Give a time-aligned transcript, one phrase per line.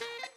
[0.00, 0.31] you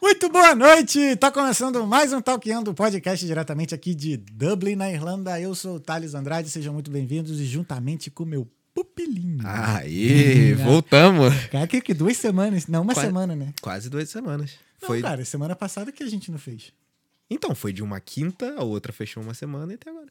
[0.00, 1.16] Muito boa noite!
[1.16, 5.40] Tá começando mais um Talkando, podcast diretamente aqui de Dublin, na Irlanda.
[5.40, 9.40] Eu sou o Thales Andrade, sejam muito bem-vindos e juntamente com o meu pupilinho.
[9.44, 11.34] Aí, voltamos.
[11.46, 13.52] Cara, que, que duas semanas, não, uma Quase- semana, né?
[13.60, 14.52] Quase duas semanas.
[14.80, 15.02] Não, Foi...
[15.02, 16.72] cara, semana passada que a gente não fez.
[17.28, 20.08] Então, foi de uma quinta, a outra fechou uma semana e até agora.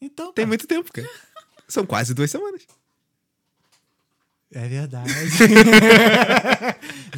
[0.00, 1.08] Então, Tem cara, muito tempo, cara.
[1.66, 2.62] São quase duas semanas.
[4.52, 5.12] é verdade.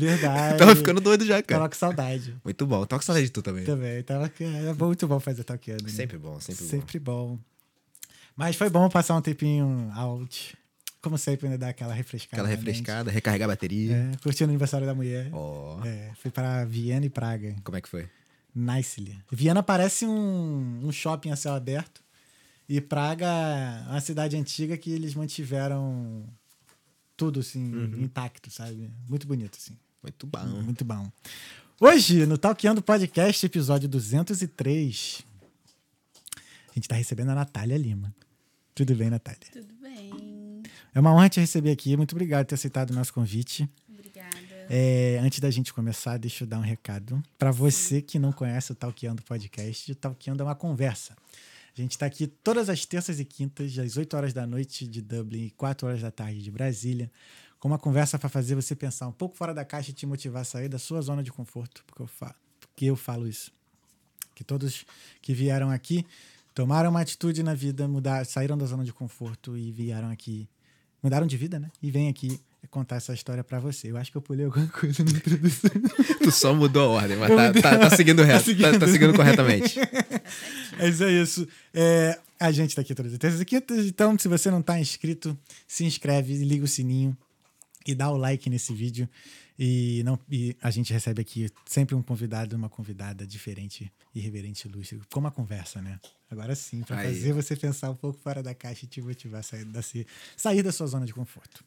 [0.06, 0.58] verdade.
[0.58, 1.60] Tava ficando doido já, cara.
[1.60, 2.36] Tava com saudade.
[2.44, 2.84] Muito bom.
[2.86, 3.64] Tava com saudade de tu também.
[3.64, 5.82] Também, tava, é muito bom fazer Talkando.
[5.84, 5.88] né?
[5.90, 6.70] Sempre bom, sempre, bom.
[6.70, 7.38] Sempre bom.
[8.36, 10.56] Mas foi bom passar um tempinho out.
[11.02, 11.56] Como sempre, né?
[11.56, 12.42] Dar aquela refrescada.
[12.42, 12.66] Aquela mente.
[12.66, 13.94] refrescada, recarregar a bateria.
[13.96, 15.28] É, curtindo o aniversário da mulher.
[15.32, 17.56] Ó, É, fui para Viena e Praga.
[17.64, 18.06] como é que foi?
[18.54, 19.18] Nicely.
[19.30, 22.02] Viena parece um, um shopping a céu aberto.
[22.68, 26.24] E Praga é uma cidade antiga que eles mantiveram
[27.16, 28.02] tudo, assim, Uhum.
[28.02, 28.90] intacto, sabe?
[29.08, 29.76] Muito bonito, assim.
[30.02, 30.46] Muito bom.
[30.62, 31.10] Muito bom.
[31.78, 35.22] Hoje, no Talkando Podcast, episódio 203,
[36.34, 38.14] a gente tá recebendo a Natália Lima.
[38.74, 39.40] Tudo bem, Natália?
[39.52, 40.62] Tudo bem.
[40.94, 41.96] É uma honra te receber aqui.
[41.98, 43.68] Muito obrigado por ter aceitado o nosso convite.
[43.88, 44.36] Obrigada.
[44.70, 47.22] É, antes da gente começar, deixa eu dar um recado.
[47.38, 51.14] Para você que não conhece o Talkando Podcast, o Talkando é uma conversa.
[51.76, 55.02] A gente está aqui todas as terças e quintas, às 8 horas da noite de
[55.02, 57.10] Dublin e 4 horas da tarde de Brasília,
[57.60, 60.42] com uma conversa para fazer você pensar um pouco fora da caixa e te motivar
[60.42, 61.84] a sair da sua zona de conforto.
[61.86, 63.52] Porque eu falo, porque eu falo isso.
[64.34, 64.84] Que todos
[65.20, 66.04] que vieram aqui
[66.54, 70.48] tomaram uma atitude na vida, mudar, saíram da zona de conforto e vieram aqui
[71.02, 71.70] mudaram de vida, né?
[71.82, 72.40] E vem aqui
[72.70, 73.90] contar essa história pra você.
[73.90, 75.70] Eu acho que eu pulei alguma coisa na introdução.
[76.22, 77.62] Tu só mudou a ordem, mas Eu tá, mudei.
[77.62, 78.38] tá- tá seguindo reto.
[78.40, 78.78] Tá seguindo.
[78.78, 79.78] tá seguindo corretamente.
[80.78, 81.46] Mas é isso.
[81.74, 84.78] É, a gente tá aqui todas as terças e quintas, então se você não tá
[84.78, 85.36] inscrito,
[85.66, 87.16] se inscreve, liga o sininho
[87.86, 89.08] e dá o like nesse vídeo.
[89.58, 94.98] E, não, e a gente recebe aqui sempre um convidado, uma convidada diferente, irreverente, ilustre,
[95.12, 96.00] com uma conversa, né?
[96.30, 97.14] Agora sim, Aí.
[97.14, 99.80] fazer você pensar um pouco fora da caixa e te motivar a sair da,
[100.36, 101.62] sair da sua zona de conforto.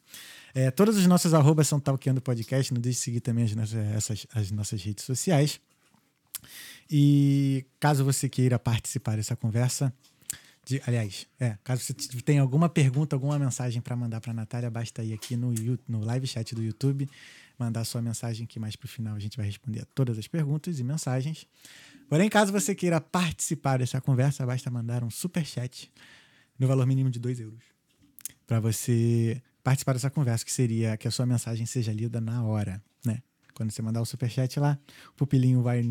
[0.54, 3.74] É, todos os nossos arrobas são Talkando Podcast, não deixe de seguir também as nossas,
[3.94, 5.60] essas- as nossas redes sociais.
[6.90, 9.92] E caso você queira participar dessa conversa,
[10.64, 15.02] de- aliás, é, caso você tenha alguma pergunta, alguma mensagem para mandar para Natália, basta
[15.04, 15.52] ir aqui no,
[15.88, 17.08] no live chat do YouTube,
[17.58, 20.78] mandar sua mensagem, que mais pro final a gente vai responder a todas as perguntas
[20.78, 21.46] e mensagens.
[22.08, 25.90] Porém, caso você queira participar dessa conversa, basta mandar um super chat
[26.58, 27.62] no valor mínimo de 2 euros
[28.46, 32.82] para você participar dessa conversa, que seria que a sua mensagem seja lida na hora,
[33.04, 33.22] né?
[33.54, 34.78] Quando você mandar o superchat lá,
[35.10, 35.82] o pupilinho vai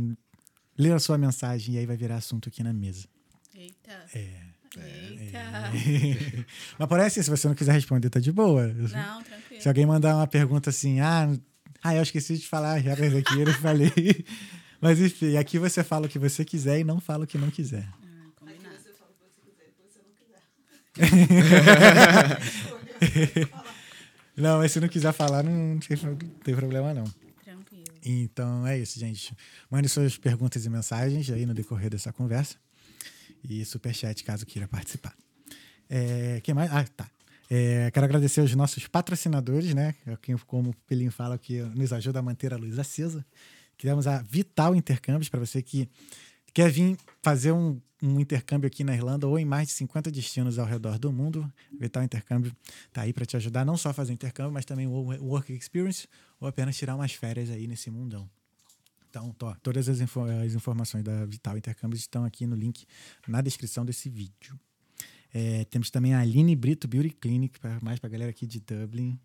[0.77, 3.07] ler a sua mensagem e aí vai virar assunto aqui na mesa.
[3.55, 4.05] Eita.
[4.13, 4.52] É.
[4.79, 5.39] Eita.
[6.79, 8.67] Mas porém, assim, se você não quiser responder, tá de boa.
[8.67, 9.61] Não, tranquilo.
[9.61, 11.31] Se alguém mandar uma pergunta assim, ah,
[11.83, 13.91] ah eu esqueci de falar já mas aqui, eu não falei.
[14.81, 17.49] Mas enfim, aqui você fala o que você quiser e não fala o que não
[17.49, 17.87] quiser.
[17.87, 18.75] Ah, combinado.
[24.35, 27.05] Não, mas se não quiser falar, não tem, não tem problema não.
[27.43, 27.85] Tranquilo.
[28.03, 29.33] Então é isso, gente.
[29.69, 32.57] Mande suas perguntas e mensagens aí no decorrer dessa conversa.
[33.43, 35.15] E superchat, caso queira participar.
[35.89, 36.71] É, que mais?
[36.71, 37.09] Ah, tá.
[37.49, 39.93] É, quero agradecer aos nossos patrocinadores, né?
[40.21, 43.25] Quem, como o Pelinho fala, que nos ajuda a manter a luz acesa.
[43.77, 45.89] Criamos a Vital Intercâmbios para você que
[46.53, 50.57] quer vir fazer um, um intercâmbio aqui na Irlanda ou em mais de 50 destinos
[50.57, 51.51] ao redor do mundo.
[51.79, 52.55] Vital Intercâmbio
[52.87, 56.07] está aí para te ajudar não só a fazer intercâmbio, mas também o Work Experience
[56.39, 58.29] ou apenas tirar umas férias aí nesse mundão.
[59.13, 62.83] Então, tó, todas as, info- as informações da Vital Intercâmbios estão aqui no link
[63.27, 64.59] na descrição desse vídeo.
[65.31, 68.59] É, temos também a Aline Brito Beauty Clinic, pra, mais para a galera aqui de
[68.59, 69.19] Dublin.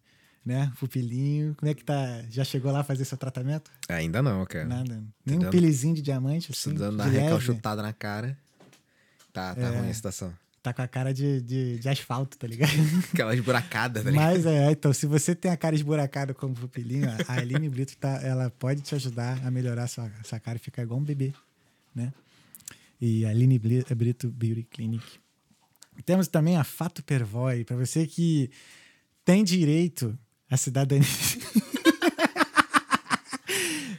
[0.44, 0.70] Né?
[0.78, 1.54] Pupilinho.
[1.56, 2.22] Como é que tá?
[2.30, 3.70] Já chegou lá fazer seu tratamento?
[3.88, 4.66] Ainda não, cara.
[4.66, 5.02] Nada.
[5.24, 6.74] Nem um pilizinho de diamante, assim.
[6.74, 8.36] dando uma recalchutada na cara.
[9.32, 9.78] Tá, tá É.
[9.80, 10.32] ruim a situação.
[10.68, 12.70] Tá com a cara de, de, de asfalto, tá ligado?
[13.12, 14.24] Aquelas buracadas, tá ligado?
[14.34, 18.20] Mas é, então, se você tem a cara esburacada como pupilinho, a Aline Brito tá,
[18.22, 21.32] ela pode te ajudar a melhorar sua, sua cara e ficar igual um bebê,
[21.94, 22.12] né?
[23.00, 25.04] E a Aline Bli- Brito Beauty Clinic.
[26.04, 28.50] Temos também a Fato Pervoy, para você que
[29.24, 30.18] tem direito
[30.50, 31.06] à cidadania.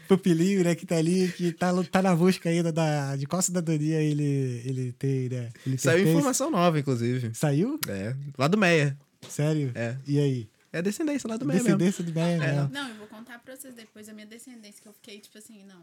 [0.10, 4.02] Pupilinho, né, que tá ali, que tá, tá na busca ainda da, de qual cidadania
[4.02, 4.24] ele,
[4.66, 5.52] ele tem, né?
[5.66, 6.18] Ele Saiu pertence.
[6.18, 7.32] informação nova, inclusive.
[7.36, 7.80] Saiu?
[7.88, 8.16] É.
[8.36, 8.98] Lá do Meia.
[9.30, 9.72] Sério?
[9.76, 9.96] É.
[10.08, 10.50] E aí?
[10.74, 11.78] É descendência lá do Meia mesmo.
[11.78, 12.38] Descendência do Meia, É.
[12.40, 12.70] né?
[12.72, 15.64] Não, eu vou contar pra vocês depois a minha descendência, que eu fiquei, tipo assim,
[15.66, 15.82] não.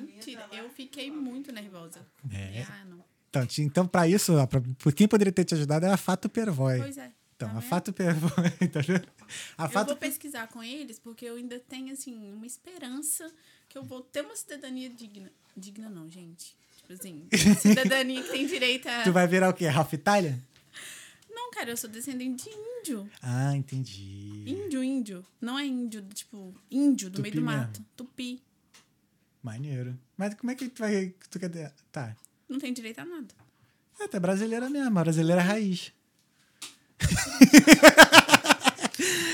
[0.00, 2.00] Mentira, eu fiquei muito nervosa.
[2.32, 2.62] É.
[2.68, 3.04] Ah, não.
[3.28, 6.28] Então, então para isso, ó, pra, por quem poderia ter te ajudado era a Fato
[6.28, 6.78] Pervoy.
[6.78, 7.10] Pois é.
[7.36, 7.60] Então, Tá a?
[7.60, 9.06] Fato Pervoy, tá vendo?
[9.58, 13.26] A Eu Fato vou pesquisar com eles porque eu ainda tenho, assim, uma esperança
[13.74, 15.32] que eu vou ter uma cidadania digna.
[15.56, 16.56] Digna não, gente.
[16.76, 17.28] Tipo assim,
[17.58, 19.02] cidadania que tem direito a...
[19.04, 19.66] Tu vai virar o quê?
[19.66, 20.40] Ralph Itália?
[21.28, 23.10] Não, cara, eu sou descendente de índio.
[23.20, 24.44] Ah, entendi.
[24.46, 25.26] Índio, índio.
[25.40, 27.58] Não é índio, tipo, índio do Tupi meio do mesmo.
[27.62, 27.84] mato.
[27.96, 28.40] Tupi.
[29.42, 29.98] Maneiro.
[30.16, 31.12] Mas como é que tu vai.
[31.28, 31.72] Tu quer...
[31.90, 32.16] Tá.
[32.48, 33.34] Não tem direito a nada.
[33.98, 35.92] É, tu é brasileira mesmo, brasileira raiz.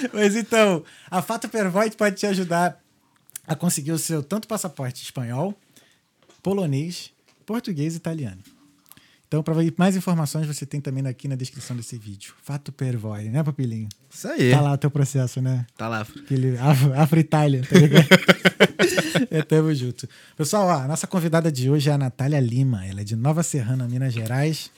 [0.14, 2.82] Mas então, a Fato Pervoit pode te ajudar
[3.50, 5.58] a conseguir o seu tanto passaporte espanhol,
[6.40, 7.10] polonês,
[7.44, 8.38] português e italiano.
[9.26, 12.32] Então, para mais informações, você tem também aqui na descrição desse vídeo.
[12.44, 13.88] Fato Pervoy, né, Papilinho?
[14.08, 14.52] Isso aí.
[14.52, 15.66] Tá lá o teu processo, né?
[15.76, 16.00] Tá lá.
[16.02, 18.06] Aquele Af- Afro-Itália, tá ligado?
[19.30, 20.08] é, tamo junto.
[20.36, 22.86] Pessoal, ó, a nossa convidada de hoje é a Natália Lima.
[22.86, 24.70] Ela é de Nova Serrana, Minas Gerais.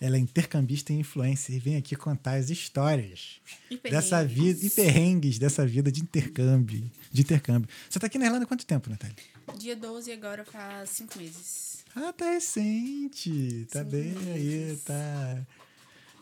[0.00, 3.40] Ela é intercambista e influencer e vem aqui contar as histórias
[3.82, 6.90] dessa vida e perrengues dessa vida de intercâmbio.
[7.10, 7.68] De intercâmbio.
[7.90, 9.16] Você tá aqui na Irlanda há quanto tempo, Natália?
[9.58, 11.84] Dia 12 agora faz cinco meses.
[11.96, 13.66] Ah, tá recente.
[13.72, 14.84] Tá Cinco bem aí, meses.
[14.84, 15.46] tá.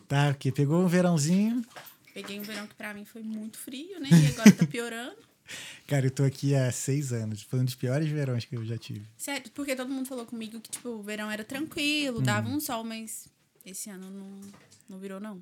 [0.07, 0.51] Tá aqui.
[0.51, 1.63] Pegou um verãozinho.
[2.13, 4.09] Peguei um verão que pra mim foi muito frio, né?
[4.11, 5.15] E agora tá piorando.
[5.85, 7.41] Cara, eu tô aqui há seis anos.
[7.43, 9.05] Foi um dos piores verões que eu já tive.
[9.17, 12.83] Sério, porque todo mundo falou comigo que, tipo, o verão era tranquilo, dava um sol,
[12.83, 13.27] mas
[13.69, 14.41] esse ano não,
[14.89, 15.41] não virou, não.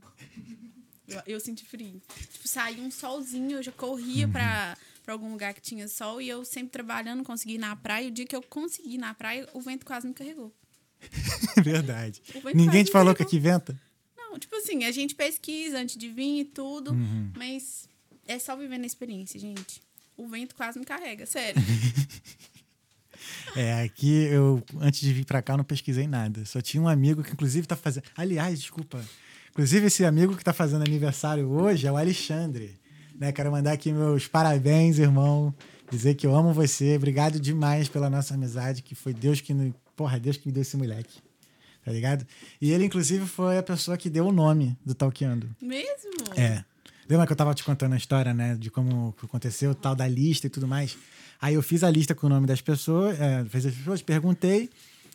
[1.08, 2.02] Eu, eu senti frio.
[2.32, 3.78] Tipo, saía um solzinho, eu já Uhum.
[3.78, 7.76] corria pra, pra algum lugar que tinha sol e eu sempre trabalhando, consegui ir na
[7.76, 8.08] praia.
[8.08, 10.54] O dia que eu consegui ir na praia, o vento quase me carregou.
[11.64, 12.22] Verdade.
[12.54, 13.80] Ninguém te falou que aqui venta?
[14.18, 17.32] Não, tipo assim, a gente pesquisa antes de vir e tudo, Uhum.
[17.38, 17.88] mas
[18.28, 19.82] é só vivendo a experiência, gente.
[20.18, 21.62] O vento quase me carrega, sério.
[23.56, 26.46] É, aqui eu, antes de vir pra cá, eu não pesquisei nada.
[26.46, 28.04] Só tinha um amigo que, inclusive, tá fazendo.
[28.16, 29.04] Aliás, desculpa.
[29.52, 32.78] Inclusive, esse amigo que tá fazendo aniversário hoje é o Alexandre.
[33.18, 33.32] Né?
[33.32, 35.54] Quero mandar aqui meus parabéns, irmão.
[35.90, 36.96] Dizer que eu amo você.
[36.96, 39.54] Obrigado demais pela nossa amizade, que foi Deus que.
[39.54, 41.20] me- Porra, Deus que me deu esse moleque.
[41.86, 42.26] Tá ligado?
[42.60, 45.48] E ele, inclusive, foi a pessoa que deu o nome do Talqueando.
[45.62, 46.12] Mesmo?
[46.36, 46.66] É.
[47.08, 48.56] Lembra que eu tava te contando a história, né?
[48.60, 50.98] De como aconteceu, tal da lista e tudo mais.
[51.46, 54.68] Aí eu fiz a lista com o nome das pessoas, é, fiz as pessoas, perguntei,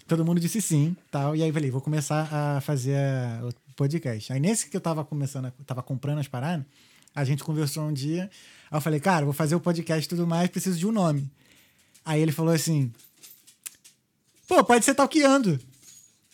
[0.07, 1.35] todo mundo disse sim, tal.
[1.35, 4.33] E aí falei, vou começar a fazer a- o podcast.
[4.33, 6.65] Aí nesse que eu tava começando, a- tava comprando as paradas,
[7.17, 8.31] a gente conversou um dia.
[8.71, 11.29] Aí eu falei, cara, vou fazer o podcast e tudo mais, preciso de um nome.
[12.05, 12.93] Aí ele falou assim:
[14.47, 15.59] pô, pode ser talqueando.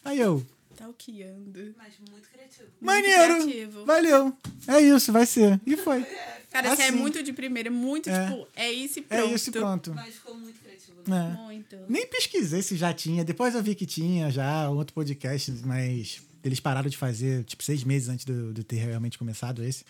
[0.04, 0.44] Aí eu,
[0.86, 1.74] Talqueando.
[1.76, 2.68] Mas muito criativo.
[2.80, 3.84] maneiro, criativo.
[3.84, 4.36] valeu.
[4.68, 5.60] É isso, vai ser.
[5.66, 6.04] E foi.
[6.50, 6.96] Cara, você é Assim.
[6.96, 8.26] muito de primeira, muito, É.
[8.30, 9.34] tipo, é isso e É pronto.
[9.34, 9.94] isso e pronto.
[9.94, 10.96] Mas ficou muito criativo.
[11.06, 11.36] né?
[11.38, 11.42] É.
[11.42, 11.76] Muito.
[11.88, 13.24] Nem pesquisei se já tinha.
[13.24, 17.84] Depois eu vi que tinha já outro podcast, mas eles pararam de fazer, tipo, seis
[17.84, 19.84] meses antes do, de ter realmente começado esse.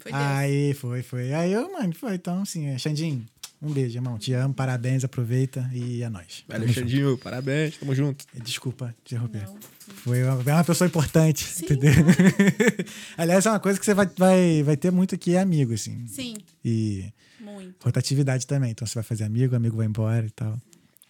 [0.00, 0.24] Foi Deus.
[0.24, 1.32] Aí foi, foi.
[1.32, 2.14] Aí eu, mano, foi.
[2.14, 3.24] Então, assim, é, Xandinho,
[3.60, 4.18] um beijo, irmão.
[4.18, 6.44] Te amo, parabéns, aproveita e é nóis.
[6.46, 7.18] Tamo Valeu, Xandinho.
[7.18, 7.76] Parabéns.
[7.76, 8.24] Tamo junto.
[8.42, 9.48] Desculpa te interromper.
[9.88, 11.90] Foi uma, é uma pessoa importante, Sim, entendeu?
[13.16, 16.06] Aliás, é uma coisa que você vai, vai, vai ter muito aqui, é amigo, assim.
[16.06, 17.82] Sim, E muito.
[17.84, 18.70] rotatividade também.
[18.70, 20.56] Então você vai fazer amigo, amigo vai embora e tal.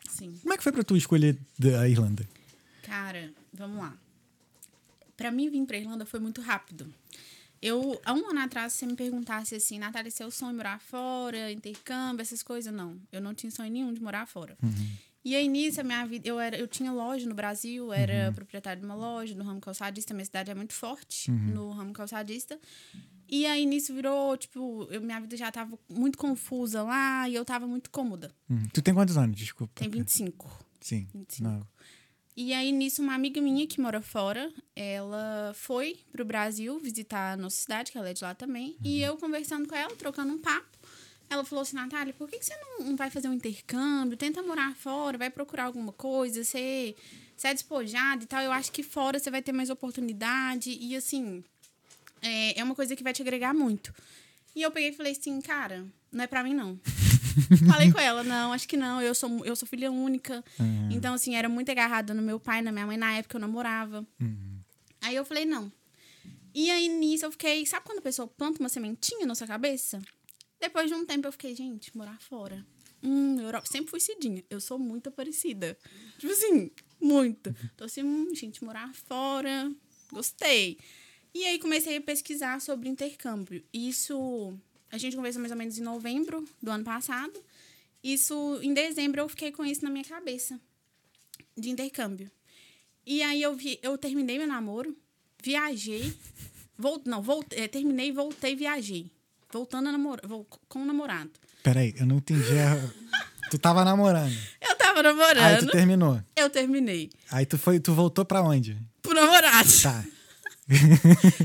[0.09, 0.35] Sim.
[0.43, 2.27] Como é que foi pra tu escolher da Irlanda?
[2.83, 3.95] Cara, vamos lá.
[5.17, 6.87] Pra mim vir pra Irlanda foi muito rápido.
[7.61, 10.81] Eu, há um ano atrás, se você me perguntasse assim, Natália, seu sonho é morar
[10.81, 13.01] fora, intercâmbio, essas coisas, não.
[13.11, 14.57] Eu não tinha sonho nenhum de morar fora.
[15.25, 18.81] E aí, nisso, a minha vida, eu, era, eu tinha loja no Brasil, era proprietária
[18.81, 22.59] de uma loja no ramo calçadista, minha cidade é muito forte no ramo calçadista.
[23.29, 27.45] E aí, nisso, virou, tipo, eu, minha vida já tava muito confusa lá e eu
[27.45, 28.35] tava muito cômoda.
[28.49, 28.63] Hum.
[28.73, 29.37] Tu tem quantos anos?
[29.37, 29.75] Desculpa.
[29.75, 30.51] Tem 25.
[30.81, 31.07] Sim.
[31.13, 31.49] 25.
[31.49, 31.67] Não.
[32.41, 37.37] E aí, nisso, uma amiga minha que mora fora, ela foi pro Brasil visitar a
[37.37, 38.77] nossa cidade, que ela é de lá também.
[38.85, 40.79] E eu conversando com ela, trocando um papo.
[41.29, 44.17] Ela falou assim, Natália, por que, que você não, não vai fazer um intercâmbio?
[44.17, 46.95] Tenta morar fora, vai procurar alguma coisa, você,
[47.37, 48.41] você é despojada e tal.
[48.41, 50.79] Eu acho que fora você vai ter mais oportunidade.
[50.81, 51.43] E assim,
[52.23, 53.93] é, é uma coisa que vai te agregar muito.
[54.55, 56.79] E eu peguei e falei assim, cara, não é pra mim, não.
[57.71, 59.01] Falei com ela, não, acho que não.
[59.01, 60.45] Eu sou, eu sou filha única.
[60.91, 62.97] Então, assim, era muito agarrada no meu pai, na minha mãe.
[62.97, 64.07] Na época eu namorava.
[65.01, 65.71] Aí eu falei, não.
[66.55, 67.65] E aí nisso eu fiquei.
[67.67, 70.01] Sabe quando a pessoa planta uma sementinha na sua cabeça?
[70.61, 72.67] Depois de um tempo eu fiquei, gente, morar fora.
[73.03, 73.67] Hum, Europa.
[73.67, 74.43] Sempre fui cidinha.
[74.51, 75.79] Eu sou muito parecida.
[76.19, 76.71] Tipo assim,
[77.01, 77.55] muito.
[77.75, 79.71] Então, assim, hum, gente, morar fora.
[80.13, 80.79] Gostei.
[81.35, 83.63] E aí comecei a pesquisar sobre intercâmbio.
[83.73, 84.59] Isso.
[84.91, 87.39] A gente conversou mais ou menos em novembro do ano passado.
[88.03, 90.59] Isso, em dezembro, eu fiquei com isso na minha cabeça.
[91.57, 92.31] De intercâmbio.
[93.07, 94.97] E aí eu vi, eu terminei meu namoro,
[95.43, 96.15] viajei,
[96.79, 99.11] Vol, não, voltei, é, terminei, voltei, viajei.
[99.53, 100.23] Voltando a namorar,
[100.69, 101.31] com o namorado.
[101.63, 102.57] Peraí, eu não entendi.
[102.57, 103.51] A...
[103.51, 104.33] tu tava namorando.
[104.61, 105.43] Eu tava namorando.
[105.43, 106.23] Aí tu terminou.
[106.37, 107.11] Eu terminei.
[107.33, 108.79] Aí tu foi, tu voltou pra onde?
[109.03, 109.69] Pro namorado.
[109.83, 110.05] Tá.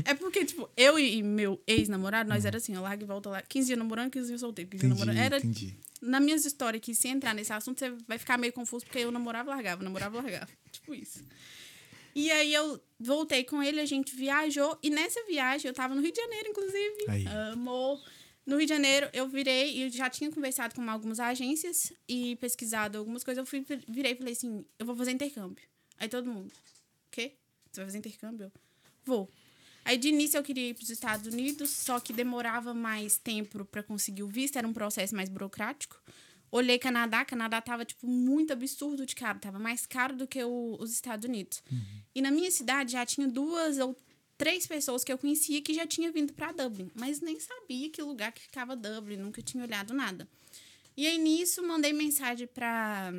[0.04, 3.40] É porque, tipo, eu e meu ex-namorado, nós era assim, eu largo e volto lá.
[3.42, 4.70] 15 dias namorando, 15 dias solteiro.
[4.70, 5.24] 15 dias Entendi, namorando.
[5.24, 5.74] Era, entendi.
[6.02, 9.10] nas minhas histórias aqui, se entrar nesse assunto, você vai ficar meio confuso, porque eu
[9.10, 10.50] namorava e largava, namorava e largava.
[10.70, 11.24] Tipo isso.
[12.14, 16.00] E aí eu voltei com ele, a gente viajou, e nessa viagem, eu tava no
[16.00, 17.04] Rio de Janeiro, inclusive.
[17.08, 17.26] Aí.
[17.52, 18.00] Amor.
[18.46, 22.36] No Rio de Janeiro, eu virei, e eu já tinha conversado com algumas agências e
[22.36, 23.38] pesquisado algumas coisas.
[23.38, 25.64] Eu fui, virei e falei assim: eu vou fazer intercâmbio.
[25.98, 27.32] Aí todo mundo, o quê?
[27.72, 28.52] Você vai fazer intercâmbio?
[29.04, 29.30] Vou.
[29.84, 33.64] Aí de início eu queria ir para os Estados Unidos, só que demorava mais tempo
[33.66, 36.00] para conseguir o visto, era um processo mais burocrático.
[36.50, 40.76] Olhei Canadá, Canadá tava tipo muito absurdo de caro, tava mais caro do que o-
[40.80, 41.62] os Estados Unidos.
[42.14, 43.94] E na minha cidade já tinha duas ou
[44.38, 48.00] três pessoas que eu conhecia que já tinha vindo para Dublin, mas nem sabia que
[48.02, 50.26] lugar que ficava Dublin, nunca tinha olhado nada.
[50.96, 53.12] E aí nisso mandei mensagem para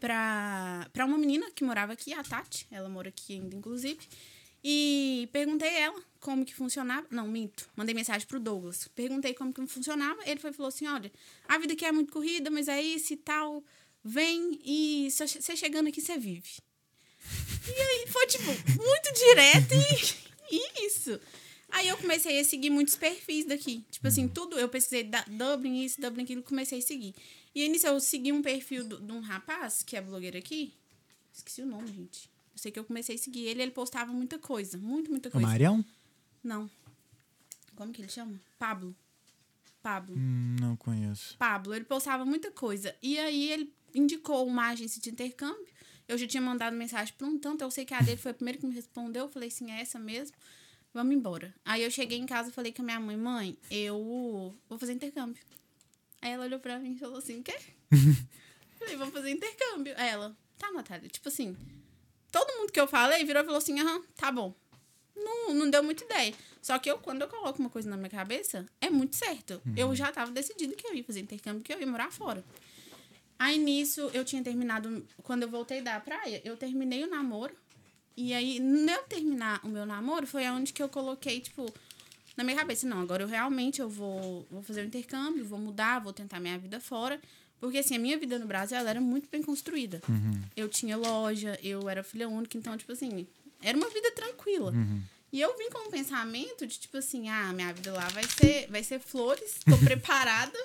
[0.00, 4.00] pra, pra uma menina que morava aqui, a Tati, ela mora aqui ainda, inclusive,
[4.64, 7.06] e perguntei ela como que funcionava.
[7.10, 7.68] Não, minto.
[7.76, 8.88] Mandei mensagem pro Douglas.
[8.94, 10.18] Perguntei como que funcionava.
[10.26, 11.12] Ele foi e falou assim: olha,
[11.46, 13.62] a vida aqui é muito corrida, mas aí se tal,
[14.02, 16.50] vem e você chegando aqui, você vive.
[17.66, 19.74] E aí foi, tipo, muito direto
[20.50, 21.20] e, e isso.
[21.70, 23.84] Aí eu comecei a seguir muitos perfis daqui.
[23.90, 24.58] Tipo assim, tudo.
[24.58, 27.14] Eu pesquisei da- Dublin, isso, Dublin, aquilo, comecei a seguir.
[27.54, 30.72] E aí nisso eu segui um perfil de um rapaz, que é blogueiro aqui.
[31.32, 32.30] Esqueci o nome, gente.
[32.54, 34.78] Eu sei que eu comecei a seguir ele, ele postava muita coisa.
[34.78, 35.46] Muito, muita O coisa.
[35.46, 35.84] Marião?
[36.42, 36.70] Não.
[37.74, 38.40] Como que ele chama?
[38.58, 38.94] Pablo.
[39.82, 40.14] Pablo.
[40.16, 41.36] Hum, não conheço.
[41.36, 42.94] Pablo, ele postava muita coisa.
[43.02, 45.66] E aí ele indicou uma agência de intercâmbio.
[46.06, 48.34] Eu já tinha mandado mensagem para um tanto, eu sei que a dele foi a
[48.34, 49.24] primeira que me respondeu.
[49.24, 50.36] Eu falei assim, é essa mesmo?
[50.92, 51.52] Vamos embora.
[51.64, 54.92] Aí eu cheguei em casa e falei com a minha mãe, mãe, eu vou fazer
[54.92, 55.42] intercâmbio.
[56.22, 57.58] Aí ela olhou pra mim e falou assim, quê?
[58.78, 59.94] falei, vou fazer intercâmbio.
[59.96, 61.56] Aí ela, tá, Natália, tipo assim,
[62.34, 64.52] todo mundo que eu falei virou e falou assim, aham, tá bom.
[65.14, 66.34] Não, não deu muita ideia.
[66.60, 69.62] Só que eu, quando eu coloco uma coisa na minha cabeça, é muito certo.
[69.76, 72.44] Eu já tava decidido que eu ia fazer intercâmbio, que eu ia morar fora.
[73.38, 75.06] Aí nisso, eu tinha terminado.
[75.22, 77.54] Quando eu voltei da praia, eu terminei o namoro.
[78.16, 81.72] E aí, no eu terminar o meu namoro, foi onde que eu coloquei, tipo,
[82.36, 86.00] na minha cabeça, não, agora eu realmente eu vou, vou fazer o intercâmbio, vou mudar,
[86.00, 87.20] vou tentar minha vida fora.
[87.60, 90.00] Porque, assim, a minha vida no Brasil, ela era muito bem construída.
[90.56, 93.26] Eu tinha loja, eu era filha única, então, tipo assim,
[93.62, 94.72] era uma vida tranquila.
[95.34, 98.68] E eu vim com um pensamento de, tipo assim, ah, minha vida lá vai ser,
[98.70, 100.56] vai ser flores, tô preparada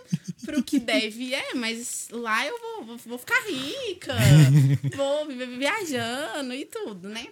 [0.45, 4.13] pro que deve é, mas lá eu vou, vou, vou ficar rica,
[4.95, 5.25] vou
[5.57, 7.29] viajando e tudo, né?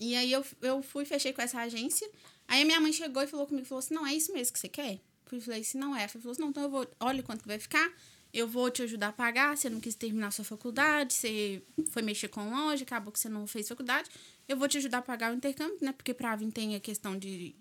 [0.00, 2.10] E aí eu, eu fui, fechei com essa agência.
[2.48, 4.58] Aí a minha mãe chegou e falou comigo, falou assim, não, é isso mesmo que
[4.58, 4.98] você quer?
[5.30, 6.00] Eu falei assim, não é.
[6.00, 7.88] Ela falou assim, não, então eu vou, olha quanto que vai ficar,
[8.32, 12.28] eu vou te ajudar a pagar, você não quis terminar sua faculdade, você foi mexer
[12.28, 14.08] com loja, acabou que você não fez faculdade,
[14.48, 15.92] eu vou te ajudar a pagar o intercâmbio, né?
[15.92, 17.54] Porque pra vir tem a questão de,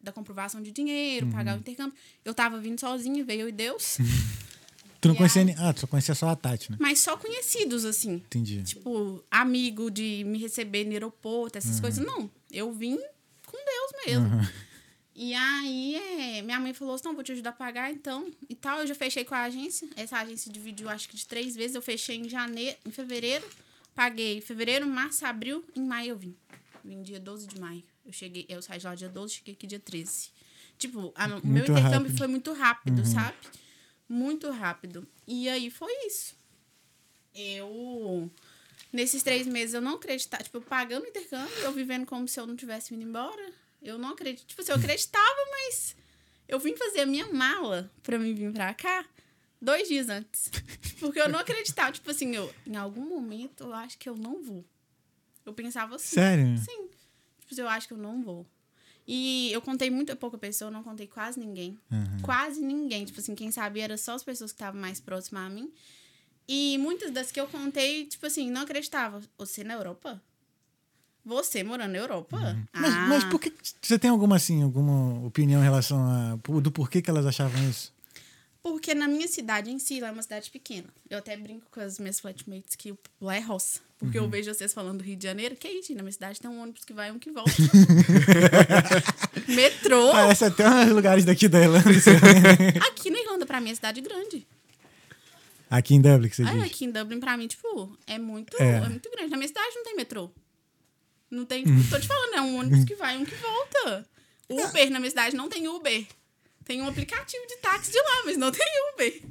[0.00, 1.96] da comprovação de dinheiro, pagar o intercâmbio.
[2.24, 3.98] Eu tava vindo sozinha, veio eu e Deus,
[4.98, 5.44] Tu não E conhecia.
[5.44, 6.78] ni- Ah, tu só conhecia só a Tati, né?
[6.80, 8.14] mas só conhecidos, assim.
[8.14, 8.62] Entendi.
[8.62, 12.04] Tipo, amigo de me receber no aeroporto, essas coisas.
[12.04, 12.96] Não, eu vim
[13.46, 14.26] com Deus mesmo.
[15.18, 18.54] E aí, é, minha mãe falou assim, não, vou te ajudar a pagar, então, e
[18.54, 18.80] tal.
[18.80, 19.88] Eu já fechei com a agência.
[19.96, 21.74] Essa agência dividiu, acho que de três vezes.
[21.74, 23.48] Eu fechei em janeiro, em fevereiro.
[23.94, 25.64] Paguei fevereiro, março, abril.
[25.74, 26.36] Em maio eu vim.
[26.84, 27.82] Vim dia 12 de maio.
[28.04, 30.28] Eu cheguei, eu saí de lá dia 12, cheguei aqui dia 13.
[30.78, 32.18] Tipo, a- o meu intercâmbio rápido.
[32.18, 33.36] foi muito rápido, sabe?
[34.06, 35.08] Muito rápido.
[35.26, 36.36] E aí foi isso.
[37.34, 38.30] Eu.
[38.92, 40.42] Nesses três meses eu não acreditava.
[40.44, 43.52] Tipo, eu pagando o intercâmbio, eu vivendo como se eu não tivesse vindo embora.
[43.82, 44.46] Eu não acredito.
[44.46, 45.96] Tipo assim, eu acreditava, mas
[46.48, 49.04] eu vim fazer a minha mala pra mim vir pra cá
[49.60, 50.50] dois dias antes.
[50.98, 51.92] Porque eu não acreditava.
[51.92, 54.64] Tipo assim, eu, em algum momento eu acho que eu não vou.
[55.44, 56.16] Eu pensava assim.
[56.16, 56.58] Sério?
[56.58, 56.88] Sim.
[57.40, 58.46] Tipo, assim, eu acho que eu não vou.
[59.06, 61.78] E eu contei muito pouca pessoa, eu não contei quase ninguém.
[62.22, 63.04] Quase ninguém.
[63.04, 65.72] Tipo assim, quem sabia era só as pessoas que estavam mais próximas a mim.
[66.48, 69.20] E muitas das que eu contei, tipo assim, não acreditava.
[69.38, 70.20] Você na Europa?
[71.26, 72.38] Você morando na Europa?
[72.72, 73.52] Mas, ah, mas por que.
[73.82, 76.36] Você tem alguma, assim, alguma opinião em relação a.
[76.60, 77.92] do porquê que elas achavam isso?
[78.62, 80.86] Porque na minha cidade em si, lá é uma cidade pequena.
[81.10, 83.80] Eu até brinco com as minhas flatmates que lá é roça.
[83.98, 85.56] Porque eu vejo vocês falando do Rio de Janeiro.
[85.56, 87.50] Que isso, na minha cidade tem um ônibus que vai e um que volta.
[89.48, 90.12] Metrô.
[90.12, 91.88] Parece até uns lugares daqui da Irlanda.
[92.88, 94.46] Aqui na Irlanda, pra mim, é cidade grande.
[95.70, 96.62] aqui em Dublin, que você Ah, diz.
[96.64, 98.76] aqui em Dublin, pra mim, tipo, é muito, É.
[98.76, 98.80] é.
[98.88, 99.30] muito grande.
[99.30, 100.30] Na minha cidade não tem metrô.
[101.30, 101.64] Não tem.
[101.90, 104.06] Tô te falando, é um ônibus que vai e um que volta.
[104.48, 106.06] Uber na minha cidade não tem Uber.
[106.64, 109.22] Tem um aplicativo de táxi de lá, mas não tem Uber.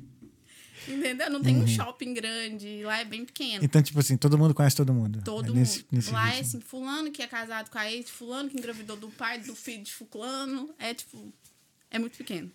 [0.87, 1.29] Entendeu?
[1.31, 2.83] Não tem um shopping grande.
[2.83, 3.63] Lá é bem pequeno.
[3.65, 5.19] Então, tipo assim, todo mundo conhece todo mundo.
[5.23, 5.57] Todo É mundo.
[5.59, 8.95] nesse- nesse Lá é assim, fulano que é casado com a ex, fulano que engravidou
[8.95, 10.73] do pai, do filho de fulano.
[10.77, 11.33] É tipo.
[11.89, 12.51] É muito pequeno.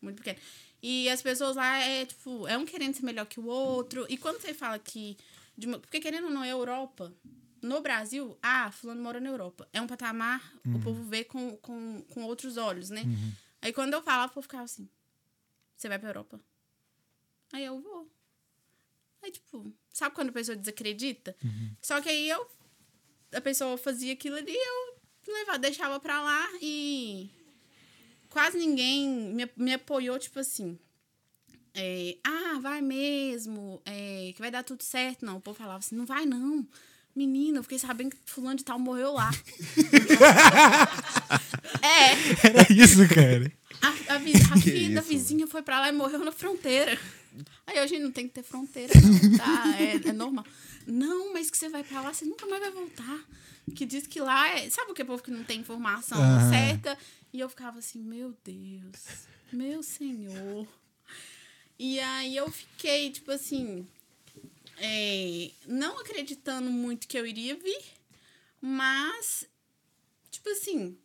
[0.00, 0.38] Muito pequeno.
[0.82, 4.06] E as pessoas lá é tipo, é um querendo ser melhor que o outro.
[4.08, 5.16] E quando você fala que.
[5.58, 7.12] de uma- porque querendo ou não, é Europa.
[7.66, 9.68] No Brasil, ah, fulano mora na Europa.
[9.72, 13.02] É um patamar, o povo vê com, com, com outros olhos, né?
[13.60, 14.88] Aí quando eu falava, o povo ficava assim:
[15.76, 16.40] Você vai pra Europa?
[17.52, 18.10] Aí eu vou.
[19.22, 21.34] Aí, tipo, sabe quando a pessoa desacredita?
[21.82, 22.46] Só que aí eu.
[23.32, 27.28] A pessoa fazia aquilo ali, eu levava, deixava pra lá e.
[28.30, 30.78] Quase ninguém me, me apoiou, tipo assim.
[31.74, 35.24] é, ah, vai mesmo, é, que vai dar tudo certo.
[35.26, 36.66] Não, o povo falava assim: não vai não.
[37.16, 39.30] Menina, eu fiquei sabendo que fulano de tal morreu lá.
[41.82, 43.50] é, Era isso, cara.
[43.80, 46.98] a, a, vi- a filha da vizinha foi pra lá e morreu na fronteira.
[47.66, 49.76] Aí a gente não tem que ter fronteira, não, tá?
[49.80, 50.44] É, é normal.
[50.86, 53.18] Não, mas que você vai pra lá, você nunca mais vai voltar.
[53.74, 54.70] Que diz que lá é.
[54.70, 56.18] Sabe o que é povo que não tem informação
[56.50, 56.96] certa?
[57.32, 60.66] E eu ficava assim, meu Deus, meu senhor.
[61.78, 63.86] E aí eu fiquei, tipo assim,
[64.78, 67.82] é, não acreditando muito que eu iria vir,
[68.60, 69.46] mas,
[70.30, 70.96] tipo assim,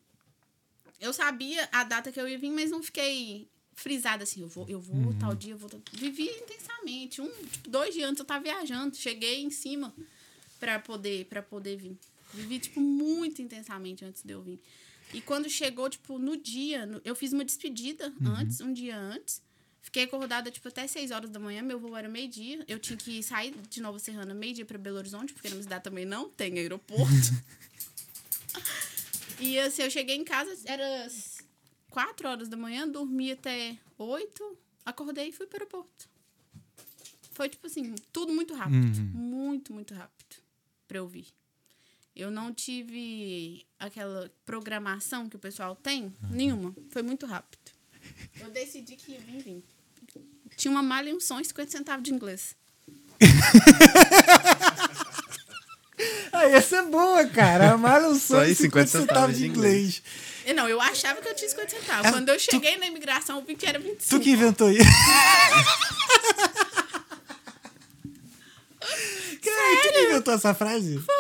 [1.00, 4.68] eu sabia a data que eu ia vir, mas não fiquei frisada assim, eu vou,
[4.70, 5.70] eu vou tal dia, eu vou.
[5.70, 7.22] tal- Vivi intensamente.
[7.22, 9.94] Um, tipo, dois dias antes eu tava viajando, cheguei em cima
[10.60, 11.98] pra poder, pra poder vir.
[12.34, 14.60] Vivi, tipo, muito intensamente antes de eu vir.
[15.14, 19.42] E quando chegou, tipo, no dia, eu fiz uma despedida antes, um dia antes.
[19.82, 21.62] Fiquei acordada, tipo, até 6 horas da manhã.
[21.62, 22.64] Meu voo era meio-dia.
[22.68, 25.84] Eu tinha que sair de Nova Serrana meio-dia pra Belo Horizonte, porque na minha cidade
[25.84, 27.06] também não tem aeroporto.
[29.40, 31.08] e assim, eu cheguei em casa, era
[31.90, 36.10] 4 horas da manhã, dormi até 8, acordei e fui para o aeroporto.
[37.34, 38.78] Foi, tipo assim, tudo muito rápido.
[39.14, 40.36] Muito, muito rápido
[40.88, 41.26] pra eu vir.
[42.16, 46.76] Eu não tive aquela programação que o pessoal tem, nenhuma.
[46.90, 47.61] Foi muito rápido.
[48.40, 49.64] Eu decidi que ia vir, vim.
[50.58, 52.56] Tinha uma malha e um som e 50 centavos de inglês.
[56.34, 57.74] Ah, essa é boa, cara.
[57.74, 60.02] Amar um Só sonho aí, 50 50 centavos de inglês.
[60.46, 62.06] E Não, eu achava que eu tinha 50 centavos.
[62.08, 64.10] Ah, Quando eu tu- cheguei na imigração, eu vi que era 25.
[64.10, 64.84] Tu que inventou isso.
[69.44, 71.00] Cara, tu que inventou essa frase?
[71.00, 71.16] Foi.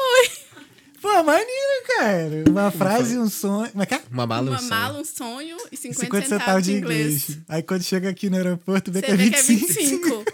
[1.02, 2.44] Pô, maneiro, cara.
[2.48, 3.72] Uma frase, um sonho.
[3.72, 4.02] Como é que é?
[4.12, 4.70] Uma mala e um Uma sonho.
[4.70, 7.38] mala, um sonho e 50, 50 centavos, de inglês.
[7.50, 10.24] Aí quando chega aqui no aeroporto, vê Você que é vê que é 25.
[10.24, 10.26] 25.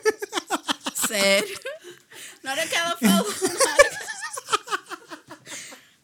[1.08, 1.60] Sério.
[2.44, 3.34] Na hora que ela falou.
[3.34, 3.98] Na hora que...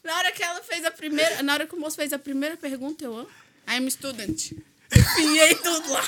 [0.07, 1.43] na hora que ela fez a primeira.
[1.43, 3.27] Na hora que o moço fez a primeira pergunta, eu.
[3.69, 4.51] I'm student.
[4.95, 6.03] Enfiei tudo lá.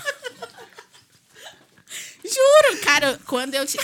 [2.23, 3.65] Juro, cara, quando eu.
[3.65, 3.77] te-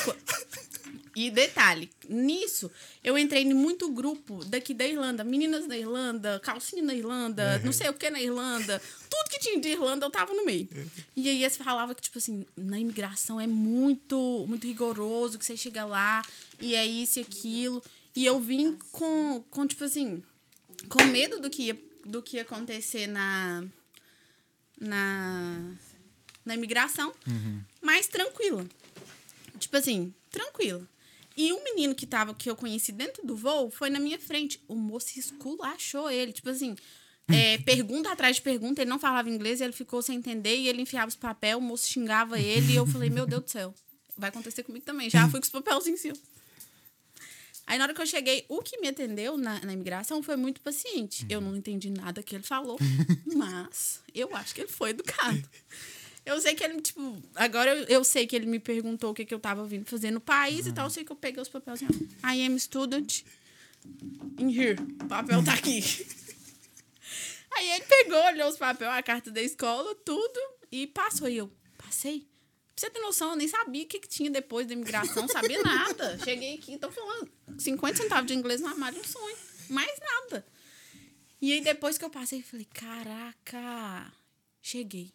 [1.13, 2.71] E detalhe, nisso,
[3.03, 5.23] eu entrei em muito grupo daqui da Irlanda.
[5.23, 8.81] Meninas da Irlanda, calcinha na Irlanda, não sei o que na Irlanda.
[9.09, 10.69] Tudo que tinha de Irlanda, eu tava no meio.
[11.15, 15.57] E aí eles falavam que, tipo assim, na imigração é muito, muito rigoroso, que você
[15.57, 16.21] chega lá
[16.61, 17.83] e é isso e aquilo.
[18.15, 20.23] E eu vim com, com tipo assim,
[20.87, 23.65] com medo do que ia, do que ia acontecer na,
[24.79, 25.71] na,
[26.45, 27.13] na imigração,
[27.81, 28.65] mas tranquila.
[29.59, 30.87] Tipo assim, tranquila.
[31.35, 34.61] E um menino que tava, que eu conheci dentro do voo, foi na minha frente.
[34.67, 36.33] O moço esculachou ele.
[36.33, 36.75] Tipo assim,
[37.27, 40.81] é, pergunta atrás de pergunta, ele não falava inglês, ele ficou sem entender e ele
[40.81, 43.73] enfiava os papel, o moço xingava ele e eu falei, meu Deus do céu,
[44.17, 45.09] vai acontecer comigo também.
[45.09, 46.17] Já fui com os papelzinhos em cima.
[47.67, 50.59] Aí na hora que eu cheguei, o que me atendeu na, na imigração foi muito
[50.59, 51.25] paciente.
[51.29, 52.77] Eu não entendi nada que ele falou,
[53.33, 55.41] mas eu acho que ele foi educado.
[56.25, 59.25] Eu sei que ele, tipo, agora eu, eu sei que ele me perguntou o que,
[59.25, 60.85] que eu tava vindo fazer no país e tal.
[60.85, 61.81] Eu sei que eu peguei os papéis.
[61.81, 63.23] I am student
[64.39, 64.77] in here.
[65.03, 65.81] O papel tá aqui.
[67.53, 70.39] Aí ele pegou, olhou os papéis, a carta da escola, tudo,
[70.71, 71.27] e passou.
[71.27, 72.21] E eu, passei?
[72.75, 75.61] Pra você ter noção, eu nem sabia o que, que tinha depois da imigração, sabia
[75.61, 76.17] nada.
[76.23, 79.35] Cheguei aqui, tô falando 50 centavos de inglês no armário, um sonho.
[79.69, 80.45] Mais nada.
[81.41, 84.13] E aí depois que eu passei, eu falei, caraca,
[84.61, 85.11] cheguei.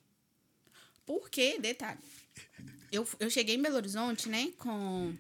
[1.07, 1.57] Por quê?
[1.59, 1.99] Detalhe.
[2.91, 5.15] Eu, eu cheguei em Belo Horizonte, né, com,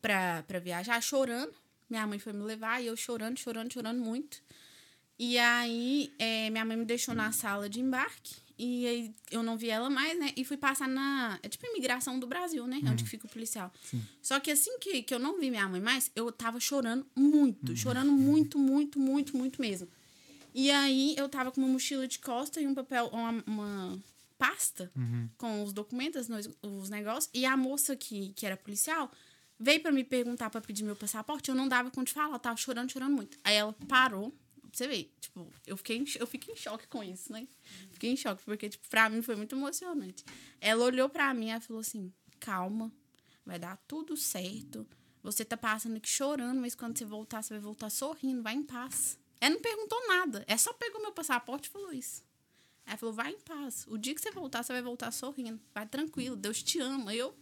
[0.00, 1.52] pra, pra viajar, chorando.
[1.88, 4.42] Minha mãe foi me levar e eu chorando, chorando, chorando muito.
[5.18, 9.56] E aí, é, minha mãe me deixou na sala de embarque E aí eu não
[9.56, 10.32] vi ela mais, né?
[10.36, 11.40] E fui passar na.
[11.42, 12.80] É tipo imigração do Brasil, né?
[12.84, 13.72] Onde que fica o policial.
[14.22, 17.76] Só que assim que, que eu não vi minha mãe mais, eu tava chorando muito.
[17.76, 19.88] Chorando muito, muito, muito, muito mesmo.
[20.54, 23.98] E aí eu tava com uma mochila de costa e um papel, uma, uma
[24.38, 24.90] pasta
[25.36, 27.30] com os documentos, os, os negócios.
[27.34, 29.10] E a moça que, que era policial
[29.58, 31.48] veio pra me perguntar pra pedir meu passaporte.
[31.50, 33.36] Eu não dava conta de falar, eu tava chorando, chorando muito.
[33.42, 34.32] Aí ela parou.
[34.72, 37.48] Você vê, tipo, eu fiquei, eu fiquei em choque com isso, né?
[37.90, 40.24] Fiquei em choque, porque, tipo, pra mim foi muito emocionante.
[40.60, 42.92] Ela olhou pra mim e falou assim: calma,
[43.44, 44.86] vai dar tudo certo.
[45.22, 48.62] Você tá passando aqui chorando, mas quando você voltar, você vai voltar sorrindo, vai em
[48.62, 49.18] paz.
[49.40, 50.44] Ela não perguntou nada.
[50.46, 52.22] É só pegou meu passaporte e falou isso.
[52.88, 53.84] Ela falou, vai em paz.
[53.86, 55.60] O dia que você voltar, você vai voltar sorrindo.
[55.74, 57.14] Vai tranquilo, Deus te ama.
[57.14, 57.36] Eu.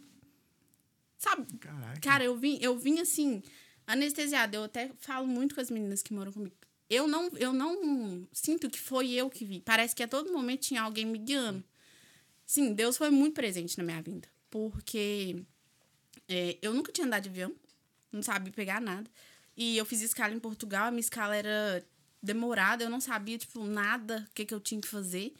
[1.17, 1.47] Sabe?
[1.57, 2.01] Caraca.
[2.01, 3.41] Cara, eu vim, eu vim assim,
[3.87, 4.57] anestesiada.
[4.57, 6.53] Eu até falo muito com as meninas que moram comigo.
[6.89, 9.61] Eu não, eu não sinto que foi eu que vi.
[9.61, 11.63] Parece que a todo momento tinha alguém me guiando.
[12.45, 14.27] Sim, Deus foi muito presente na minha vida.
[14.49, 15.43] Porque
[16.27, 17.55] é, eu nunca tinha andado de avião,
[18.11, 19.09] não sabia pegar nada.
[19.55, 21.85] E eu fiz escala em Portugal, a minha escala era
[22.21, 25.33] demorada, eu não sabia, tipo, nada o que, que eu tinha que fazer.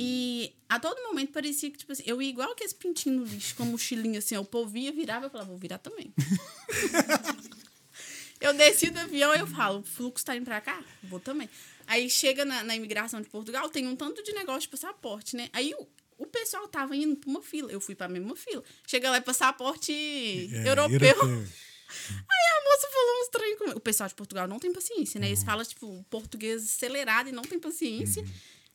[0.00, 3.56] E a todo momento parecia que, tipo assim, eu ia igual aqueles pintinhos no lixo,
[3.56, 6.14] com a mochilinha assim, ó, o povo ia, virava, eu falava, vou virar também.
[8.40, 10.80] eu desci do avião e eu falo, o fluxo tá indo pra cá?
[11.02, 11.50] Vou também.
[11.86, 15.48] Aí chega na, na imigração de Portugal, tem um tanto de negócio de passaporte, né?
[15.52, 18.62] Aí o, o pessoal tava indo pra uma fila, eu fui pra mesma fila.
[18.86, 21.16] Chega lá, é passaporte É, europeu.
[21.88, 23.78] Aí a moça falou uns trem comigo.
[23.78, 25.28] O pessoal de Portugal não tem paciência, né?
[25.28, 28.24] Eles falam, tipo, português acelerado e não tem paciência.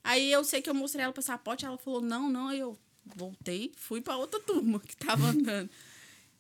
[0.04, 2.50] Aí eu sei que eu mostrei ela o passaporte, ela falou, não, não.
[2.50, 5.70] Aí eu voltei, fui pra outra turma que tava andando.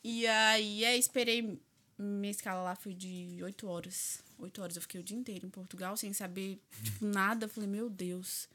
[0.04, 1.60] E aí, é, esperei.
[1.98, 4.22] Minha escala lá foi de oito horas.
[4.40, 4.76] Oito horas.
[4.76, 7.48] Eu fiquei o dia inteiro em Portugal sem saber, tipo, nada.
[7.48, 8.50] Falei, meu Deus.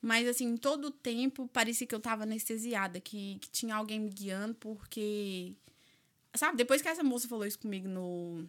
[0.00, 4.08] Mas, assim, todo o tempo parecia que eu tava anestesiada, que, que tinha alguém me
[4.08, 5.54] guiando, porque.
[6.36, 8.48] Sabe, depois que essa moça falou isso comigo no,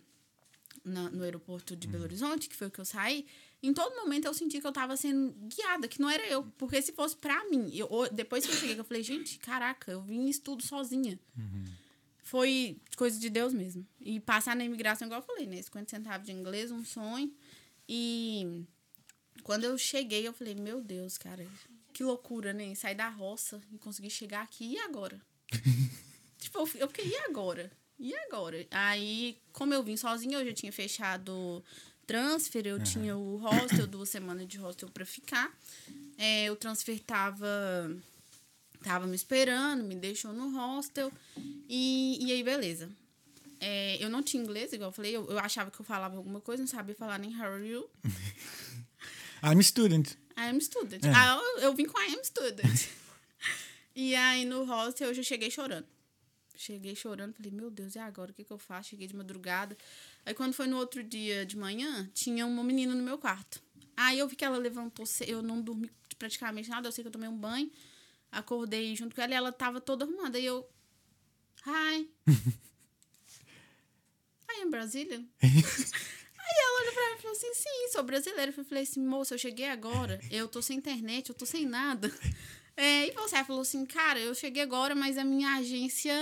[0.83, 3.25] na- no aeroporto de Belo Horizonte, que foi o que eu saí,
[3.63, 6.43] em todo momento eu senti que eu tava sendo guiada, que não era eu.
[6.57, 10.01] Porque se fosse pra mim, eu, depois que eu cheguei, eu falei, gente, caraca, eu
[10.01, 11.19] vim isso tudo sozinha.
[12.23, 13.85] Foi coisa de Deus mesmo.
[13.99, 15.61] E passar na imigração, igual eu falei, né?
[15.61, 17.33] 50 centavos de inglês, um sonho.
[17.87, 18.63] E
[19.41, 21.47] quando eu cheguei, eu falei, meu Deus, cara,
[21.91, 22.75] que loucura, né?
[22.75, 24.73] Sair da roça e conseguir chegar aqui.
[24.73, 25.19] E agora?
[26.39, 27.71] tipo, eu fi- eu fiquei, e agora?
[27.99, 28.65] E agora?
[28.71, 31.63] Aí, como eu vim sozinha, eu já tinha fechado
[32.08, 35.52] transfer, eu tinha o hostel, duas semanas de hostel pra ficar.
[36.17, 37.47] É, o transfer tava,
[38.84, 41.12] tava me esperando, me deixou no hostel.
[41.67, 42.89] E, e aí, beleza.
[43.60, 46.39] É, eu não tinha inglês, igual eu falei, eu, eu achava que eu falava alguma
[46.39, 47.89] coisa, não sabia falar nem how are you.
[49.43, 50.15] I'm a student.
[50.38, 51.04] I am student.
[51.04, 51.12] É.
[51.13, 52.88] Ah, eu, eu vim com I am student.
[53.95, 55.86] e aí no hostel eu já cheguei chorando.
[56.60, 58.32] Cheguei chorando, falei, meu Deus, e agora?
[58.32, 58.89] O que, que eu faço?
[58.89, 59.78] Cheguei de madrugada.
[60.26, 63.62] Aí quando foi no outro dia de manhã, tinha uma menina no meu quarto.
[63.95, 67.13] Aí eu vi que ela levantou, eu não dormi praticamente nada, eu sei que eu
[67.13, 67.72] tomei um banho.
[68.30, 70.38] Acordei junto com ela e ela tava toda arrumada.
[70.38, 70.69] Aí eu.
[71.65, 72.10] Hi.
[74.52, 75.26] I am Brazilian.
[75.41, 78.54] Aí ela olhou pra mim e falou assim: sim, sou brasileira.
[78.56, 82.12] Eu falei assim, moça, eu cheguei agora, eu tô sem internet, eu tô sem nada.
[82.79, 86.15] É, e você falou assim, cara, eu cheguei agora, mas a minha agência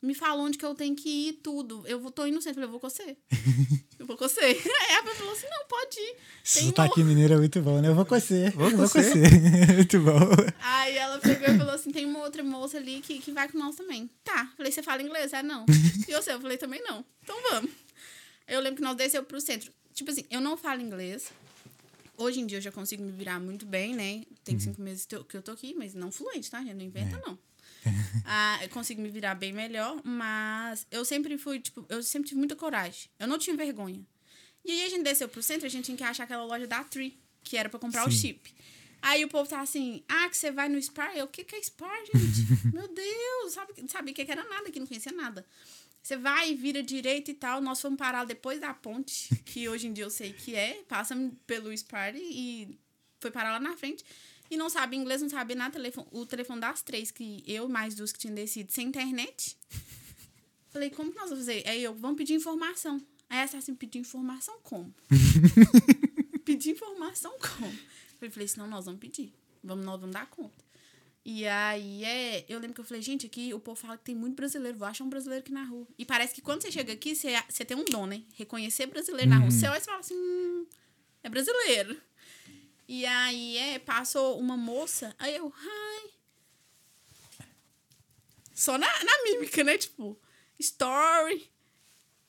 [0.00, 1.82] me falou onde que eu tenho que ir tudo.
[1.88, 2.62] Eu vou, tô indo no centro.
[2.62, 3.16] Eu falei, eu vou com você.
[3.98, 4.40] Eu vou com você.
[4.44, 4.56] Aí
[4.90, 6.16] ela falou assim, não, pode ir.
[6.44, 7.88] Esse Tem sotaque mineiro é muito bom, né?
[7.88, 8.50] Eu vou com você.
[8.50, 9.10] Vou eu com vou com você.
[9.10, 9.72] você.
[9.74, 10.20] muito bom.
[10.60, 13.58] Aí ela pegou e falou assim: tem uma outra moça ali que, que vai com
[13.58, 14.08] nós também.
[14.22, 14.52] Tá.
[14.56, 15.32] Falei, você fala inglês?
[15.34, 15.64] Ah, não.
[16.06, 16.34] E você?
[16.34, 17.04] Eu falei, também não.
[17.24, 17.70] Então vamos.
[18.46, 19.72] Eu lembro que nós desceu pro centro.
[19.94, 21.32] Tipo assim, eu não falo inglês.
[22.18, 24.24] Hoje em dia eu já consigo me virar muito bem, né?
[24.44, 26.60] Tem cinco meses que eu- tô aqui, mas não fluente, tá?
[26.62, 26.74] gente?
[26.74, 27.38] Não inventa, não.
[28.24, 32.38] Ah, eu consigo me virar bem melhor, mas eu sempre fui, tipo, eu sempre tive
[32.38, 33.08] muita coragem.
[33.18, 34.04] Eu não tinha vergonha.
[34.64, 36.82] E aí a gente desceu pro centro, a gente tinha que achar aquela loja da
[36.82, 38.18] Tree, que era pra comprar o Sim.
[38.18, 38.52] chip.
[39.00, 41.16] Aí o povo tava assim, ah, que você vai no Spar?
[41.16, 42.42] Eu, o que, que é Spar, gente?
[42.74, 45.46] Meu Deus, sabe, sabia que que era nada, que não conhecia nada.
[46.06, 47.60] Você vai, vira direito e tal.
[47.60, 50.84] Nós fomos parar depois da ponte, que hoje em dia eu sei que é.
[50.84, 51.16] Passa
[51.48, 52.78] pelo Spar e
[53.18, 54.04] foi parar lá na frente.
[54.48, 55.72] E não sabe inglês, não sabia nada.
[55.72, 59.56] Telefone, o telefone das três, que eu mais duas que tinham descido, sem internet.
[60.70, 61.68] Falei, como que nós vamos fazer?
[61.68, 63.04] Aí eu, vamos pedir informação.
[63.28, 64.94] Aí essa assim, pedir informação como?
[66.46, 67.76] pedir informação como?
[68.22, 69.34] Eu falei, senão nós vamos pedir.
[69.60, 70.65] Vamos, nós vamos dar conta.
[71.28, 74.14] E aí, é, eu lembro que eu falei, gente, aqui o povo fala que tem
[74.14, 75.84] muito brasileiro, vou achar um brasileiro aqui na rua.
[75.98, 78.22] E parece que quando você chega aqui, você, você tem um dom, né?
[78.36, 79.50] Reconhecer brasileiro na rua.
[79.50, 80.64] Você olha e você fala assim, hum,
[81.24, 82.00] é brasileiro.
[82.86, 86.10] E aí, é, passou uma moça, aí eu, hi.
[88.54, 89.76] Só na, na mímica, né?
[89.76, 90.16] Tipo,
[90.60, 91.50] story,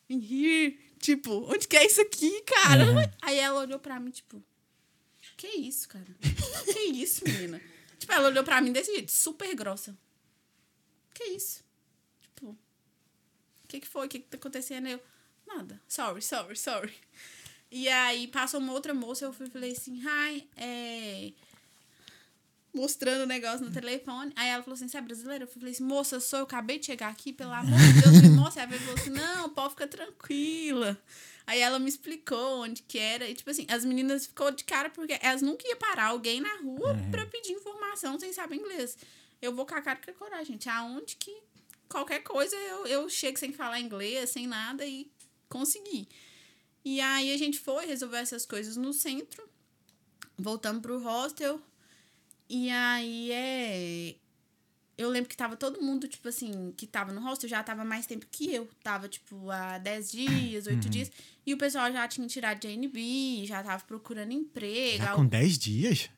[0.09, 0.79] in here.
[0.97, 2.83] Tipo, onde que é isso aqui, cara?
[2.83, 3.11] Uhum.
[3.21, 4.43] Aí ela olhou pra mim, tipo,
[5.37, 6.17] que isso, cara?
[6.65, 7.61] Que isso, menina?
[8.07, 9.93] Tipo, ela olhou pra mim desse jeito, super grossa.
[11.13, 11.61] Que isso?
[12.21, 12.57] Tipo, o
[13.67, 14.07] que que foi?
[14.07, 14.87] O que que tá acontecendo?
[14.87, 15.03] Eu,
[15.45, 15.81] nada.
[15.89, 16.93] Sorry, sorry, sorry.
[17.69, 21.33] E aí passou uma outra moça, eu fui, falei assim, hi, é...
[22.73, 24.31] Mostrando o negócio no telefone.
[24.37, 25.43] Aí ela falou assim, você é brasileira?
[25.43, 28.29] Eu falei assim, moça, sou, eu acabei de chegar aqui, pelo amor de Deus, me
[28.29, 28.63] mostra.
[28.63, 30.97] Aí ela falou assim, não, pode ficar tranquila.
[31.47, 33.27] Aí ela me explicou onde que era.
[33.27, 36.57] E, tipo assim, as meninas ficou de cara porque elas nunca iam parar alguém na
[36.57, 38.97] rua pra pedir informação sem saber inglês.
[39.41, 40.67] Eu vou com a cara com a coragem, gente.
[40.67, 41.33] Aonde que
[41.87, 45.09] qualquer coisa eu, eu chego sem falar inglês, sem nada e
[45.47, 46.09] consegui.
[46.83, 49.47] E aí a gente foi resolver essas coisas no centro.
[50.37, 51.61] Voltamos pro hostel.
[52.49, 54.15] E aí é.
[54.97, 58.05] Eu lembro que tava todo mundo, tipo assim, que tava no hostel já tava mais
[58.05, 58.67] tempo que eu.
[58.83, 61.11] Tava, tipo, há 10 dias, 8 dias.
[61.47, 64.97] E o pessoal já tinha tirado de NB, já tava procurando emprego.
[64.97, 66.09] Já com 10 dias?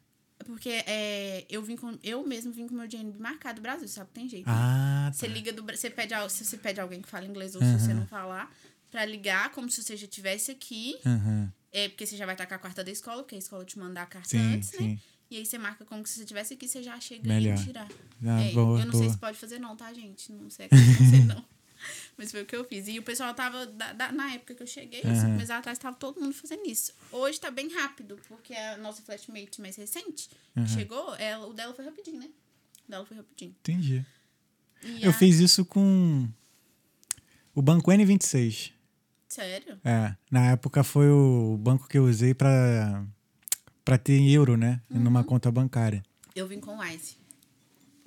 [0.46, 1.98] Porque é, eu vim com.
[2.02, 4.10] Eu mesmo vim com meu GNB marcado do Brasil, sabe?
[4.12, 4.46] Tem jeito.
[4.48, 5.32] Ah, Você tá.
[5.34, 8.08] liga do você pede se você pede alguém que fala inglês ou se você não
[8.08, 8.52] falar
[8.90, 11.48] pra ligar como se você já estivesse aqui Uhum.
[11.72, 13.78] é porque você já vai estar com a carta da escola porque a escola te
[13.78, 15.00] manda a carta Sim, antes né sim.
[15.30, 17.56] e aí você marca como se você estivesse aqui você já chega Melhor.
[17.60, 17.88] e tirar
[18.26, 19.12] Ah, É, boa, eu não sei boa.
[19.14, 21.46] se pode fazer não tá gente não sei não sei não
[22.20, 24.62] mas foi o que eu fiz e o pessoal tava da- da- na época que
[24.62, 28.54] eu cheguei cinco meses atrás tava todo mundo fazendo isso hoje tá bem rápido porque
[28.54, 32.30] a nossa flashmate mais recente que chegou ela, o dela foi rapidinho né
[32.88, 34.06] o dela foi rapidinho Entendi.
[34.84, 36.28] E Eu a- fiz isso com
[37.56, 38.72] o Banco N26.
[39.28, 43.06] sério É, na época foi o banco que eu usei pra,
[43.84, 44.82] pra ter euro, né?
[44.90, 45.00] Uhum.
[45.02, 46.04] Numa conta bancária.
[46.36, 47.18] eu vim com o Wise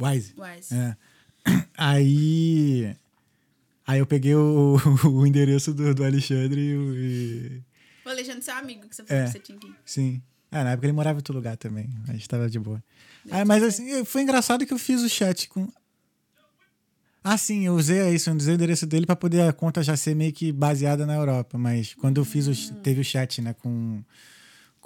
[0.00, 0.34] Wise.
[0.36, 0.96] Wise É.
[1.76, 2.96] Aí.
[3.93, 7.62] Aí eu peguei o, o endereço do, do Alexandre e,
[8.07, 9.26] o- Alexandre seu amigo que você falou É.
[9.26, 10.22] que você tinha que ir Sim.
[10.51, 12.82] Ah, na época ele morava em outro lugar também, mas tava de boa.
[13.30, 15.68] Ah, mas assim, foi engraçado que eu fiz o chat com.
[17.24, 19.97] Ah, sim, eu usei isso, eu usei o endereço dele pra poder a conta já
[19.97, 21.57] ser meio que baseada na Europa.
[21.57, 22.74] Mas quando eu fiz o.
[22.76, 24.03] Teve o chat, né, com,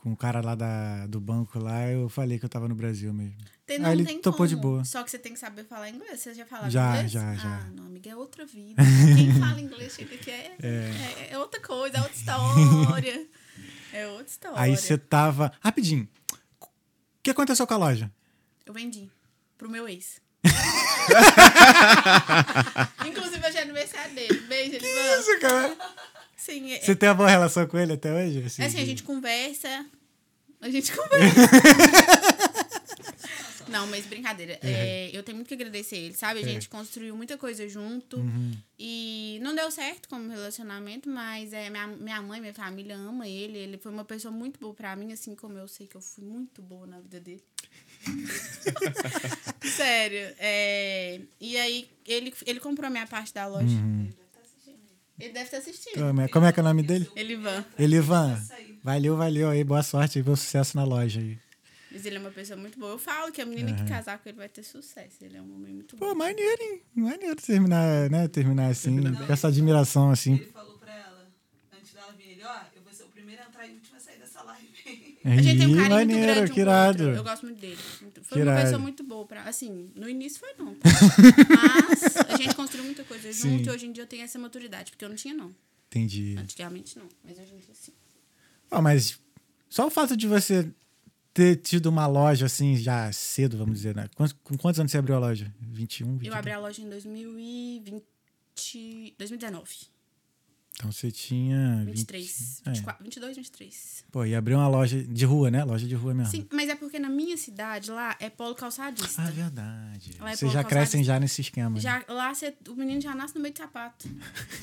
[0.06, 3.12] com o cara lá da, do banco lá, eu falei que eu tava no Brasil
[3.12, 3.34] mesmo.
[3.66, 4.68] Tem, Aí não ele tem topou de como.
[4.68, 4.84] boa.
[4.84, 6.20] Só que você tem que saber falar inglês.
[6.20, 7.10] Você já fala Já, inglês?
[7.10, 7.56] já, já.
[7.56, 8.80] Ah, não, amiga, é outra vida.
[9.16, 11.28] Quem fala inglês chega aqui é, é.
[11.32, 13.26] é outra coisa, é outra história.
[13.92, 14.60] É outra história.
[14.60, 15.52] Aí você tava.
[15.60, 16.08] Rapidinho.
[16.62, 16.68] O
[17.20, 18.08] que aconteceu com a loja?
[18.64, 19.10] Eu vendi
[19.58, 20.20] pro meu ex.
[23.04, 24.38] Inclusive, hoje é aniversário dele.
[24.42, 25.76] Beijo, ele Isso, cara.
[26.46, 28.44] Sim, é, Você tem uma boa relação com ele até hoje?
[28.46, 29.84] Assim, É assim, a gente conversa.
[30.60, 31.40] A gente conversa.
[33.68, 34.58] Não, mas brincadeira.
[34.62, 36.38] É, eu tenho muito que agradecer ele, sabe?
[36.38, 36.46] A É.
[36.46, 38.18] gente construiu muita coisa junto.
[38.18, 38.52] Uhum.
[38.78, 43.58] E não deu certo como relacionamento, mas é, minha, minha mãe, minha família ama ele.
[43.58, 46.22] Ele foi uma pessoa muito boa pra mim, assim como eu sei que eu fui
[46.24, 47.42] muito boa na vida dele.
[49.76, 50.32] Sério.
[50.38, 53.66] é, e aí, ele, ele comprou a minha parte da loja.
[53.66, 54.08] Uhum.
[55.18, 55.94] Ele deve estar assistindo.
[55.94, 57.10] Como é, como é que é o nome dele?
[57.16, 57.64] Elivan.
[57.78, 58.38] Elivan.
[58.82, 59.64] Valeu, valeu aí.
[59.64, 61.38] Boa sorte aí, bom sucesso na loja aí.
[61.90, 62.92] Mas ele é uma pessoa muito boa.
[62.92, 65.16] Eu falo que a menina que casar com ele vai ter sucesso.
[65.22, 66.14] Ele é um homem muito Pô, bom.
[66.14, 66.82] maneiro, hein?
[66.94, 68.28] Maneiro terminar, né?
[68.28, 70.34] Terminar assim, com essa admiração assim.
[70.34, 71.26] Ele falou pra ela,
[71.72, 72.58] antes dela vir, ele, ó,
[73.36, 75.18] primeiro a entrar e o último a sair dessa live.
[75.24, 77.02] A gente tem um carinho muito maneiro, grande um irado.
[77.04, 77.78] Eu gosto muito dele.
[78.00, 78.62] Muito- Foi Que uma irado.
[78.64, 79.42] pessoa muito boa pra.
[79.44, 80.88] Assim, no início foi não, tá?
[81.88, 83.64] Mas a gente construiu muita coisa junto Sim.
[83.64, 85.54] e hoje em dia eu tenho essa maturidade, porque eu não tinha, não.
[85.88, 86.36] Entendi.
[86.38, 87.08] Antigamente não.
[87.24, 87.92] Mas hoje em dia sim.
[88.70, 89.18] Ó, mas
[89.68, 90.68] só o fato de você
[91.32, 94.08] ter tido uma loja assim já cedo, vamos dizer, né?
[94.14, 95.52] Quantos- Com quantos anos você abriu a loja?
[95.60, 96.32] 21, 22?
[96.32, 99.14] Eu abri a loja em 2020.
[99.18, 99.70] 2019.
[100.78, 102.62] Então você tinha 20, 23.
[102.66, 102.70] é.
[102.70, 104.04] 24, 22, 23.
[104.12, 105.64] Pô, e abriu uma loja de rua, né?
[105.64, 106.30] Loja de rua mesmo.
[106.30, 109.22] Sim, mas é porque na minha cidade lá é polo calçadista.
[109.22, 110.12] Ah, verdade.
[110.20, 111.70] Lá é Vocês já crescem já nesse esquema.
[111.70, 111.80] né?
[111.80, 114.06] Já, lá cê, o menino já nasce no meio de sapato.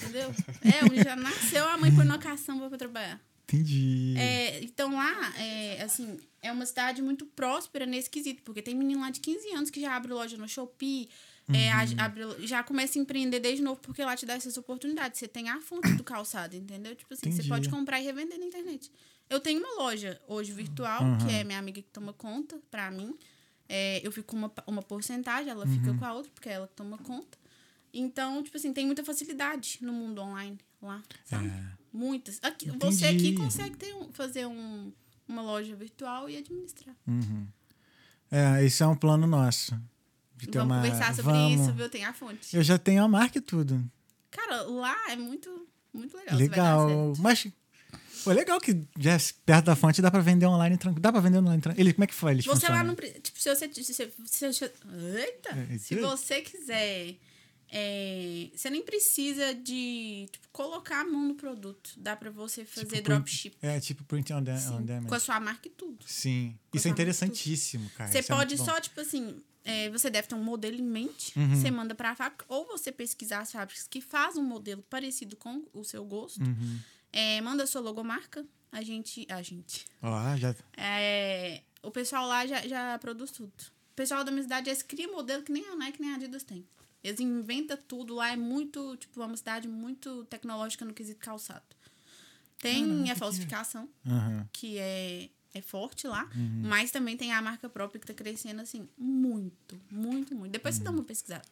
[0.03, 0.34] Entendeu?
[0.61, 3.20] É, o menino já nasceu, a mãe põe numa caçamba pra trabalhar.
[3.45, 4.14] Entendi.
[4.18, 9.01] É, então lá, é, assim, é uma cidade muito próspera nesse quesito, porque tem menino
[9.01, 11.09] lá de 15 anos que já abre loja no Shopee,
[11.50, 12.34] é, Uhum.
[12.39, 15.20] a- já começa a empreender desde novo, porque lá te dá essas oportunidades.
[15.20, 16.96] Você tem a fonte do calçado, entendeu?
[16.96, 17.50] Tipo assim, você Entendi.
[17.50, 18.91] pode comprar e revender na internet.
[19.30, 21.18] Eu tenho uma loja hoje virtual, Uhum.
[21.18, 23.18] que é minha amiga que toma conta pra mim.
[23.68, 25.98] É, eu fico com uma, uma porcentagem, ela fica Uhum.
[25.98, 27.38] com a outra, porque é ela que toma conta.
[27.94, 31.48] Então, tipo assim, tem muita facilidade no mundo online lá, sabe?
[31.48, 31.64] É.
[31.91, 32.39] Muitas.
[32.41, 34.91] Aqui, você aqui consegue ter um- fazer um,
[35.28, 36.96] uma loja virtual e administrar.
[37.08, 37.48] Uhum.
[38.32, 39.80] É, esse é um plano nosso.
[40.46, 40.84] De ter Vamos uma...
[40.84, 41.62] conversar sobre Vamos.
[41.62, 41.89] isso, viu?
[41.89, 42.56] Tem a fonte.
[42.56, 43.84] Eu já tenho a marca e tudo.
[44.32, 46.36] Cara, lá é muito, muito legal.
[46.38, 47.14] Legal.
[47.20, 47.48] Mas.
[48.24, 51.02] Pô, legal que já é perto da fonte dá pra vender online tranquilo.
[51.02, 51.86] Dá pra vender online tranquilo.
[51.88, 52.32] Ele, como é que foi?
[52.32, 52.86] Eles Você lá funcionam?
[52.86, 52.96] não.
[52.96, 53.70] pre- Tipo, se você.
[53.74, 53.94] Se, se,
[54.26, 54.72] se- se-
[55.18, 55.50] eita!
[55.74, 56.02] É, Se é.
[56.02, 57.16] você quiser.
[57.70, 61.91] é, você nem precisa de tipo, colocar a mão no produto.
[61.98, 63.56] Dá pra você fazer Tipo, dropship.
[63.62, 65.08] É, tipo print on, de Sim, on demand.
[65.08, 65.98] com a sua marca e tudo.
[66.08, 66.58] Sim.
[66.72, 68.10] com Isso é interessantíssimo, cara.
[68.12, 68.66] Você Isso é pode bom.
[68.66, 71.55] só, tipo assim, é, você deve ter um modelo em mente, Uhum.
[71.55, 75.64] você manda pra fábrica, ou você pesquisar as fábricas que fazem um modelo parecido com
[75.74, 76.80] o seu gosto, Uhum.
[77.11, 79.26] é, manda a sua logomarca, a gente.
[79.30, 79.86] A gente.
[80.39, 80.55] Já.
[80.78, 83.53] É, o pessoal lá já, já produz tudo.
[83.91, 86.43] O pessoal da minha cidade, eles criam modelo que nem a Nike nem a Adidas
[86.43, 86.66] tem.
[87.03, 91.64] Eles inventam tudo lá, é muito, tipo, uma cidade muito tecnológica no quesito calçado.
[92.59, 94.49] Tem Caraca, a que- falsificação, Aham.
[94.53, 96.62] que é, é forte lá, Uhum.
[96.66, 100.51] mas também tem a marca própria que tá crescendo assim, muito, muito, muito.
[100.51, 100.80] Depois Uhum.
[100.80, 101.45] você dá uma pesquisada.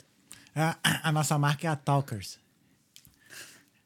[0.55, 0.77] A,
[1.09, 2.39] a nossa marca é a Talkers.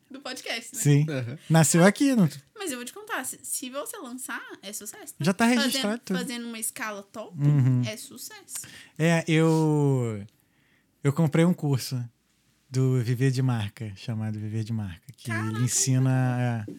[0.10, 0.82] Do podcast, né?
[0.82, 1.06] Sim.
[1.10, 1.38] Aham.
[1.50, 2.16] Nasceu aqui.
[2.16, 2.30] Não...
[2.56, 5.14] Mas eu vou te contar, se, se você lançar, é sucesso.
[5.20, 6.18] Já tá Fazendo- registrado tudo.
[6.20, 7.82] Fazendo uma escala top, Uhum.
[7.86, 8.56] é sucesso.
[8.98, 10.26] É, eu.
[11.04, 12.02] Eu comprei um curso
[12.70, 16.66] do Viver de Marca, chamado Viver de Marca, que Caraca, ele ensina.
[16.68, 16.74] é,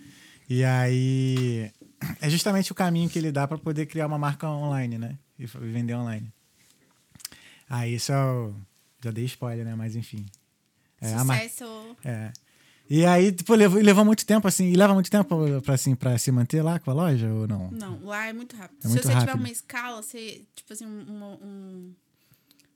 [0.48, 1.70] e aí.
[2.20, 5.18] É justamente o caminho que ele dá para poder criar uma marca online, né?
[5.38, 6.32] E vender online.
[7.68, 8.54] Aí isso é o.
[9.02, 9.74] Já dei spoiler, né?
[9.74, 10.24] Mas enfim.
[11.00, 11.96] É, mar- sucesso.
[12.04, 12.32] é.
[12.88, 14.66] E aí, tipo, levou, levou muito tempo, assim.
[14.70, 17.68] E leva muito tempo pra, assim, pra se manter lá com a loja ou não?
[17.72, 18.78] Não, lá é muito rápido.
[18.78, 19.38] É Se muito você tiver rápido.
[19.40, 21.94] uma escala, você, tipo assim, um, um-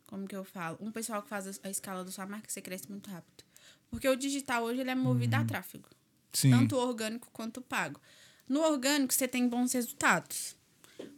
[0.06, 0.76] Como que eu falo?
[0.80, 3.44] Um pessoal que faz a- escala da sua marca, você cresce muito rápido.
[3.88, 5.84] Porque o digital hoje ele é movido a tráfego.
[5.84, 5.96] Uhum.
[6.32, 6.50] Sim.
[6.50, 8.00] Tanto orgânico quanto pago.
[8.50, 10.56] No orgânico, você tem bons resultados.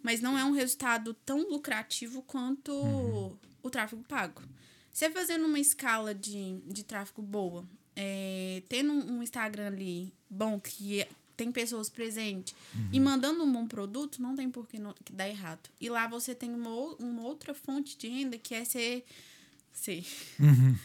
[0.03, 3.37] Mas não é um resultado tão lucrativo quanto Uhum.
[3.62, 4.43] o tráfego pago.
[4.93, 7.64] Você fazendo uma escala de, de tráfego boa,
[7.97, 12.55] é, tendo um Instagram ali bom, que é- tem pessoas presentes,
[12.93, 13.05] e Uhum.
[13.07, 15.70] mandando um bom produto, não tem por que, não, que dar errado.
[15.80, 16.70] E lá você tem uma,
[17.01, 19.05] uma outra fonte de renda que é ser.
[19.72, 20.05] ser
[20.39, 20.76] Uhum.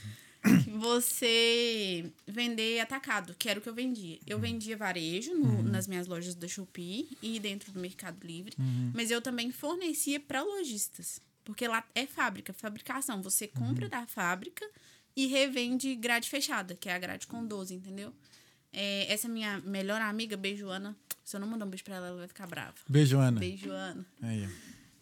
[0.79, 4.19] Você vender atacado, que era o que eu vendia.
[4.25, 8.53] Eu vendia varejo no- nas minhas lojas da Shopee e dentro do Mercado Livre,
[8.93, 13.21] mas eu também fornecia para lojistas, porque lá é fábrica, fabricação.
[13.21, 14.65] Você compra da fábrica
[15.15, 18.13] e revende grade fechada, que é a grade com 12, entendeu?
[18.71, 20.95] É, essa minha melhor amiga, beijo Ana.
[21.23, 22.75] Se eu não mandar um beijo pra ela, ela vai ficar brava.
[22.87, 23.39] Beijo, Ana.
[23.39, 24.05] Beijo, Ana.
[24.21, 24.47] Aí.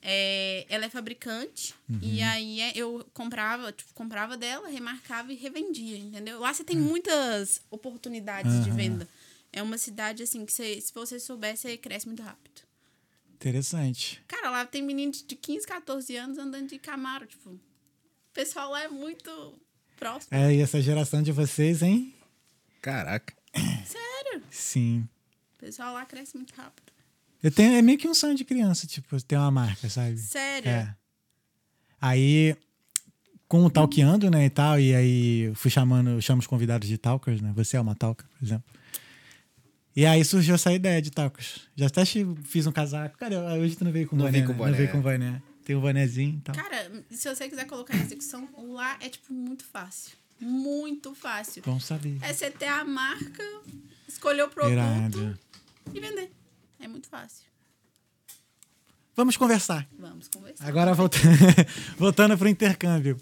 [0.08, 5.97] É, ela é fabricante e aí é- eu comprava, tipo, comprava dela, remarcava e revendia,
[5.97, 6.39] entendeu?
[6.39, 8.78] Lá você tem muitas oportunidades de Aham.
[8.78, 9.10] venda.
[9.51, 12.62] É uma cidade assim que você, se você souber, você cresce muito rápido.
[13.34, 14.22] Interessante.
[14.28, 17.49] Cara, lá tem meninos de 15, 14 anos andando de Camaro, tipo.
[17.49, 17.60] O
[18.34, 19.60] pessoal lá é muito
[19.97, 20.38] próximo.
[20.38, 22.14] É, e essa geração de vocês, hein?
[22.80, 23.34] Caraca.
[23.86, 24.43] Sério?
[24.51, 25.08] Sim.
[25.56, 26.85] O pessoal lá cresce muito rápido.
[27.44, 30.18] Eu tenho, é meio que um sonho de criança, tipo, ter uma marca, sabe?
[30.18, 30.70] Sério?
[30.70, 30.96] É.
[32.02, 32.56] Aí,
[33.48, 37.42] com o Talkeando, né, e tal, e aí fui chamando, chamo os convidados de Talkers,
[37.42, 37.54] né?
[37.56, 38.66] Você é uma Talker, por exemplo.
[39.96, 41.62] E aí surgiu essa ideia de Talkers.
[41.76, 43.18] Já até fiz um casaco.
[43.18, 44.54] Cara, hoje tu não veio com Não boné, com né?
[44.58, 44.72] boné.
[44.72, 45.42] Não veio com boné.
[45.64, 46.54] Tem um bonézinho e tal.
[46.56, 50.12] Cara, se você quiser colocar em execução, lá é, tipo, muito fácil.
[50.40, 51.64] Muito fácil.
[51.66, 52.18] Bom saber.
[52.22, 53.44] É você ter a marca,
[54.08, 55.40] escolher o produto Irado.
[55.94, 56.32] e vender.
[56.86, 57.44] É muito fácil.
[59.16, 59.90] Vamos conversar.
[59.98, 60.68] Vamos conversar.
[60.68, 61.18] Agora volta...
[61.98, 63.20] voltando pro intercâmbio.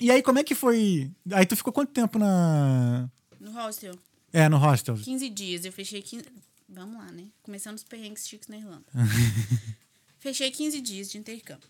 [0.00, 1.10] E aí, como é que foi?
[1.30, 3.10] Aí tu ficou quanto tempo na.
[3.38, 3.94] No hostel,
[4.32, 4.94] É, no hostel?
[4.96, 5.64] 15 dias.
[5.66, 6.24] Eu fechei 15...
[6.66, 7.26] Vamos lá, né?
[7.42, 8.86] Começando os perrengues chiques na Irlanda.
[10.18, 11.68] fechei 15 dias de intercâmbio.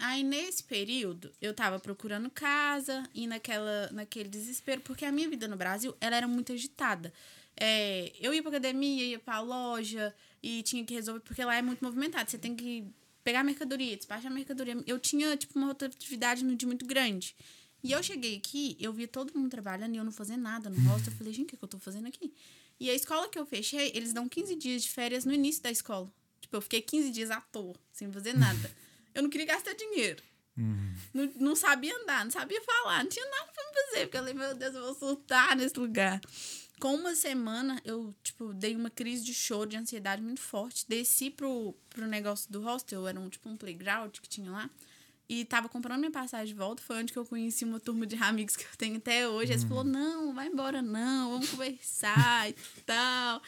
[0.00, 5.46] Aí, nesse período, eu tava procurando casa e naquela, naquele desespero, porque a minha vida
[5.46, 7.12] no Brasil, ela era muito agitada.
[7.60, 11.62] É, eu ia pra academia, ia pra loja e tinha que resolver, porque lá é
[11.62, 12.30] muito movimentado.
[12.30, 12.86] Você tem que
[13.22, 14.82] pegar mercadoria, despachar mercadoria.
[14.86, 17.36] Eu tinha, tipo, uma rotatividade no dia muito grande.
[17.82, 20.80] E eu cheguei aqui, eu via todo mundo trabalhando e eu não fazendo nada no
[20.88, 21.12] hostel.
[21.12, 22.32] Eu falei, gente, o que, que eu tô fazendo aqui?
[22.78, 25.70] E a escola que eu fechei, eles dão 15 dias de férias no início da
[25.70, 26.10] escola.
[26.40, 28.70] Tipo, eu fiquei 15 dias à toa, sem fazer nada.
[29.14, 30.22] Eu não queria gastar dinheiro.
[31.12, 34.06] Não, não sabia andar, não sabia falar, não tinha nada pra me fazer.
[34.06, 36.20] Porque eu falei, meu Deus, eu vou surtar nesse lugar.
[36.80, 40.86] Com uma semana, eu, tipo, dei uma crise de choro, de ansiedade muito forte.
[40.88, 44.70] Desci pro, pro negócio do hostel, era um, tipo, um playground que tinha lá.
[45.28, 46.82] E tava comprando minha passagem de volta.
[46.82, 49.52] Foi onde que eu conheci uma turma de amigos que eu tenho até hoje.
[49.52, 52.54] Eles falaram, não, vai embora não, vamos conversar e
[52.84, 53.40] tal.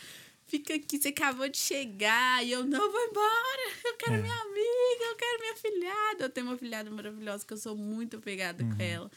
[0.46, 2.44] fica aqui, você acabou de chegar.
[2.44, 3.72] E eu, não, vou embora.
[3.84, 4.20] Eu quero É.
[4.22, 6.24] minha amiga, eu quero minha filhada.
[6.24, 8.76] Eu tenho uma filhada maravilhosa que eu sou muito apegada Uhum.
[8.76, 9.10] com ela.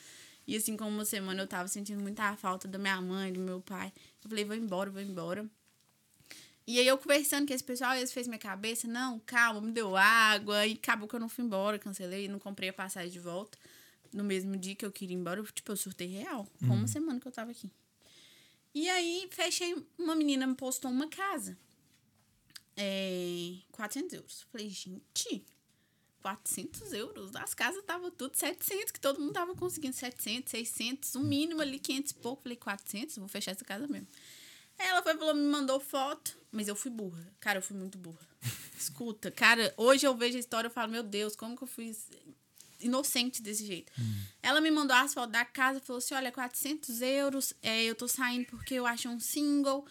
[0.48, 3.62] E assim, como uma semana eu tava sentindo muita falta da minha mãe, do meu
[3.62, 3.92] pai.
[4.24, 5.50] Eu falei, vou embora, vou embora.
[6.68, 9.96] E aí eu conversando com esse pessoal, eles fez minha cabeça, não, calma, me deu
[9.96, 10.66] água.
[10.66, 13.58] E acabou que eu não fui embora, cancelei, não comprei a passagem de volta.
[14.12, 16.48] No mesmo dia que eu queria ir embora, eu, tipo, eu surtei real.
[16.60, 17.70] Com uma semana que eu tava aqui.
[18.74, 21.58] E aí, fechei, uma menina me postou uma casa.
[22.76, 24.46] É, 400 euros.
[24.52, 25.46] Falei, gente,
[26.26, 27.36] 400 euros?
[27.36, 31.78] As casas estavam tudo 700, que todo mundo tava conseguindo 700, 600, um mínimo ali,
[31.78, 32.42] 500 e pouco.
[32.42, 33.20] Falei, 400?
[33.20, 34.08] Vou fechar essa casa mesmo.
[34.76, 37.32] Ela foi, falou, me mandou foto, mas eu fui burra.
[37.40, 38.28] Cara, eu fui muito burra.
[38.76, 41.96] Escuta, cara, hoje eu vejo a história e falo, meu Deus, como que eu fui
[42.80, 43.92] inocente desse jeito.
[44.42, 48.08] Ela me mandou as fotos da casa, falou assim, olha, 400 euros, é, eu tô
[48.08, 49.86] saindo porque eu acho um single,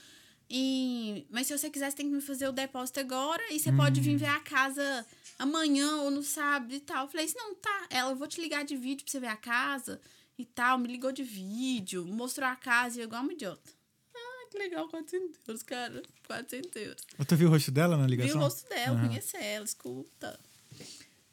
[0.51, 1.27] e...
[1.31, 4.01] mas se você quiser, você tem que me fazer o depósito agora, e você pode
[4.01, 5.07] vir ver a casa
[5.39, 7.05] amanhã ou no sábado e tal.
[7.05, 9.27] Eu falei assim, não, tá, ela, eu vou te ligar de vídeo pra você ver
[9.29, 10.01] a casa
[10.39, 13.71] e tal, me ligou de vídeo, mostrou a casa, e eu igual uma idiota.
[14.15, 17.07] Ah, que legal, 400 euros, cara, 400 euros.
[17.29, 18.41] Tu viu o rosto dela na Vi ligação?
[18.41, 19.09] o rosto dela, Aham.
[19.09, 20.41] conheci ela, escuta.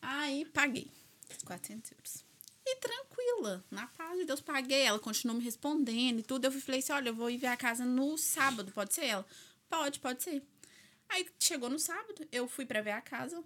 [0.01, 0.89] Aí paguei
[1.45, 2.23] 400 euros.
[2.65, 4.83] E tranquila, na paz de Deus, paguei.
[4.83, 6.45] Ela continuou me respondendo e tudo.
[6.45, 9.25] Eu falei assim: olha, eu vou ir ver a casa no sábado, pode ser ela?
[9.67, 10.43] Pode, pode ser.
[11.09, 13.43] Aí chegou no sábado, eu fui pra ver a casa.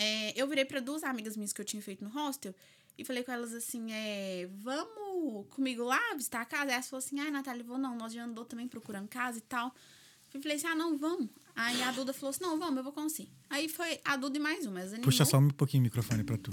[0.00, 2.54] É, eu virei pra duas amigas minhas que eu tinha feito no hostel
[2.96, 6.66] e falei com elas assim: é, vamos comigo lá visitar a casa?
[6.66, 9.42] Aí elas falaram assim: ai, Natália, vou não, nós já andou também procurando casa e
[9.42, 9.74] tal.
[10.32, 11.28] Eu falei assim: ah, não, vamos.
[11.56, 13.26] Aí a Duda falou assim: não, vamos, eu vou com você.
[13.50, 14.80] Aí foi a Duda e mais uma.
[14.80, 16.52] elas Puxa só um pouquinho o microfone pra tu.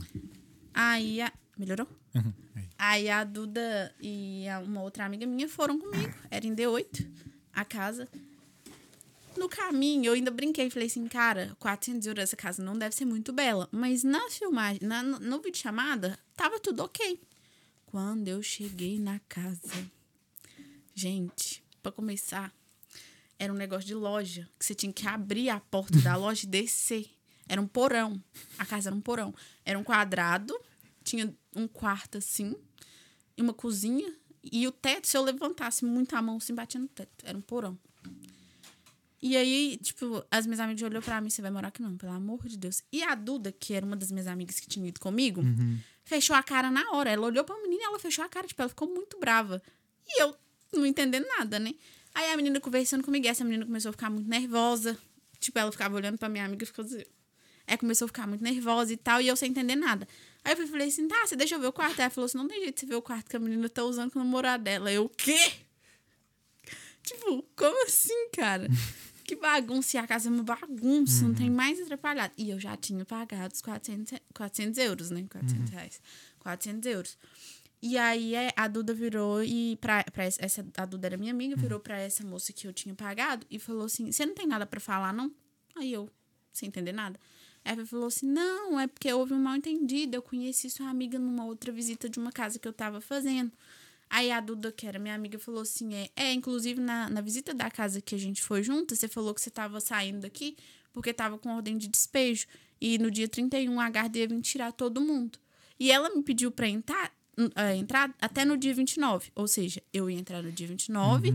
[0.74, 1.32] Aí a...
[1.56, 1.88] Melhorou?
[2.16, 2.70] Uhum, aí.
[2.78, 6.14] Aí a Duda e uma outra amiga minha foram comigo.
[6.32, 7.08] Era em D8,
[7.54, 8.10] a casa.
[9.38, 10.70] No caminho, eu ainda brinquei.
[10.70, 13.68] Falei assim, cara, 400 euros essa casa não deve ser muito bela.
[13.72, 17.20] Mas na filmagem, na, no, vídeo chamada, tava tudo ok.
[17.86, 19.90] Quando eu cheguei na casa,
[20.94, 22.54] gente, pra começar,
[23.38, 24.50] era um negócio de loja.
[24.58, 27.10] Que você tinha que abrir a porta da loja e descer.
[27.48, 28.22] Era um porão.
[28.58, 29.34] A casa era um porão.
[29.64, 30.58] Era um quadrado,
[31.04, 32.56] tinha um quarto assim,
[33.38, 34.14] e uma cozinha.
[34.52, 37.24] E o teto, se eu levantasse muito a mão, assim, batia no teto.
[37.24, 37.78] Era um porão.
[39.28, 42.12] E aí, tipo, as minhas amigas olhou pra mim, você vai morar aqui não, pelo
[42.12, 42.84] amor de Deus.
[42.92, 45.42] E a Duda, que era uma das minhas amigas que tinha ido comigo,
[46.04, 47.10] fechou a cara na hora.
[47.10, 49.64] Ela olhou pra menina e ela fechou a cara, tipo, ela ficou muito brava.
[50.08, 50.38] E eu
[50.72, 51.74] não entendendo nada, né?
[52.14, 54.96] Aí a menina conversando comigo, essa menina começou a ficar muito nervosa.
[55.40, 57.08] Tipo, ela ficava olhando pra minha amiga e ficou dizendo.
[57.66, 60.08] Aí começou a ficar muito nervosa e tal, e eu sem entender nada.
[60.44, 62.00] Aí eu falei assim, tá, você deixa eu ver o quarto.
[62.00, 63.84] Ela falou assim, não tem jeito de você ver o quarto que a menina tá
[63.84, 64.92] usando com o namorado dela.
[64.92, 65.52] Eu, o quê?
[67.02, 68.68] Tipo, como assim, cara?
[69.26, 72.32] Que bagunça, e a casa é uma bagunça, não tem mais atrapalhado.
[72.38, 75.26] E eu já tinha pagado os 400, 400 euros, né?
[75.30, 76.02] 400 reais.
[76.40, 77.18] 400 euros.
[77.82, 81.56] E aí é, a Duda virou e pra, pra essa- a Duda era minha amiga,
[81.56, 84.66] virou pra essa moça que eu tinha pagado e falou assim: "Você não tem nada
[84.66, 85.32] pra falar não?"
[85.76, 86.10] Aí eu,
[86.54, 87.20] sem entender nada.
[87.64, 90.16] Ela falou assim: "Não, é porque houve um mal-entendido.
[90.16, 93.52] Eu conheci sua amiga numa outra visita de uma casa que eu tava fazendo."
[94.10, 97.53] Aí a Duda, que era minha amiga, falou assim: é, é inclusive na, na visita
[97.53, 100.56] da casa que a gente foi junto, você falou que você tava saindo daqui
[100.95, 102.47] porque tava com ordem de despejo.
[102.80, 105.38] E no dia 31 a Garda ia vir tirar todo mundo.
[105.78, 107.12] E ela me pediu pra entrar,
[107.56, 109.30] eh, entrar até no dia 29.
[109.36, 111.32] Ou seja, eu ia entrar no dia 29.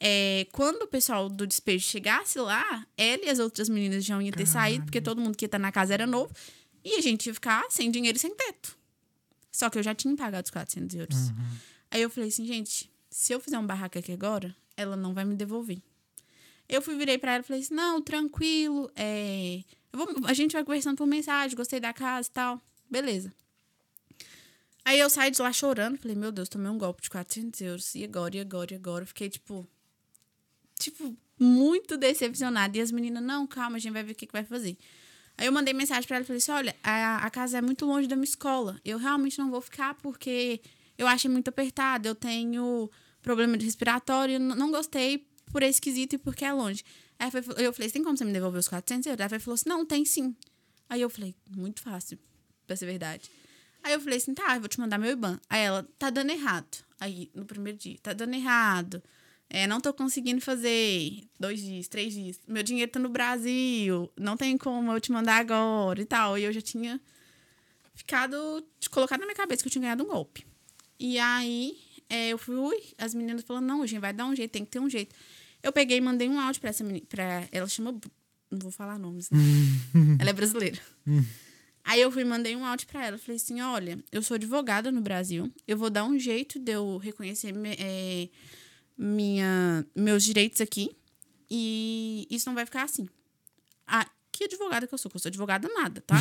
[0.00, 4.32] É, quando o pessoal do despejo chegasse lá, ela e as outras meninas já iam
[4.32, 6.32] ter saído, porque todo mundo que ia estar na casa era novo.
[6.82, 8.76] E a gente ia ficar sem dinheiro e sem teto.
[9.52, 11.30] Só que eu já tinha pagado os 400 euros.
[11.94, 15.24] Aí eu falei assim, gente, se eu fizer um barraco aqui agora, ela não vai
[15.24, 15.80] me devolver.
[16.68, 19.62] Eu fui, virei pra ela e falei assim, não, tranquilo, é...
[19.92, 22.60] vou- a gente vai conversando por mensagem, gostei da casa e tal.
[22.90, 23.32] Beleza.
[24.84, 27.94] Aí eu saí de lá chorando, falei, meu Deus, tomei um golpe de 400 euros.
[27.94, 29.06] E agora, e agora, e agora?
[29.06, 29.64] Fiquei, tipo,
[30.76, 32.76] tipo, muito decepcionada.
[32.76, 34.76] E as meninas, não, calma, a gente vai ver o que, que vai fazer.
[35.38, 37.86] Aí eu mandei mensagem pra ela e falei assim: olha, a, a casa é muito
[37.86, 38.80] longe da minha escola.
[38.84, 40.60] Eu realmente não vou ficar porque
[40.96, 42.08] eu achei muito apertado.
[42.08, 42.90] Eu tenho
[43.22, 44.38] problema de respiratório.
[44.38, 46.84] Não gostei por esse quesito e porque é longe.
[47.18, 49.20] Aí eu falei: tem como você me devolver os 400 euros?
[49.20, 50.34] Ela falou assim: não, tem sim.
[50.88, 52.18] Aí eu falei: muito fácil,
[52.66, 53.30] pra ser verdade.
[53.82, 55.40] Aí eu falei assim: tá, eu vou te mandar meu IBAN.
[55.48, 56.84] Aí ela: tá dando errado.
[57.00, 59.02] Aí no primeiro dia: tá dando errado.
[59.48, 62.40] É, não tô conseguindo fazer dois dias, três dias.
[62.48, 64.10] Meu dinheiro tá no Brasil.
[64.18, 66.36] Não tem como eu te mandar agora e tal.
[66.36, 67.00] E eu já tinha
[67.94, 70.44] ficado de colocar na minha cabeça que eu tinha ganhado um golpe.
[70.98, 71.76] E aí
[72.08, 74.70] é, eu fui, as meninas falando, não, a gente vai dar um jeito, tem que
[74.70, 75.14] ter um jeito.
[75.62, 77.06] Eu peguei e mandei um áudio pra essa menina.
[77.08, 77.98] Pra, ela chama.
[78.50, 79.30] Não vou falar nomes.
[79.30, 79.38] Né?
[80.20, 80.78] ela é brasileira.
[81.82, 83.16] Aí eu fui e mandei um áudio pra ela.
[83.16, 85.50] Falei assim: olha, eu sou advogada no Brasil.
[85.66, 88.28] Eu vou dar um jeito de eu reconhecer é,
[88.96, 90.94] minha, meus direitos aqui.
[91.50, 93.08] E isso não vai ficar assim.
[93.86, 94.06] Ah,
[94.36, 95.10] que advogada que eu sou?
[95.10, 96.16] Que eu sou advogada nada, tá?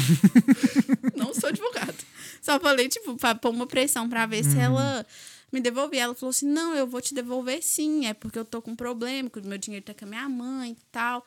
[1.18, 1.96] não sou advogada.
[2.42, 5.06] Só falei, tipo, pra pôr uma pressão pra ver se ela
[5.52, 6.04] me devolvia.
[6.04, 8.06] Ela falou assim: não, eu vou te devolver sim.
[8.06, 10.30] É porque eu tô com um problema, que o meu dinheiro tá com a minha
[10.30, 11.26] mãe e tal.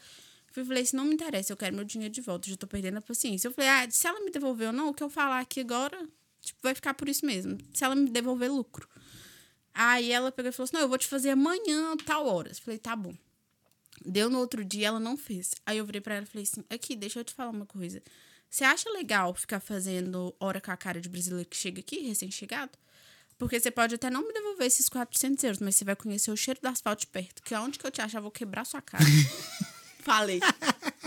[0.57, 2.49] Eu falei assim: não me interessa, eu quero meu dinheiro de volta.
[2.49, 3.49] Já tô perdendo a paciência.
[3.49, 5.99] Eu falei: ah, se ela me devolver ou não, o que eu falar aqui agora,
[6.41, 7.59] tipo, vai ficar por isso mesmo.
[7.74, 8.89] Se ela me devolver, lucro.
[9.74, 12.59] Aí ela pegou e falou assim: não, eu vou te fazer amanhã, tal horas.
[12.59, 13.14] Eu falei: tá bom.
[14.05, 15.55] Deu no outro dia, ela não fez.
[15.64, 18.03] Aí eu virei pra ela e falei assim: aqui, deixa eu te falar uma coisa.
[18.49, 22.72] Você acha legal ficar fazendo hora com a cara de brasileiro que chega aqui, recém-chegado?
[23.38, 26.36] Porque você pode até não me devolver esses 400 euros, mas você vai conhecer o
[26.36, 27.42] cheiro do asfalto de perto.
[27.42, 29.05] Que aonde que eu te achar, eu vou quebrar sua cara.
[30.01, 30.40] Falei.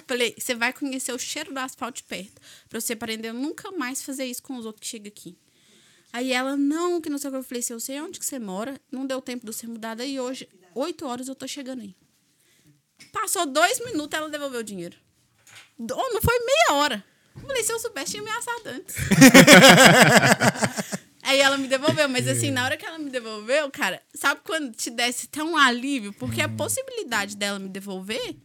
[0.06, 2.40] Falei, você vai conhecer o cheiro do asfalto de perto.
[2.68, 5.38] Pra você aprender a nunca mais fazer isso com os outros que chegam aqui.
[6.12, 7.38] Aí ela, não, que não sei o que.
[7.38, 9.96] Eu falei, se eu sei onde que você mora, não deu tempo de você mudar
[9.96, 10.48] daí hoje.
[10.76, 11.96] Oito horas eu tô chegando aí.
[13.12, 14.98] Passou dois minutos, ela devolveu o dinheiro.
[15.80, 17.04] Oh, não foi meia hora.
[17.36, 18.96] Eu falei, se eu soubesse, tinha me assado antes.
[21.24, 24.76] Aí ela me devolveu, mas assim, na hora que ela me devolveu, cara, sabe quando
[24.76, 26.12] te desse tão alívio?
[26.14, 28.36] Porque a possibilidade dela me devolver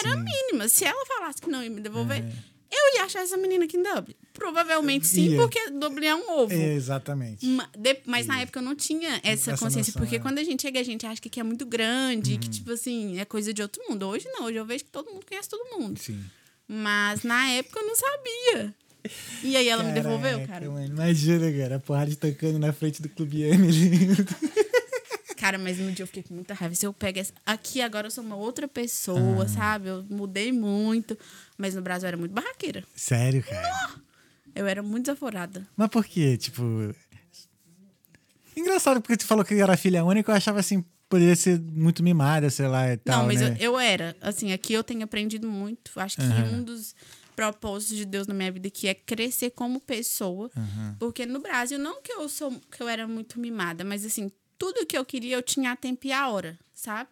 [0.00, 0.68] era mínima.
[0.68, 2.22] Se ela falasse que não ia me devolver,
[2.70, 4.14] eu ia achar essa menina aqui em Dublin.
[4.34, 5.36] Provavelmente sim, Ia.
[5.38, 6.52] porque Dublin é um ovo.
[6.52, 7.46] É, exatamente.
[7.46, 10.18] Ma- de- Mas na época eu não tinha essa, Essa consciência, noção, porque é.
[10.18, 10.22] Uhum.
[10.22, 13.18] quando a gente chega, a gente acha que aqui é muito grande, que, tipo assim,
[13.18, 14.06] é coisa de outro mundo.
[14.06, 15.98] Hoje não, hoje eu vejo que todo mundo conhece todo mundo.
[15.98, 16.22] Sim.
[16.68, 18.74] Mas na época eu não sabia.
[19.44, 20.68] E aí ela me devolveu, Caraca, cara.
[20.70, 24.08] Mano, imagina, cara, a porrada tocando na frente do Clube Emily.
[25.36, 26.74] Cara, mas no dia eu fiquei com muita raiva.
[26.74, 27.32] Se eu pego essa...
[27.44, 29.48] Aqui agora eu sou uma outra pessoa, Ah.
[29.48, 29.88] sabe?
[29.88, 31.16] Eu mudei muito.
[31.56, 32.84] Mas no Brasil eu era muito barraqueira.
[32.94, 33.94] Sério, cara.
[34.54, 35.66] Eu era muito desaforada.
[35.76, 36.36] Mas por quê?
[36.36, 36.94] Tipo.
[38.56, 42.48] Engraçado, porque tu falou que era filha única, eu achava assim, poderia ser muito mimada,
[42.48, 43.18] sei lá e tal.
[43.18, 43.56] não, mas né?
[43.58, 44.16] eu, eu era.
[44.20, 45.92] Assim, aqui eu tenho aprendido muito.
[46.00, 46.44] Acho que Aham.
[46.52, 46.94] um dos
[47.34, 50.50] propósitos de Deus na minha vida que é crescer como pessoa.
[50.98, 54.86] Porque no Brasil, não que eu sou que eu era muito mimada, mas assim, tudo
[54.86, 57.10] que eu queria eu tinha a tempo e a hora, sabe?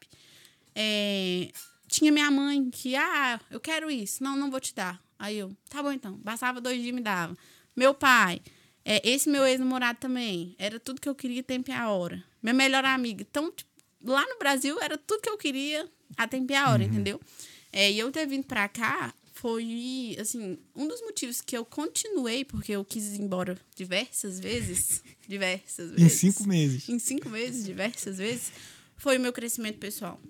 [0.74, 1.50] É,
[1.94, 4.22] tinha minha mãe que, ah, eu quero isso.
[4.22, 5.00] Não, não vou te dar.
[5.18, 6.14] Aí eu, tá bom então.
[6.18, 7.36] Bastava dois dias e me dava.
[7.76, 8.40] Meu pai,
[8.84, 10.56] é, esse meu ex-namorado também.
[10.58, 12.22] Era tudo que eu queria, tempo e a hora.
[12.42, 13.24] Minha melhor amiga.
[13.28, 13.70] Então, tipo,
[14.04, 17.20] lá no Brasil era tudo que eu queria, a tempo e a hora, entendeu?
[17.72, 22.44] É, e eu ter vindo pra cá foi, assim, um dos motivos que eu continuei,
[22.44, 25.02] porque eu quis ir embora diversas vezes.
[25.26, 26.02] Diversas vezes.
[26.02, 26.88] Em cinco meses.
[26.88, 28.52] Em cinco meses, diversas vezes,
[28.96, 30.20] foi o meu crescimento pessoal.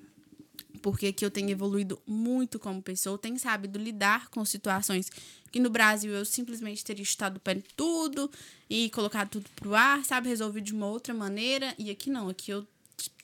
[0.85, 5.11] Porque aqui eu tenho evoluído muito como pessoa, tenho sabido lidar com situações
[5.51, 8.30] que no Brasil eu simplesmente teria estado pé em tudo
[8.68, 10.28] e colocado tudo pro ar, sabe?
[10.28, 11.74] Resolvido de uma outra maneira.
[11.78, 12.68] E aqui não, aqui eu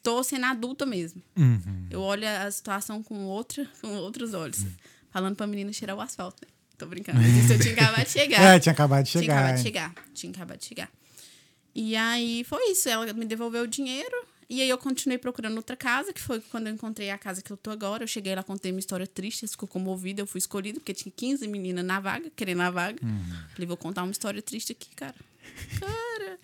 [0.02, 1.22] tô sendo adulta mesmo.
[1.36, 1.86] Uhum.
[1.90, 4.64] Eu olho a situação com, outra, com outros olhos.
[5.10, 6.48] Falando pra menina cheirar o asfalto, né?
[6.78, 7.20] Tô brincando.
[7.20, 8.40] Mas isso eu tinha acabado de chegar.
[8.56, 9.36] É, tinha acabado de Tinha chegar.
[9.36, 9.64] acabado de é.
[9.64, 9.94] chegar.
[10.14, 10.90] Tinha acabado de chegar.
[11.74, 12.88] E aí foi isso.
[12.88, 14.29] Ela me devolveu o dinheiro.
[14.50, 17.52] E aí eu continuei procurando outra casa, que foi quando eu encontrei a casa que
[17.52, 18.02] eu tô agora.
[18.02, 20.20] Eu cheguei lá, contei uma história triste, ficou comovida.
[20.20, 22.98] Eu fui escolhida, porque tinha 15 meninas na vaga, querendo a vaga.
[23.52, 25.14] Falei, vou contar uma história triste aqui, cara.
[25.78, 26.38] Cara,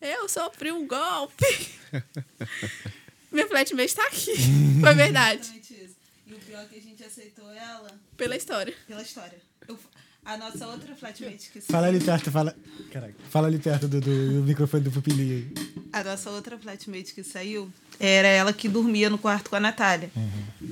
[0.00, 1.44] eu sofri um golpe.
[3.32, 4.32] Minha flatmate tá aqui.
[4.80, 5.40] Foi verdade.
[5.40, 5.96] Exatamente isso.
[6.28, 8.74] E o pior é que a gente aceitou ela Pela história.
[8.86, 9.38] pela história.
[9.66, 9.78] Eu-
[10.24, 12.54] a nossa outra flatmate que Fala ali perto, fala.
[12.92, 15.50] Caraca, fala ali perto do, do- do microfone do pupilinho.
[15.92, 20.10] A nossa outra flatmate que saiu era ela que dormia no quarto com a Natália.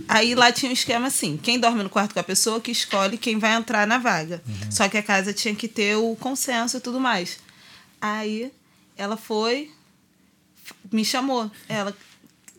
[0.08, 3.16] Aí lá tinha um esquema assim: quem dorme no quarto com a pessoa que escolhe
[3.16, 4.42] quem vai entrar na vaga.
[4.70, 7.38] Só que a casa tinha que ter o consenso e tudo mais.
[7.98, 8.52] Aí
[8.96, 9.70] ela foi,
[10.92, 11.50] me chamou.
[11.66, 11.96] Ela,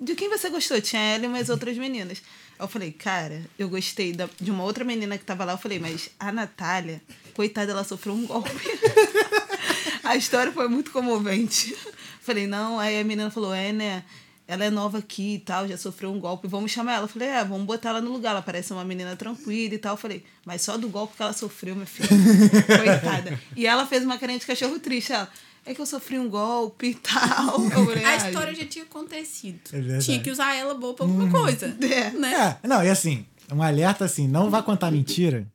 [0.01, 0.81] de quem você gostou?
[0.81, 2.21] Tinha ela e umas outras meninas.
[2.60, 5.53] Eu falei, cara, eu gostei da- de uma outra menina que tava lá.
[5.53, 7.01] Eu falei, mas a Natália,
[7.34, 8.51] coitada, ela sofreu um golpe.
[10.03, 11.76] a história foi muito comovente.
[12.22, 12.80] Falei, não.
[12.80, 14.03] Aí a menina falou, é, né?
[14.47, 17.03] Ela é nova aqui e tal, já sofreu um golpe, vamos chamar ela.
[17.03, 18.32] Eu falei, é, vamos botar ela no lugar.
[18.32, 19.93] Ela parece uma menina tranquila e tal.
[19.93, 22.08] Eu falei, mas só do golpe que ela sofreu, minha filha.
[22.78, 23.39] Coitada.
[23.55, 25.12] E ela fez uma carinha de cachorro triste.
[25.12, 25.30] Ela,
[25.68, 27.59] é que eu sofri um golpe e tal.
[27.70, 29.59] Falei, A "Ai, história já tinha acontecido.
[29.74, 31.76] É tinha que usar ela boa pra alguma coisa.
[31.82, 32.09] É.
[32.11, 32.57] Né?
[32.63, 35.45] É, não, e assim, um alerta assim, não vá contar mentira,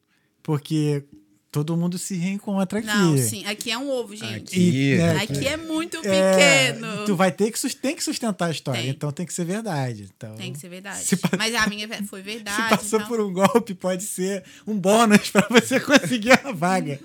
[0.43, 1.05] porque
[1.53, 2.89] todo mundo se reencontra aqui.
[2.89, 3.45] Não, sim.
[3.45, 4.55] Aqui é um ovo, gente.
[4.55, 4.71] Aqui.
[4.71, 7.05] E, é, Aqui é muito é, pequeno.
[7.05, 8.91] tu vai ter que, tem que sustentar a história, Tem.
[8.91, 10.11] então tem que ser verdade.
[10.17, 11.05] Então, Tem que ser verdade.
[11.05, 12.71] Se Mas a minha foi Se verdade.
[12.71, 16.99] passou então, por um golpe, pode ser um bônus pra você conseguir a vaga.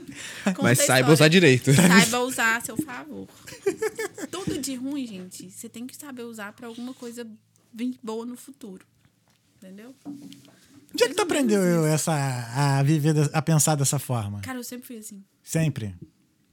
[0.46, 1.74] conta Mas a saiba usar direito.
[1.74, 3.28] Saiba usar a seu favor.
[4.32, 7.28] Tudo de ruim, gente, você tem que saber usar pra alguma coisa
[7.74, 8.86] vir boa no futuro.
[9.58, 9.94] Entendeu?
[10.94, 14.42] Onde é que tu aprendeu essa, a viver, a pensar dessa forma?
[14.42, 15.24] Cara, eu sempre fui assim.
[15.44, 15.96] Sempre.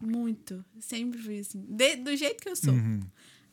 [0.00, 0.64] Muito.
[0.80, 1.64] Sempre fui assim.
[1.68, 2.74] De- do jeito que eu sou.
[2.74, 3.00] Uhum.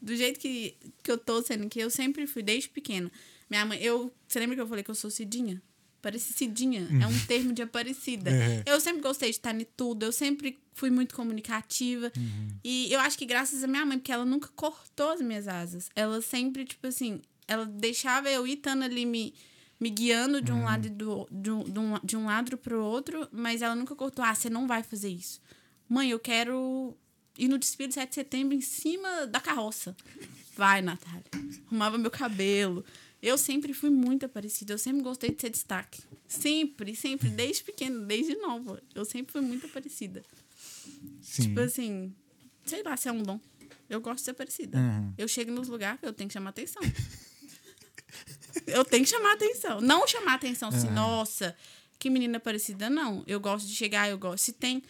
[0.01, 3.11] Do jeito que, que eu tô sendo, que eu sempre fui, desde pequena.
[3.49, 4.11] Minha mãe, eu.
[4.27, 5.61] Você lembra que eu falei que eu sou Cidinha?
[6.01, 6.87] Parecidinha.
[7.01, 8.31] É um termo de aparecida.
[8.31, 8.63] Uhum.
[8.65, 10.03] Eu sempre gostei de estar em tudo.
[10.03, 12.11] Eu sempre fui muito comunicativa.
[12.17, 12.47] Uhum.
[12.63, 15.89] E eu acho que graças à minha mãe, porque ela nunca cortou as minhas asas.
[15.95, 19.35] Ela sempre, tipo assim, ela deixava eu ir estando ali me,
[19.81, 22.85] me guiando de um lado e do, de, um, de, um, de um lado pro
[22.85, 24.23] outro, mas ela nunca cortou.
[24.23, 25.41] Ah, você não vai fazer isso.
[25.89, 26.95] Mãe, eu quero
[27.35, 29.97] ir no desfile de 7 de setembro em cima da carroça.
[30.55, 31.23] Vai, Natália.
[31.65, 32.85] Arrumava meu cabelo.
[33.19, 34.73] Eu sempre fui muito parecida.
[34.73, 36.03] Eu sempre gostei de ser destaque.
[36.27, 37.29] Sempre, sempre.
[37.29, 38.81] Desde pequena, desde nova.
[38.93, 40.21] Eu sempre fui muito parecida.
[41.23, 41.41] Sim.
[41.43, 42.13] Tipo assim,
[42.65, 43.39] sei lá se é um dom.
[43.89, 44.77] Eu gosto de ser parecida.
[44.77, 45.13] Uhum.
[45.17, 46.81] Eu chego nos lugares, eu tenho que chamar atenção.
[48.67, 49.81] eu tenho que chamar atenção.
[49.81, 51.55] Não chamar atenção assim, nossa,
[51.99, 53.23] que menina parecida, não.
[53.27, 54.43] Eu gosto de chegar, eu gosto.
[54.43, 54.81] Se tem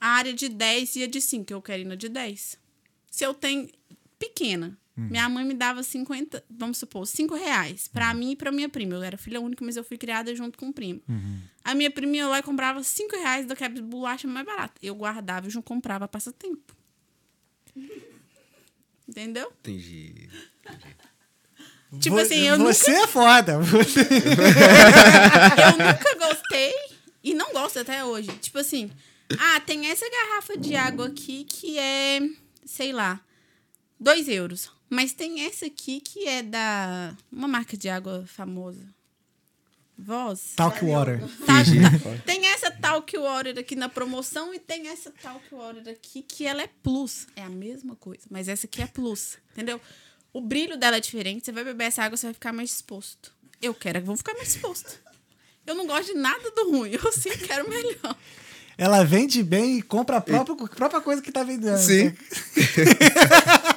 [0.00, 2.58] a área de 10 e a de 5, eu quero ir na de 10.
[3.10, 3.68] Se eu tenho
[4.18, 8.68] pequena, minha mãe me dava 50, vamos supor, 5 reais pra mim e pra minha
[8.68, 8.94] prima.
[8.94, 11.00] Eu era filha única, mas eu fui criada junto com o primo.
[11.64, 14.74] A minha prima ia lá e comprava 5 reais da quebra de bolacha mais barata.
[14.82, 16.76] Eu guardava e já comprava passatempo.
[19.08, 19.52] Entendeu?
[19.60, 20.28] Entendi.
[21.98, 23.58] Tipo Vo- assim, eu Você é foda.
[23.58, 24.00] Você...
[24.00, 24.06] eu
[25.86, 26.72] nunca gostei
[27.22, 28.28] e não gosto até hoje.
[28.40, 28.90] Tipo assim,
[29.38, 32.20] ah, tem essa garrafa de água aqui que é,
[32.64, 33.20] sei lá,
[33.98, 34.70] 2 euros.
[34.88, 37.14] Mas tem essa aqui que é da.
[37.30, 38.84] Uma marca de água famosa.
[39.96, 40.54] Voz.
[40.56, 41.20] Talk water.
[41.20, 42.22] Tá, tá.
[42.24, 46.62] Tem essa Talk Water aqui na promoção e tem essa Talk Water aqui que ela
[46.62, 47.26] é plus.
[47.36, 49.78] É a mesma coisa, mas essa aqui é plus, entendeu?
[50.32, 51.44] O brilho dela é diferente.
[51.44, 53.32] Você vai beber essa água, você vai ficar mais disposto.
[53.60, 54.98] Eu quero é que vou ficar mais disposto.
[55.66, 58.16] Eu não gosto de nada do ruim, eu sempre quero melhor.
[58.78, 61.76] Ela vende bem e compra a própria, a própria coisa que tá vendendo.
[61.76, 62.14] Sim.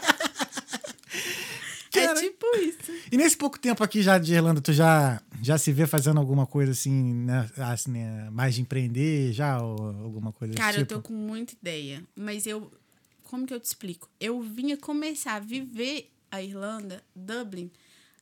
[1.91, 2.91] Cara, É tipo isso.
[3.11, 6.47] E nesse pouco tempo aqui já de Irlanda, tu já, já se vê fazendo alguma
[6.47, 10.85] coisa assim, né, assim, né, mais de empreender já, ou alguma coisa Cara, desse eu
[10.87, 11.01] tipo?
[11.01, 12.03] tô com muita ideia.
[12.15, 12.71] Mas eu.
[13.23, 14.09] Como que eu te explico?
[14.19, 17.69] Eu vinha começar a viver a Irlanda, Dublin,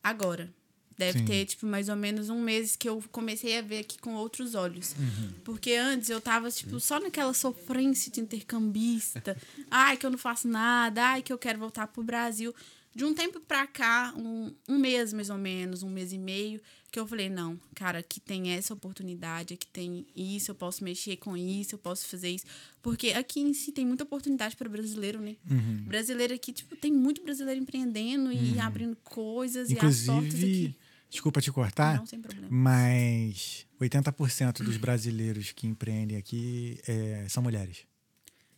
[0.04, 0.54] agora.
[0.98, 1.26] Deve Sim.
[1.26, 4.54] ter, tipo, mais ou menos um mês que eu comecei a ver aqui com outros
[4.54, 4.94] olhos.
[5.00, 5.32] Uhum.
[5.44, 9.36] Porque antes eu tava, tipo, só naquela sofrência de intercambista.
[9.72, 11.02] ai, que eu não faço nada.
[11.02, 12.54] Ai, que eu quero voltar pro Brasil.
[12.94, 16.62] De um tempo pra cá, um, um mês mais ou menos, um mês e meio,
[16.92, 21.16] que eu falei, não, cara, aqui tem essa oportunidade, aqui tem isso, eu posso mexer
[21.18, 22.46] com isso, eu posso fazer isso.
[22.82, 25.38] Porque aqui em si tem muita oportunidade para brasileiro, né?
[25.50, 25.84] Uhum.
[25.86, 30.76] Brasileiro aqui, tipo, tem muito brasileiro empreendendo e abrindo coisas e as portas Inclusive, aqui.
[31.10, 32.48] desculpa te cortar, Não, sem problema.
[32.50, 37.86] mas 80% dos brasileiros que empreendem aqui é, são mulheres.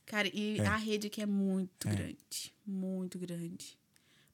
[0.05, 0.65] Cara, e É.
[0.65, 3.77] a rede aqui é muito grande, muito grande.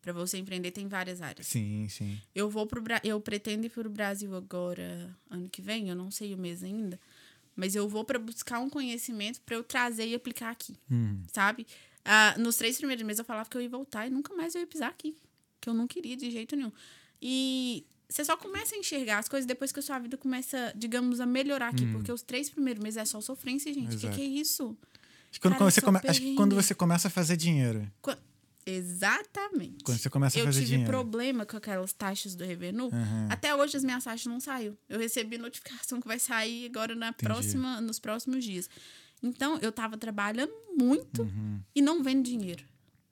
[0.02, 1.48] Para você empreender tem várias áreas.
[1.48, 2.20] Sim, sim.
[2.34, 3.02] Eu vou pro Bra...
[3.04, 7.00] eu pretendo ir pro Brasil agora ano que vem, eu não sei o mês ainda,
[7.56, 11.22] mas eu vou para buscar um conhecimento para eu trazer e aplicar aqui, Hum.
[11.32, 11.68] sabe?
[12.06, 14.62] Ah, nos três primeiros meses eu falava que eu ia voltar e nunca mais eu
[14.62, 15.16] ia pisar aqui,
[15.60, 16.72] que eu não queria de jeito nenhum.
[17.22, 21.20] E você só começa a enxergar as coisas depois que a sua vida começa, digamos,
[21.20, 23.98] a melhorar aqui, porque os três primeiros meses é só sofrência, gente.
[23.98, 24.76] O que, que é isso?
[25.30, 27.92] Acho que, quando, Cara, quando come- acho que quando você começa a fazer dinheiro.
[28.02, 28.18] Qua-
[28.66, 29.84] Exatamente.
[29.84, 30.92] Quando você começa a eu fazer tive dinheiro.
[30.92, 32.90] problema com aquelas taxas do Revenue.
[32.92, 33.28] Aham.
[33.30, 34.78] Até hoje as minhas taxas não saiu.
[34.88, 38.70] Eu recebi notificação que vai sair agora na próxima, nos próximos dias.
[39.22, 41.28] Então, eu tava trabalhando muito
[41.76, 42.64] e não vendo dinheiro.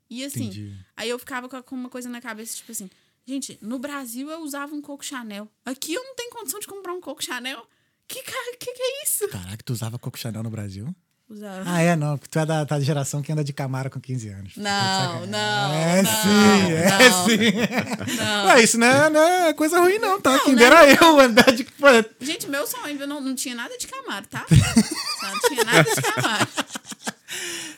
[0.09, 0.47] E assim, Uhum.
[0.51, 0.85] Entendi.
[0.95, 2.89] aí eu ficava com- uma coisa na cabeça, tipo assim,
[3.25, 5.51] gente, no Brasil eu usava um Coco Chanel.
[5.65, 7.67] Aqui eu não tenho condição de comprar um Coco Chanel.
[8.07, 9.27] Que cara, que que é isso?
[9.27, 10.95] Caraca, tu usava Coco Chanel no Brasil?
[11.29, 11.63] Usava.
[11.65, 12.17] Ah, é, não.
[12.17, 14.53] Tu é da, da geração que anda de Camaro com 15 anos.
[14.55, 17.25] Não, Tá não, É não, sim, é não.
[17.25, 18.15] sim.
[18.17, 18.45] Não.
[18.47, 20.39] Ué, isso não é, não é coisa ruim, não, tá?
[20.39, 21.65] Quem não dera é eu andar de.
[21.65, 21.87] Pô,
[22.21, 24.45] Gente, meu sonho eu não, não tinha nada de Camaro, tá?
[25.21, 26.47] Não tinha nada de Camaro.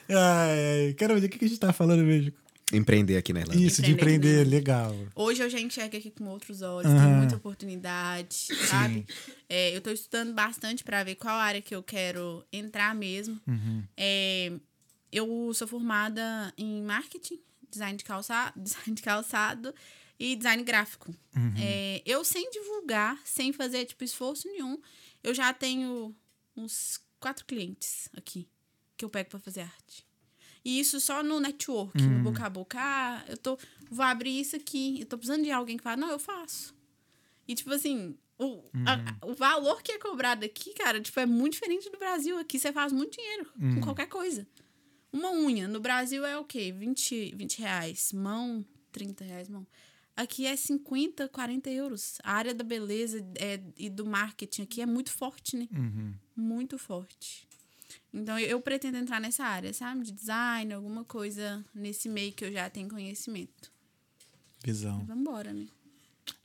[0.10, 0.96] Ai, ai.
[0.98, 2.32] Quero ver o que a gente tá falando mesmo.
[2.72, 3.60] Empreender aqui na Irlanda.
[3.60, 4.96] Isso, de Empreender legal.
[5.16, 8.36] Hoje eu já enxergo aqui com outros olhos, tem muita oportunidade,
[8.68, 9.06] sabe?
[9.48, 13.40] É, eu tô estudando bastante para ver qual área que eu quero entrar mesmo.
[13.48, 13.84] Uhum.
[13.98, 14.52] É,
[15.12, 17.40] eu sou formada em marketing,
[17.70, 19.74] design de calçado, design de calçado
[20.20, 21.14] e design gráfico.
[21.36, 21.54] Uhum.
[21.58, 24.80] É, eu sem divulgar, sem fazer tipo esforço nenhum,
[25.24, 26.16] eu já tenho
[26.56, 28.48] uns quatro clientes aqui
[28.96, 30.09] que eu pego para fazer arte.
[30.64, 32.18] E isso só no network, Uhum.
[32.18, 32.78] no boca a boca.
[32.80, 33.58] Ah, eu tô,
[33.90, 35.00] vou abrir isso aqui.
[35.00, 36.76] Eu tô precisando de alguém que fala, não, eu faço.
[37.48, 41.54] E, tipo assim, o, a- o valor que é cobrado aqui, cara, tipo, é muito
[41.54, 42.38] diferente do Brasil.
[42.38, 44.46] Aqui você faz muito dinheiro com qualquer coisa.
[45.12, 46.72] Uma unha, no Brasil é o quê?
[46.72, 48.14] 20, 20 reais.
[48.14, 49.66] Mão, 30 reais, mão.
[50.16, 52.20] Aqui é 50, 40 euros.
[52.24, 55.68] A área da beleza é, e do marketing aqui é muito forte, né?
[55.74, 56.14] Uhum.
[56.36, 57.48] Muito forte.
[58.14, 60.04] Então, eu, pretendo entrar nessa área, sabe?
[60.04, 63.72] De design, alguma coisa nesse meio que eu já tenho conhecimento.
[64.64, 65.06] Visão.
[65.06, 65.68] Vambora, né?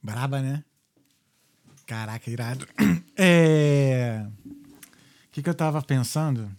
[0.02, 0.62] Braba, né?
[1.86, 2.66] Caraca, irado.
[3.16, 4.26] É.
[4.44, 6.50] O que, que eu tava pensando?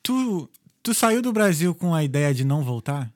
[0.00, 0.48] Tu,
[0.80, 3.12] tu saiu do Brasil com a ideia de não voltar?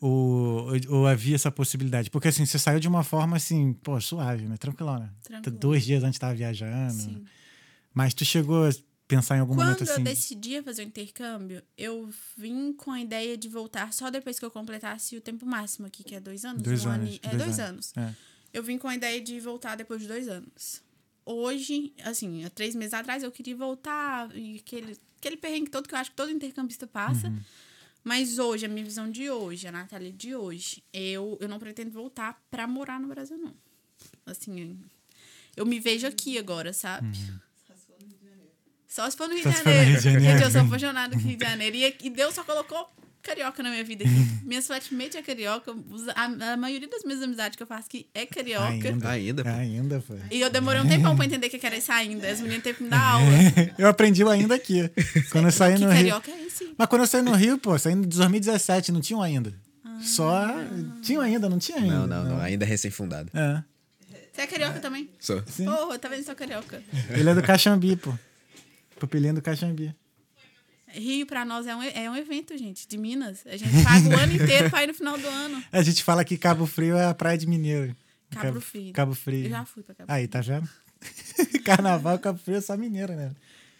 [0.00, 2.10] Ou, ou havia essa possibilidade?
[2.10, 4.56] Porque assim, você saiu de uma forma assim, pô, suave, né?
[4.56, 5.14] Tranquilona.
[5.22, 5.56] Tranquilo.
[5.56, 6.92] Dois dias antes tava viajando.
[6.92, 7.24] Sim.
[7.94, 8.70] Mas tu chegou a
[9.06, 10.00] pensar em algum momento Quando assim.
[10.00, 14.44] eu decidi fazer o intercâmbio, eu vim com a ideia de voltar só depois que
[14.44, 16.62] eu completasse o tempo máximo aqui, que é dois anos?
[16.62, 17.92] Dois um ano anos, e- é, dois dois, anos.
[17.96, 18.10] anos.
[18.12, 18.14] É.
[18.52, 20.82] Eu vim com a ideia de voltar depois de dois anos.
[21.24, 25.94] Hoje, assim, há três meses atrás, eu queria voltar e aquele, aquele perrengue todo que
[25.94, 27.28] eu acho que todo intercambista passa.
[27.28, 27.40] Uhum.
[28.04, 31.90] Mas hoje, a minha visão de hoje, a Natália de hoje, eu, eu não pretendo
[31.90, 33.54] voltar pra morar no Brasil, não.
[34.24, 34.78] Assim,
[35.56, 37.06] eu me vejo aqui agora, sabe?
[37.18, 37.38] Uhum.
[38.88, 39.90] Só de se for no Janeiro.
[39.90, 40.32] Rio de Janeiro.
[40.32, 41.76] Gente, eu sou apaixonada com Rio de Janeiro.
[41.76, 42.90] E, e Deus só colocou
[43.22, 44.14] carioca na minha vida aqui.
[44.42, 45.74] Minhas flatmates é carioca.
[46.14, 48.64] A, a maioria das minhas amizades que eu faço aqui é carioca.
[48.88, 49.10] Ainda.
[49.10, 49.50] Ainda, pô.
[49.50, 50.14] Ainda, pô.
[50.30, 52.26] E eu demorei um tempão pra entender o que era isso ainda.
[52.28, 53.26] As meninas teve que me dar aula.
[53.76, 54.90] Eu aprendi o ainda aqui.
[55.30, 55.96] Quando eu saí que no Rio.
[55.96, 56.74] carioca é esse?
[56.76, 59.52] Mas quando eu saí no Rio, pô, saí em 2017, não tinha um ainda.
[59.84, 59.98] Ah.
[60.00, 60.46] Só.
[61.02, 61.94] Tinha um ainda, não tinha ainda.
[61.94, 62.40] Não, não, não.
[62.40, 63.30] Ainda é recém-fundado.
[63.34, 63.62] É.
[64.32, 65.10] Você é carioca também?
[65.18, 65.42] Sou.
[65.42, 66.24] Porra, tá vendo?
[66.24, 66.82] Sou carioca.
[67.10, 68.14] Ele é do Caxambi, pô.
[68.98, 69.94] Pupilinho do Caxambi.
[70.88, 73.46] Rio pra nós é um, é um evento, gente, de Minas.
[73.46, 75.62] A gente paga o ano inteiro pra ir no final do ano.
[75.70, 77.94] A gente fala que Cabo Frio é a praia de Mineiro.
[78.30, 78.92] Cabo Frio.
[78.92, 79.44] Cabo Frio.
[79.44, 80.68] Eu já fui pra Cabo Aí, tá vendo?
[81.64, 83.34] Carnaval, Cabo Frio é só mineiro, né?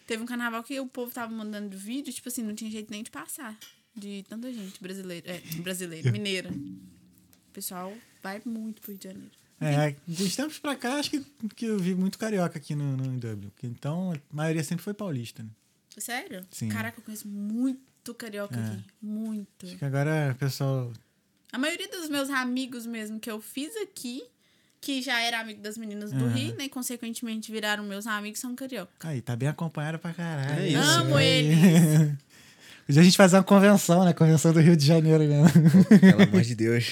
[0.07, 3.03] Teve um carnaval que o povo tava mandando vídeo, tipo assim, não tinha jeito nem
[3.03, 3.55] de passar.
[3.95, 5.31] De tanta gente brasileira.
[5.31, 6.49] É, brasileira, mineira.
[6.49, 7.93] O pessoal
[8.23, 9.31] vai muito pro Rio de Janeiro.
[9.61, 13.05] É, de tempos pra cá, acho que, que eu vi muito carioca aqui no, no
[13.05, 13.51] em Dublin.
[13.63, 15.49] Então, a maioria sempre foi paulista, né?
[15.97, 16.45] Sério?
[16.49, 16.69] Sim.
[16.69, 18.63] Caraca, eu conheço muito carioca É.
[18.65, 18.83] aqui.
[19.01, 19.65] Muito.
[19.65, 20.93] Acho que agora o pessoal.
[21.51, 24.23] A maioria dos meus amigos mesmo que eu fiz aqui,
[24.79, 26.33] que já era amigo das meninas do Aham.
[26.33, 26.69] Rio, né?
[26.69, 28.91] Consequentemente viraram meus amigos, são carioca.
[29.01, 30.61] Aí, tá bem acompanhado pra caralho.
[30.61, 31.25] É isso, Amo Aí.
[31.27, 31.59] eles.
[32.87, 34.13] Podia a gente fazer uma convenção, né?
[34.13, 35.85] Convenção do Rio de Janeiro mesmo.
[35.99, 36.91] Pelo amor de Deus.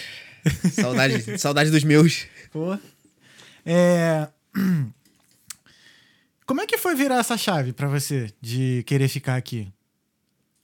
[0.74, 2.28] Saudade, saudade dos meus.
[2.51, 2.77] Pô.
[3.65, 4.29] É...
[6.45, 9.71] Como é que foi virar essa chave pra você de querer ficar aqui?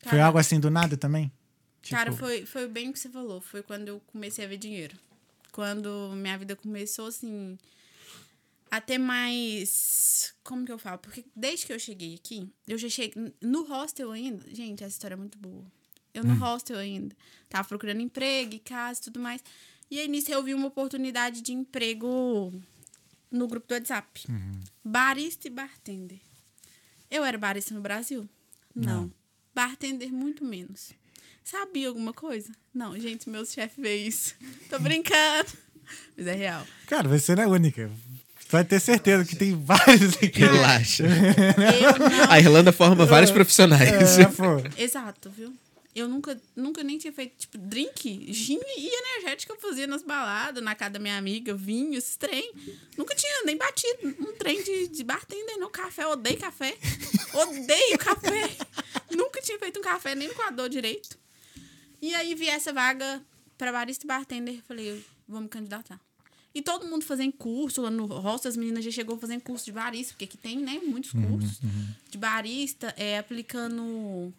[0.02, 1.32] Foi Cara, algo assim do nada também?
[1.90, 3.42] Cara, Tipo, foi, foi bem o que você falou.
[3.42, 4.96] Foi quando eu comecei a ver dinheiro.
[5.52, 7.58] Quando minha vida começou, assim,
[8.72, 10.34] a ter mais.
[10.44, 10.98] Como que eu falo?
[10.98, 13.34] Porque desde que eu cheguei aqui, eu já cheguei.
[13.42, 14.44] No hostel ainda.
[14.54, 15.64] Gente, essa história é muito boa.
[16.14, 17.16] Eu no hostel ainda.
[17.50, 19.44] Tava procurando emprego, e casa e tudo mais.
[19.94, 22.52] E aí nisso eu vi uma oportunidade de emprego
[23.30, 24.26] no grupo do WhatsApp.
[24.84, 26.18] Barista e bartender.
[27.12, 28.28] Eu era barista no Brasil?
[28.74, 29.12] Não.
[29.54, 30.94] Bartender, muito menos.
[31.44, 32.52] Sabia alguma coisa?
[32.74, 34.34] Não, gente, meus chefes veem isso.
[34.68, 35.52] Tô brincando.
[36.18, 36.66] Mas é real.
[36.88, 37.92] Cara, você não é única.
[38.48, 40.40] Tu vai ter certeza que tem vários aqui.
[40.42, 41.04] Relaxa.
[41.06, 42.32] Eu não.
[42.32, 44.18] A Irlanda forma vários profissionais.
[44.18, 44.82] É.
[44.82, 45.54] Exato, viu?
[45.96, 50.64] Eu nunca, nunca nem tinha feito, tipo, drink, gin e energética eu fazia nas baladas,
[50.64, 52.52] na casa da minha amiga, vinho, esses trem.
[52.98, 55.70] Nunca tinha nem batido um trem de, de bartender, não.
[55.70, 56.76] Café, odeio café.
[57.34, 58.58] Odeio café.
[59.16, 61.18] nunca tinha feito um café nem no coador direito.
[62.02, 63.22] E aí vi essa vaga
[63.58, 64.62] pra barista e bartender.
[64.68, 66.00] Falei, eu vou me candidatar.
[66.56, 69.72] E todo mundo fazendo curso lá no hostel, as meninas já chegou fazendo curso de
[69.72, 71.60] barista, porque aqui tem, né, muitos cursos
[72.10, 74.32] de barista, é, aplicando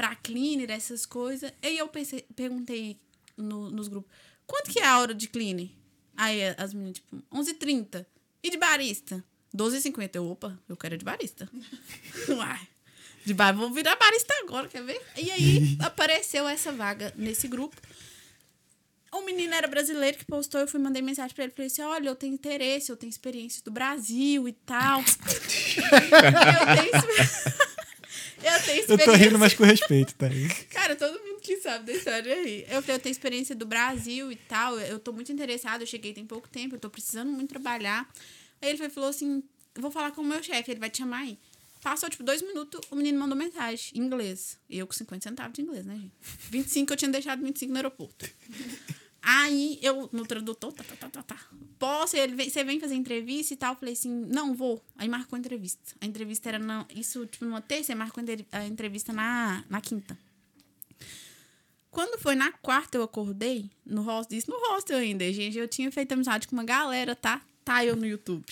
[0.00, 1.52] pra cleaner, essas coisas.
[1.62, 2.98] E eu pensei, perguntei
[3.36, 4.10] no- nos grupos,
[4.46, 5.68] quanto que é a hora de cleaner?
[6.16, 8.06] Aí as meninas, tipo, 11h30.
[8.42, 9.22] E de barista?
[9.54, 10.10] 12h50.
[10.16, 11.50] Eu, opa, eu quero de barista.
[12.30, 12.66] Uai.
[13.26, 14.98] De bar, vou virar barista agora, quer ver?
[15.18, 17.76] E aí apareceu essa vaga nesse grupo.
[19.12, 22.08] O menino era brasileiro que postou, eu fui mandei mensagem pra ele, falei assim, olha,
[22.08, 25.00] eu tenho interesse, eu tenho experiência do Brasil e tal.
[25.04, 27.69] eu tenho experiência.
[28.42, 30.48] Eu tenho Eu tô rindo, mas com respeito, tá aí.
[30.70, 32.64] Cara, todo mundo que sabe da história aí.
[32.68, 34.78] Eu falei, eu tenho experiência do Brasil e tal.
[34.78, 35.82] Eu tô muito interessada.
[35.82, 38.10] Eu cheguei tem pouco tempo, eu tô precisando muito trabalhar.
[38.60, 39.42] Aí ele falou assim:
[39.78, 41.38] vou falar com o meu chefe, ele vai te chamar aí.
[41.82, 44.58] Passou, tipo, dois minutos, o menino mandou mensagem em inglês.
[44.68, 46.12] E eu com 50 centavos de inglês, né, gente?
[46.50, 48.28] 25, eu tinha deixado 25 no aeroporto.
[49.22, 51.36] Aí eu, no tradutor, tá, tá, tá, tá, tá.
[51.78, 52.16] Posso?
[52.16, 53.76] Ele vem, você vem fazer entrevista e tal?
[53.76, 54.82] Falei assim, não, vou.
[54.96, 55.94] Aí marcou a entrevista.
[56.00, 59.80] A entrevista era na, isso, tipo, numa terça, marcou a entre- a entrevista na, na
[59.80, 60.16] quinta.
[61.90, 65.58] Quando foi na quarta, eu acordei no hostel, isso no hostel ainda, gente.
[65.58, 67.42] Eu tinha feito amizade com uma galera, tá?
[67.64, 68.46] Tá eu no YouTube.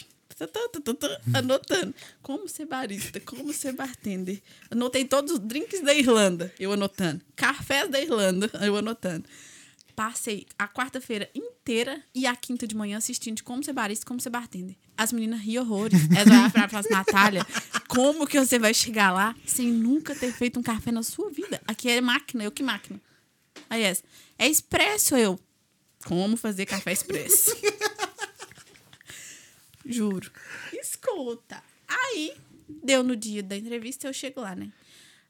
[1.34, 1.94] Anotando.
[2.22, 4.40] Como ser barista, como ser bartender.
[4.70, 7.24] Anotei todos os drinks da Irlanda, eu anotando.
[7.36, 9.24] Cafés da Irlanda, eu anotando.
[9.98, 14.20] Passei a quarta-feira inteira e a quinta de manhã assistindo de como ser barista, como
[14.20, 14.76] ser bartender.
[14.96, 16.00] As meninas riam horrores.
[16.16, 17.46] Elas olhavam pra e falavam assim, Natália,
[17.88, 21.60] como que você vai chegar lá sem nunca ter feito um café na sua vida?
[21.66, 23.00] Aqui é máquina, eu que máquina.
[23.68, 24.04] Aí essa,
[24.38, 25.36] é expresso eu.
[26.04, 27.56] Como fazer café expresso?
[29.84, 30.30] Juro.
[30.80, 31.60] Escuta.
[31.88, 32.34] Aí,
[32.68, 34.70] deu no dia da entrevista, eu chego lá, né?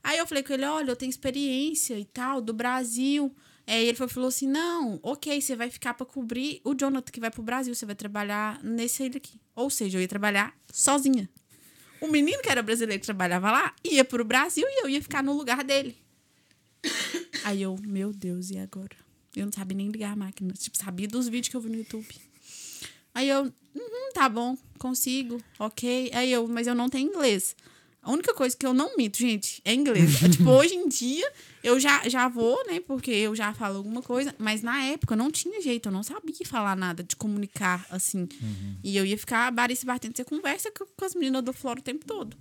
[0.05, 3.35] Aí eu falei com ele, olha, eu tenho experiência e tal, do Brasil.
[3.69, 7.21] Aí ele foi- falou assim, não, ok, você vai ficar pra cobrir o Jonathan que
[7.21, 9.39] vai pro Brasil, você vai trabalhar nesse aí daqui.
[9.55, 11.29] Ou seja, eu ia trabalhar sozinha.
[12.01, 15.23] O menino que era brasileiro que trabalhava lá ia pro Brasil e eu ia ficar
[15.23, 15.97] no lugar dele.
[17.45, 18.97] Aí eu, meu Deus, e agora?
[19.37, 20.53] Eu não sabia nem ligar a máquina.
[20.53, 22.09] Tipo, sabia dos vídeos que eu vi no YouTube.
[23.15, 23.43] Aí eu,
[23.75, 26.11] uhum, tá bom, consigo, ok.
[26.15, 27.57] Aí eu, mas eu não tenho inglês.
[28.09, 30.23] A única coisa que eu não mito, gente, é inglês.
[30.25, 31.31] É, tipo, hoje em dia,
[31.63, 32.81] eu já, já vou, né?
[32.81, 34.35] Porque eu já falo alguma coisa.
[34.39, 38.27] Mas na época não tinha jeito, eu não sabia falar nada, de comunicar assim.
[38.83, 40.17] E eu ia ficar barista batendo.
[40.17, 42.35] Você conversa com, com as meninas do Flora o tempo todo.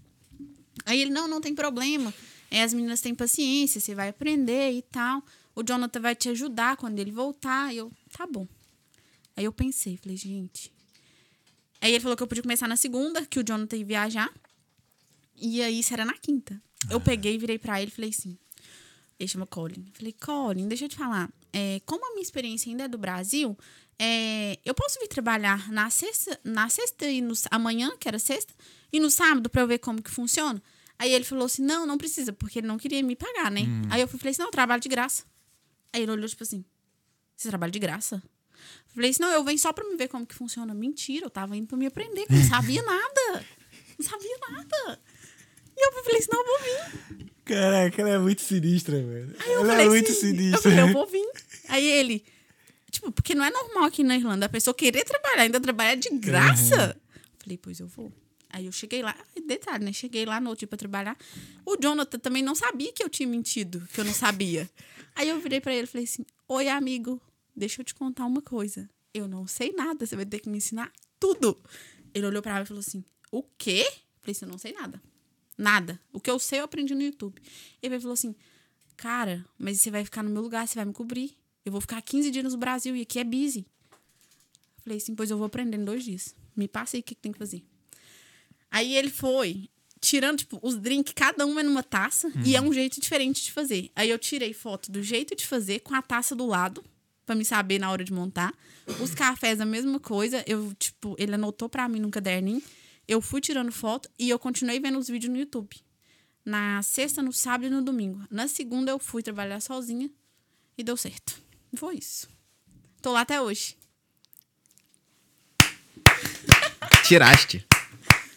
[0.85, 2.13] Aí ele, não, não tem problema.
[2.49, 5.21] É, as meninas têm paciência, você vai aprender e tal.
[5.53, 7.73] O Jonathan vai te ajudar quando ele voltar.
[7.73, 8.47] E eu, tá bom.
[9.35, 10.71] Aí eu pensei, falei, gente.
[11.81, 14.33] Aí ele falou que eu podia começar na segunda, que o Jonathan ia viajar.
[15.37, 16.61] E aí isso era na quinta.
[16.89, 18.37] Eu peguei e virei pra ele e falei assim.
[19.19, 19.85] Ele chama Colin.
[19.93, 21.31] Falei, Colin, deixa eu te falar.
[21.51, 23.57] É, como a minha experiência ainda é do Brasil,
[23.99, 28.53] é, eu posso vir trabalhar na sexta, na sexta e no, amanhã, que era sexta,
[28.93, 30.61] e no sábado pra eu ver como que funciona?
[30.99, 33.61] Aí ele falou assim: não, não precisa, porque ele não queria me pagar, né?
[33.89, 35.23] Aí eu falei assim: não, eu trabalho de graça.
[35.91, 36.63] Aí ele olhou, tipo assim:
[37.35, 38.21] você trabalha de graça?
[38.93, 40.73] Falei assim: não, eu venho só pra me ver como que funciona.
[40.73, 43.45] Mentira, eu tava indo pra me aprender, que eu não sabia nada.
[43.97, 45.01] Não sabia nada.
[45.77, 47.27] E eu falei assim: não, eu vou vir.
[47.45, 49.35] Caraca, ela é muito sinistra, velho.
[49.45, 50.57] Eu Ela é muito assim, sinistra.
[50.57, 51.31] Eu falei, eu vou vir.
[51.69, 52.25] Aí ele,
[52.91, 56.09] tipo, porque não é normal aqui na Irlanda a pessoa querer trabalhar, ainda trabalhar de
[56.09, 56.99] graça.
[57.39, 58.11] Falei, pois eu vou.
[58.49, 59.15] Aí eu cheguei lá,
[59.45, 59.93] detalhe, né?
[59.93, 61.17] Cheguei lá no outro dia pra trabalhar.
[61.65, 64.69] O Jonathan também não sabia que eu tinha mentido, que eu não sabia.
[65.15, 67.21] Aí eu virei pra ele e falei assim: Oi, amigo,
[67.55, 68.89] deixa eu te contar uma coisa.
[69.13, 71.57] Eu não sei nada, você vai ter que me ensinar tudo.
[72.13, 73.83] Ele olhou pra mim e falou assim: O quê?
[74.21, 75.01] Falei assim: Eu não sei nada.
[75.57, 75.99] Nada.
[76.13, 77.41] O que eu sei eu aprendi no YouTube.
[77.81, 78.35] Ele falou assim:
[78.95, 81.35] Cara, mas você vai ficar no meu lugar, você vai me cobrir.
[81.65, 83.65] Eu vou ficar 15 dias no Brasil e aqui é busy.
[84.83, 86.35] Falei assim: Pois eu vou aprender em dois dias.
[86.55, 87.63] Me passa aí o que, que tem que fazer.
[88.69, 92.71] Aí ele foi tirando, tipo, os drinks, cada um é numa taça e é um
[92.71, 93.91] jeito diferente de fazer.
[93.95, 96.83] Aí eu tirei foto do jeito de fazer com a taça do lado,
[97.25, 98.53] pra me saber na hora de montar.
[99.01, 100.43] Os cafés, a mesma coisa.
[100.47, 102.61] Eu, tipo, ele anotou pra mim num caderninho.
[103.07, 105.75] Eu fui tirando foto e eu continuei vendo os vídeos no YouTube.
[106.43, 108.25] Na sexta, no sábado e no domingo.
[108.29, 110.09] Na segunda, eu fui trabalhar sozinha
[110.77, 111.41] e deu certo.
[111.75, 112.27] Foi isso.
[113.01, 113.77] Tô lá até hoje.
[117.03, 117.65] Tiraste.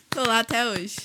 [0.09, 0.97] Tô lá até hoje.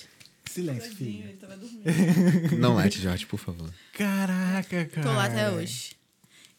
[0.45, 1.27] Silêncio, filho.
[1.27, 1.83] Ele tava dormindo.
[2.59, 3.71] Não late, Jorge, por favor.
[3.93, 5.07] Caraca, cara.
[5.07, 5.95] Tô lá até hoje.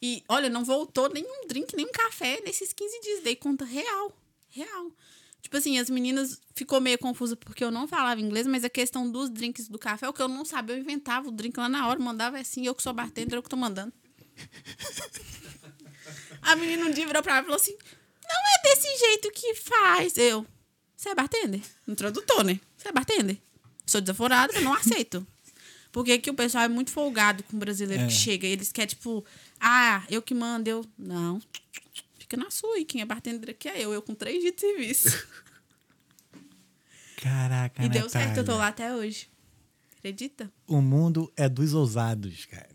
[0.03, 3.23] E, olha, não voltou nenhum drink, nenhum café nesses 15 dias.
[3.23, 4.13] Dei conta real.
[4.51, 4.93] Real.
[5.43, 9.09] Tipo assim, as meninas ficou meio confusa porque eu não falava inglês, mas a questão
[9.09, 11.87] dos drinks do café, o que eu não sabia, eu inventava o drink lá na
[11.87, 13.93] hora, mandava assim, eu que sou bartender, eu que tô mandando.
[16.43, 17.77] a menina um dia virou pra mim e falou assim:
[18.23, 20.17] Não é desse jeito que faz.
[20.17, 20.47] Eu,
[20.97, 21.61] você é bartender?
[21.87, 22.61] No tradutor, né?
[22.77, 23.39] Você é bartender?
[23.87, 25.27] Sou desaforada, eu não aceito.
[25.93, 28.07] Porque aqui o pessoal é muito folgado com o brasileiro É.
[28.07, 28.47] que chega.
[28.47, 29.25] Eles querem, tipo,
[29.61, 30.85] ah, eu que mando, eu.
[30.99, 31.41] Não.
[32.27, 32.79] Fica na sua.
[32.79, 33.93] E quem é bartender aqui é eu.
[33.93, 35.27] Eu com três dias de serviço.
[37.17, 38.59] Caraca, e deu certo, eu tô Natália.
[38.59, 39.29] lá até hoje.
[39.97, 40.53] Acredita?
[40.67, 42.69] O mundo é dos ousados, cara.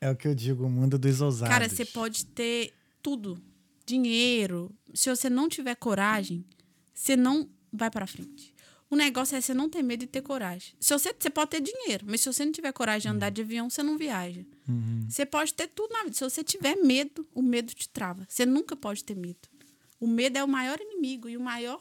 [0.00, 1.52] É o que eu digo, o mundo dos ousados.
[1.52, 2.72] Cara, você pode ter
[3.02, 3.40] tudo.
[3.84, 4.74] Dinheiro.
[4.94, 6.44] Se você não tiver coragem,
[6.92, 8.54] você não vai pra frente.
[8.88, 10.74] O negócio é você não ter medo e ter coragem.
[10.78, 13.42] Se você, você pode ter dinheiro, mas se você não tiver coragem de andar de
[13.42, 14.44] avião, você não viaja.
[15.08, 16.14] Você pode ter tudo na vida.
[16.14, 18.24] Se você tiver medo, o medo te trava.
[18.28, 19.48] Você nunca pode ter medo.
[19.98, 21.80] O medo é o maior inimigo e o maior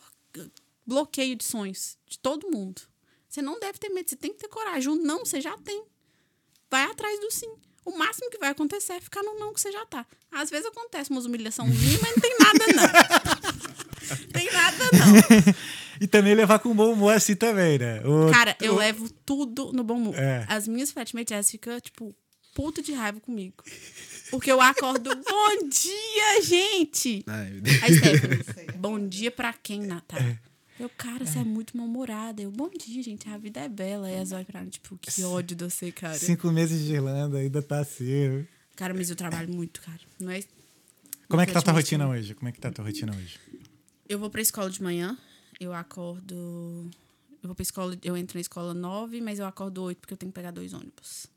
[0.86, 2.82] bloqueio de sonhos de todo mundo.
[3.30, 4.89] Você não deve ter medo, você tem que ter coragem.
[4.89, 5.84] O não você já tem.
[6.72, 7.53] Vai atrás do sim.
[7.86, 10.08] O máximo que vai acontecer é ficar no não que você já tá.
[10.32, 14.32] Às vezes acontece umas humilhaçãozinhas, mas não tem nada, não.
[14.34, 15.53] tem nada, não.
[16.02, 18.02] E também levar com bom humor assim também, né?
[18.06, 20.16] O- Cara, eu o- levo tudo no bom humor.
[20.18, 20.46] É.
[20.50, 22.16] As minhas flatmates, elas ficam, tipo,
[22.54, 23.64] puta de raiva comigo.
[24.32, 27.24] Porque eu acordo, bom dia, gente!
[27.28, 27.84] Ai, meu Deus.
[27.84, 30.39] Aí, Stephanie, bom dia pra quem, Natália?
[30.41, 30.56] É.
[30.84, 32.41] Eu, cara, você é muito mal-humorada.
[32.41, 34.08] Eu, bom dia, gente, a vida é bela.
[34.08, 36.18] Aí as olham pra mim, tipo, que ódio de você, cara.
[36.18, 38.46] Cinco meses de Irlanda, ainda tá assim.
[38.76, 40.00] Cara, mas eu trabalho muito, cara.
[40.20, 40.41] Não é...
[41.30, 42.34] Como é que tá a tua rotina hoje?
[42.36, 43.39] Como é que tá a tua rotina hoje?
[44.10, 45.18] Eu vou pra escola de manhã,
[45.60, 46.89] eu acordo.
[47.41, 50.18] Eu vou pra escola, eu entro na escola nove, mas eu acordo oito porque eu
[50.18, 51.28] tenho que pegar dois ônibus.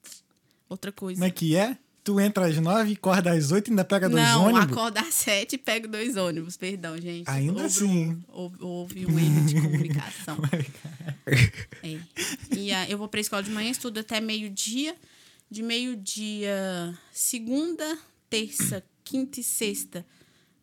[0.69, 1.19] Outra coisa.
[1.21, 1.77] Como é que é?
[2.05, 4.73] Tu entra às nove, acorda às oito e ainda pega dois Não, ônibus?
[4.73, 6.57] acordo às sete e pego dois ônibus.
[6.57, 7.29] Perdão, gente.
[7.29, 8.09] Ainda Houve assim.
[8.13, 10.39] Um, houve, houve um erro de comunicação.
[11.83, 12.01] É.
[12.57, 14.97] E ah, eu vou pra escola de manhã, estudo até meio-dia.
[15.51, 17.99] De meio-dia, segunda,
[18.31, 20.05] terça, quinta e sexta,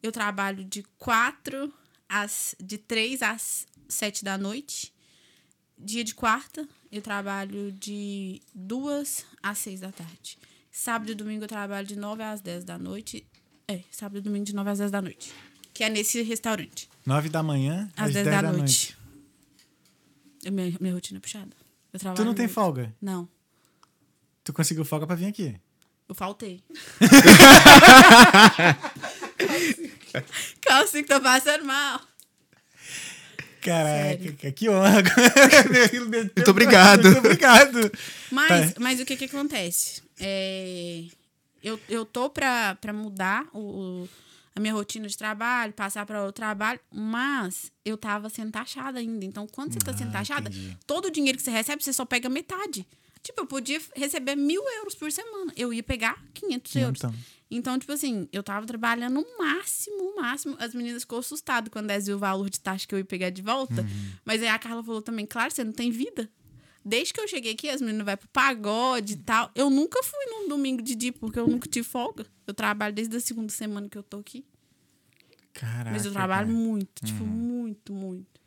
[0.01, 1.71] eu trabalho de quatro
[2.09, 2.55] às.
[2.59, 4.93] de três às sete da noite.
[5.77, 10.37] Dia de quarta, eu trabalho de duas às seis da tarde.
[10.71, 13.25] Sábado e domingo eu trabalho de nove às dez da noite.
[13.67, 15.33] É, sábado e domingo de nove às dez da noite.
[15.73, 16.89] Que é nesse restaurante.
[17.05, 18.95] Nove da manhã Às às 10 dez da, da noite.
[18.95, 18.97] noite.
[20.45, 21.51] É Minha, minha rotina é puxada.
[21.91, 22.53] Eu trabalho Tu não tem muito.
[22.55, 22.95] folga?
[23.01, 23.27] Não.
[24.43, 25.59] Tu conseguiu folga pra vir aqui?
[26.07, 26.63] Eu faltei.
[30.61, 32.01] Calcinha que tô passando mal.
[33.61, 34.33] Caraca, Sério.
[34.35, 35.01] que- que honra.
[36.35, 37.03] Muito obrigado.
[37.03, 37.91] Muito obrigado.
[38.31, 38.79] Mas, Tá.
[38.79, 40.03] mas o que que acontece?
[40.19, 41.03] É,
[41.63, 43.59] eu, eu tô pra, pra mudar o,
[44.03, 44.09] o-
[44.55, 49.25] a minha rotina de trabalho, passar para outro trabalho, mas eu tava sendo taxada ainda.
[49.25, 50.77] Então, quando você tá sendo Ah, taxada, entendi.
[50.85, 52.85] todo o dinheiro que você recebe, você só pega metade.
[53.25, 55.51] Tipo, eu podia receber mil euros por semana.
[55.57, 56.99] Eu ia pegar 500 euros.
[56.99, 57.15] Então.
[57.49, 60.55] Então, tipo assim, eu tava trabalhando o máximo, o máximo.
[60.59, 63.31] As meninas ficou assustadas quando elas viram o valor de taxa que eu ia pegar
[63.31, 63.81] de volta.
[63.81, 64.11] Uhum.
[64.23, 66.29] Mas aí a Carla falou também, claro, você não tem vida.
[66.83, 69.49] Desde que eu cheguei aqui, as meninas vão pro pagode e tal.
[69.55, 72.27] Eu nunca fui num domingo de dia, porque eu nunca tive folga.
[72.45, 74.45] Eu trabalho desde a segunda semana que eu tô aqui.
[75.51, 75.91] Caraca.
[75.91, 76.59] Mas eu trabalho cara.
[76.59, 77.29] muito, tipo, Uhum.
[77.29, 78.39] muito, muito.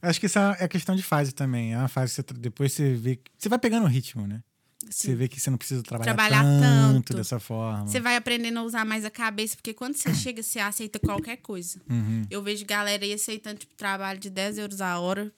[0.00, 1.74] Acho que isso é questão de fase também.
[1.74, 3.18] É uma fase que você, depois você vê.
[3.36, 4.42] Você vai pegando o ritmo, né?
[4.80, 7.16] Você Assim, vê que você não precisa trabalhar, Trabalhar tanto, tanto.
[7.16, 7.86] dessa forma.
[7.86, 11.38] Você vai aprendendo a usar mais a cabeça, porque quando você chega, você aceita qualquer
[11.38, 11.80] coisa.
[11.90, 12.24] Uhum.
[12.30, 15.32] Eu vejo galera aí aceitando, tipo, trabalho de 10 euros a hora,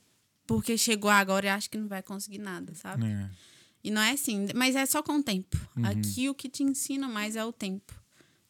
[0.47, 3.07] porque chegou agora e acha que não vai conseguir nada, sabe?
[3.07, 3.31] É.
[3.83, 5.57] E não é assim, mas é só com o tempo.
[5.83, 7.95] Aqui o que te ensina mais é o tempo.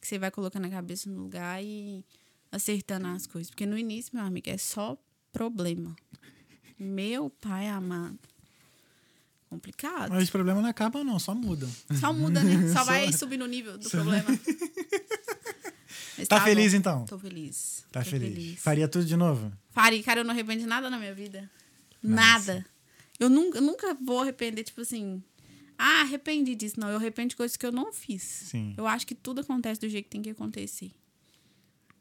[0.00, 2.04] Que você vai colocando a cabeça no lugar e
[2.50, 3.48] acertando as coisas.
[3.48, 4.98] Porque no início, meu amigo, é só
[5.32, 5.94] problema.
[6.78, 8.18] Meu pai amado.
[9.48, 10.10] Complicado.
[10.10, 11.68] Mas os problemas não acabam, não, só mudam.
[11.98, 12.72] Só muda, né?
[12.72, 14.28] Só vai Só- subir no nível do só- problema.
[16.16, 16.78] Mas Tá feliz, bom.
[16.78, 17.04] então?
[17.06, 17.84] Tô feliz.
[17.90, 18.60] Tá Tô feliz.
[18.60, 19.50] Faria tudo de novo?
[19.70, 21.50] Faria, cara, eu não arrependo de nada na minha vida.
[22.02, 22.64] Nada.
[23.18, 25.22] Eu nunca, eu nunca vou arrepender, tipo assim.
[25.78, 26.78] Ah, arrependi disso.
[26.78, 28.22] Não, eu arrependo de coisas que eu não fiz.
[28.22, 28.74] Sim.
[28.76, 30.92] Eu acho que tudo acontece do jeito que tem que acontecer.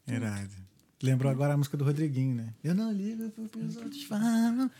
[0.06, 0.54] Irado.
[1.02, 2.48] Lembrou agora a música do Rodriguinho, né?
[2.62, 4.70] Eu não ligo pro que os outros falam.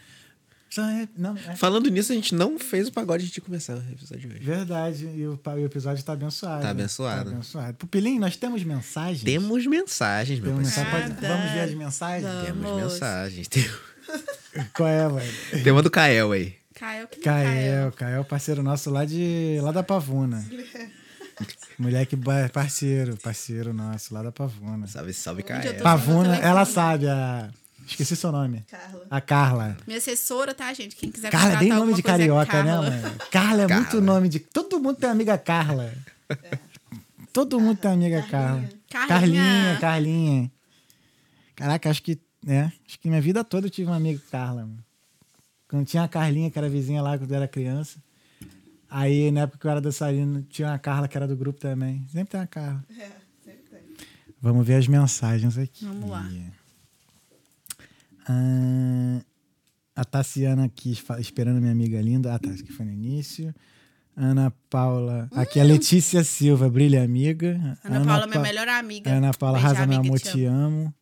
[0.68, 1.08] Só é...
[1.16, 4.30] Não, é Falando nisso, a gente não fez o pagode antes de começar o episódio
[4.30, 4.38] hoje.
[4.38, 5.04] verdade.
[5.06, 6.60] E o, o episódio tá abençoado.
[6.60, 6.70] Tá né?
[6.70, 7.30] abençoado.
[7.30, 7.76] Tá abençoado.
[7.76, 9.24] Pupilinho, nós temos mensagens?
[9.24, 10.92] Temos mensagens, meu Temos mensagem.
[10.92, 11.64] Ah, Vamos ver tá.
[11.64, 12.22] as mensagens?
[12.22, 12.46] Vamos.
[12.46, 13.48] Temos mensagens.
[13.48, 13.70] Tem,
[14.74, 15.64] Qual é, velho?
[15.64, 16.54] tem uma do Kael aí.
[16.74, 20.42] Caio que não Cael, Cael, parceiro nosso lá de lá da Pavuna.
[21.78, 22.16] Moleque
[22.52, 24.86] parceiro, parceiro nosso lá da Pavuna.
[24.86, 25.82] Salve, salve, tô?
[25.82, 27.50] Pavuna, ela sabe a
[27.92, 28.64] esqueci seu nome.
[28.68, 29.06] Carla.
[29.10, 29.76] A Carla.
[29.86, 30.96] Minha assessora, tá, gente?
[30.96, 32.90] Quem quiser Carla é bem nome de é carioca, né, Carla.
[32.90, 33.18] mano?
[33.30, 34.00] Carla é muito Carla.
[34.00, 34.40] nome de.
[34.40, 35.92] Todo mundo tem amiga Carla.
[37.32, 38.68] Todo mundo tem amiga Carla.
[38.88, 39.08] Carlinha.
[39.08, 40.52] Carlinha, Carlinha.
[41.56, 42.18] Caraca, acho que.
[42.44, 42.72] né?
[42.86, 44.62] Acho que minha vida toda eu tive uma amiga Carla.
[44.62, 44.84] Mano.
[45.68, 47.98] Quando tinha a Carlinha, que era vizinha lá quando eu era criança.
[48.90, 52.04] Aí, na época que eu era dançarino, tinha uma Carla que era do grupo também.
[52.08, 52.84] Sempre tem uma Carla.
[52.90, 53.10] É,
[53.44, 53.80] sempre tem.
[54.42, 55.84] Vamos ver as mensagens aqui.
[55.84, 56.28] Vamos lá.
[58.28, 59.20] Ah,
[59.96, 62.34] A Tassiana aqui esperando minha amiga linda.
[62.34, 63.54] Ah, tá, isso aqui foi no início.
[64.16, 65.28] Ana Paula.
[65.32, 67.78] Aqui é Letícia Silva, brilha amiga.
[67.84, 69.10] Ana, Paula, minha Pa- melhor amiga.
[69.10, 70.92] Ana Paula, Beijo, arrasa meu amor, te te amo.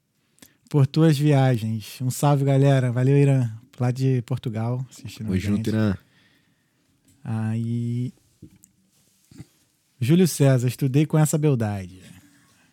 [0.68, 1.98] Por tuas viagens.
[2.00, 2.92] Um salve, galera.
[2.92, 3.50] Valeu, Irã.
[3.80, 5.46] Lá de Portugal, assistindo a Tamo gente.
[5.56, 5.96] junto, Irã.
[7.24, 8.12] Aí.
[10.00, 12.00] Júlio César, estudei com essa beldade.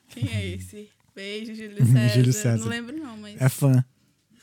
[0.10, 0.90] Quem é esse?
[1.16, 2.10] Beijo, Júlio César.
[2.16, 2.58] Júlio César.
[2.64, 3.42] Não lembro não, mas...
[3.42, 3.84] É fã.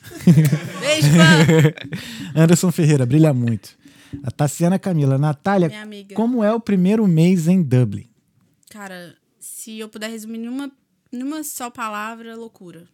[0.80, 2.34] Beijo, fã!
[2.34, 3.76] Anderson Ferreira, brilha muito.
[4.22, 5.16] A Tassiana Camila.
[5.16, 5.70] Natália,
[6.14, 8.08] como é o primeiro mês em Dublin?
[8.68, 10.70] Cara, se eu puder resumir numa,
[11.10, 12.88] numa só palavra, loucura.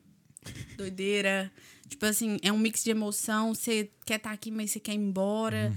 [0.77, 1.51] Doideira.
[1.89, 3.55] Tipo assim, é um mix de emoção.
[3.55, 5.73] Você quer estar aqui, mas você quer ir embora.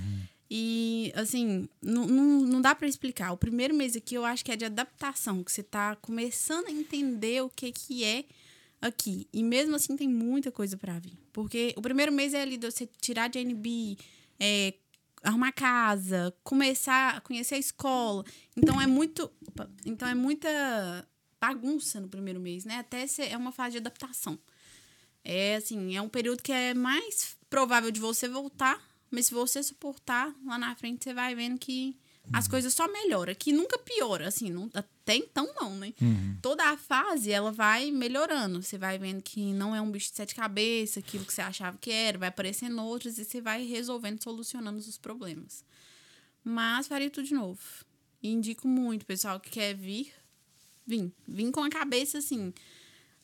[0.54, 3.32] E, assim, não, não, não dá pra explicar.
[3.32, 6.72] O primeiro mês aqui eu acho que é de adaptação, que você tá começando a
[6.72, 8.26] entender o que, que é
[8.82, 9.30] aqui.
[9.32, 11.18] E mesmo assim tem muita coisa pra vir.
[11.32, 13.98] Porque o primeiro mês é ali de você tirar de NB,
[14.38, 14.74] é,
[15.24, 18.26] arrumar casa, começar a conhecer a escola.
[18.58, 19.32] Então é muito.
[19.48, 20.50] opa, Então é muita
[21.40, 22.80] bagunça no primeiro mês, né?
[22.80, 24.38] Até é uma fase de adaptação.
[25.24, 29.62] É assim, é um período que é mais provável de você voltar, mas se você
[29.62, 31.98] suportar, lá na frente você vai vendo que
[32.32, 35.94] as coisas só melhoram, que nunca piora, assim, não, até então não, né?
[36.42, 40.16] Toda a fase ela vai melhorando, você vai vendo que não é um bicho de
[40.16, 44.24] sete cabeças, aquilo que você achava que era, vai aparecendo outros e você vai resolvendo,
[44.24, 45.66] solucionando os problemas.
[46.44, 47.60] Mas faria tudo de novo.
[48.24, 50.14] E indico muito, pessoal que quer vir,
[50.86, 51.12] vim.
[51.28, 52.54] Vim com a cabeça assim.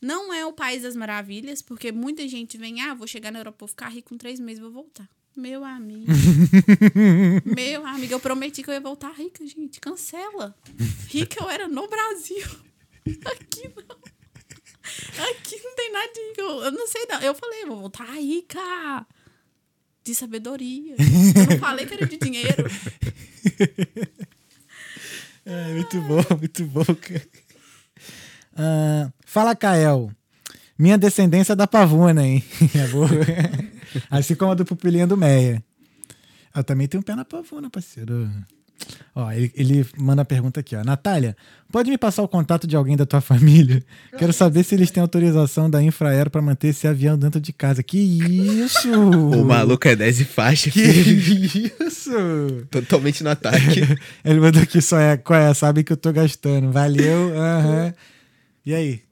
[0.02, 3.58] Não é o país das maravilhas, porque muita gente vem, ah, vou chegar na Europa,
[3.60, 5.10] vou ficar rico em três meses, vou voltar.
[5.38, 6.08] Meu amigo.
[7.56, 9.80] meu amigo, eu prometi que eu ia voltar rica, gente.
[9.80, 10.56] Cancela.
[11.08, 12.44] Rica eu era no Brasil.
[13.24, 13.98] Aqui não.
[15.30, 16.42] Aqui não tem nada de.
[16.42, 17.22] Eu, eu não sei, não.
[17.22, 19.06] Eu falei, vou voltar rica.
[20.04, 20.96] De sabedoria.
[20.96, 22.66] Eu não falei que era de dinheiro.
[25.50, 26.84] É, muito bom, muito bom.
[26.84, 27.28] cara.
[28.54, 30.12] Ah, fala, Kael.
[30.78, 32.44] Minha descendência é da pavuna, hein?
[32.76, 33.10] É boa.
[34.10, 35.64] assim como a do pupilinha do Meia.
[36.56, 38.30] Eu também tenho um pé na pavuna, parceiro.
[39.16, 40.84] Ó, ele, ele manda a pergunta aqui, ó.
[40.84, 41.36] Natália,
[41.72, 43.84] pode me passar o contato de alguém da tua família?
[44.18, 47.82] Quero saber se eles têm autorização da Infraero pra manter esse avião dentro de casa.
[47.82, 48.92] Que isso?
[48.92, 52.12] O maluco é 10 e faixa Que isso?
[52.70, 53.82] Totalmente no ataque.
[54.24, 55.54] Ele mandou aqui só é, qual é?
[55.54, 56.72] Sabe que eu tô gastando.
[56.72, 57.34] Valeu.
[57.40, 57.94] aham.
[58.66, 59.07] E aí?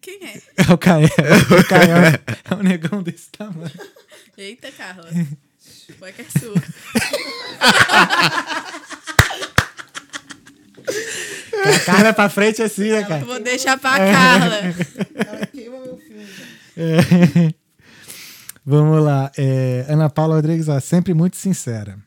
[0.00, 0.40] Quem é?
[0.68, 1.06] É o Caio.
[1.08, 2.20] O Caio é-
[2.50, 3.70] é um negão desse tamanho.
[4.36, 5.08] Eita, Carla.
[5.98, 6.54] Vai que é sua.
[11.64, 13.24] A Carla é pra frente assim, né, cara?
[13.24, 14.56] Vou deixar pra Carla.
[15.14, 16.26] Ela queima meu filme.
[16.76, 17.54] É.
[18.64, 19.30] Vamos lá.
[19.36, 21.98] É, Ana Paula Rodrigues, ó, sempre muito sincera.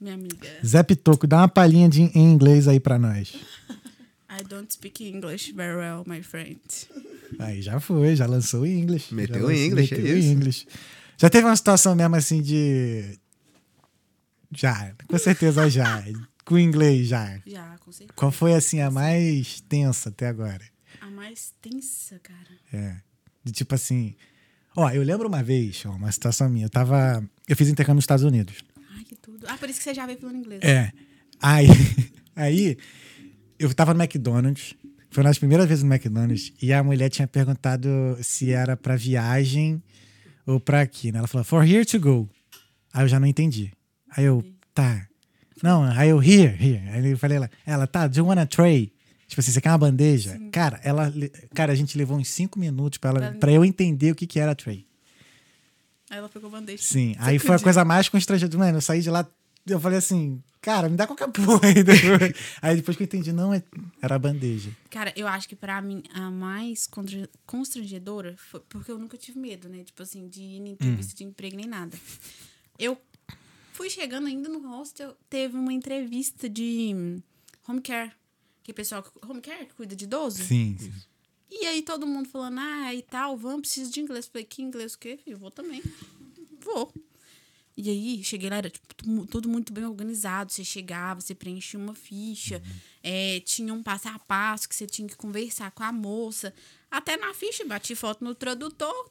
[0.00, 0.48] Minha amiga.
[0.64, 3.32] Zé Pitoco, dá uma palhinha de, em inglês aí pra nós.
[4.38, 6.60] I don't speak English very well, my friend.
[7.38, 9.10] Aí já foi, já lançou em inglês.
[9.10, 10.28] Meteu em inglês, é isso.
[10.28, 10.66] em inglês.
[11.18, 13.18] Já teve uma situação mesmo assim de.
[14.50, 16.02] Já, com certeza já.
[16.44, 17.40] Com inglês já.
[17.46, 18.12] Já, com certeza.
[18.16, 20.64] Qual foi assim a mais tensa até agora?
[21.00, 22.58] A mais tensa, cara.
[22.72, 22.96] É.
[23.44, 24.16] De tipo assim.
[24.74, 26.66] Ó, eu lembro uma vez, ó, uma situação minha.
[26.66, 27.24] Eu tava.
[27.46, 28.56] Eu fiz intercâmbio nos Estados Unidos.
[28.96, 29.46] Ai, que tudo.
[29.46, 30.60] Ah, por isso que você já veio falando inglês.
[30.64, 30.90] É.
[31.40, 31.68] Aí,
[32.34, 32.76] aí
[33.62, 34.74] eu tava no McDonald's.
[35.10, 36.52] Foi uma das primeiras vezes no McDonald's.
[36.60, 37.88] E a mulher tinha perguntado
[38.22, 39.82] se era pra viagem
[40.46, 41.18] ou pra aqui, né?
[41.18, 42.28] Ela falou, for here to go.
[42.92, 43.72] Aí eu já não entendi.
[44.10, 44.44] Aí eu,
[44.74, 45.06] tá.
[45.62, 46.88] Não, aí eu, here, here.
[46.88, 48.92] Aí eu falei, ela, ela tá, do you want a tray?
[49.28, 50.38] Tipo assim, você quer uma bandeja?
[50.50, 51.12] Cara, ela,
[51.54, 54.38] cara, a gente levou uns cinco minutos pra, ela, pra eu entender o que, que
[54.38, 54.86] era a tray.
[56.10, 56.82] Aí ela pegou bandeja.
[56.82, 58.64] Sim, Você aí foi a coisa mais constrangedora.
[58.64, 59.26] Mano, eu saí de lá,
[59.66, 61.82] eu falei assim, cara, me dá qualquer porra aí.
[61.82, 62.32] depois.
[62.60, 63.62] aí depois que eu entendi, não, é-
[64.00, 64.70] era a bandeja.
[64.90, 66.88] Cara, eu acho que pra mim a mais
[67.46, 69.84] constrangedora foi porque eu nunca tive medo, né?
[69.84, 71.96] Tipo assim, de ir em entrevista de emprego nem nada.
[72.78, 72.96] Eu
[73.72, 77.22] fui chegando ainda no hostel, teve uma entrevista de hum,
[77.68, 78.12] home care.
[78.62, 80.42] Que é pessoal, que- home care que cuida de idoso.
[80.44, 80.76] Sim.
[81.50, 84.26] E aí todo mundo falando, ah, e tal, vamos, preciso de inglês.
[84.26, 85.36] Falei, que inglês o quê, filho?
[85.36, 85.82] Vou também.
[86.60, 86.92] Vou.
[87.76, 90.52] E aí, cheguei lá, era tipo, tu- tudo muito bem organizado.
[90.52, 92.62] Você chegava, você preenchia uma ficha,
[93.02, 96.52] é, tinha um passo a passo que você tinha que conversar com a moça.
[96.90, 99.10] Até na ficha, bati foto no tradutor,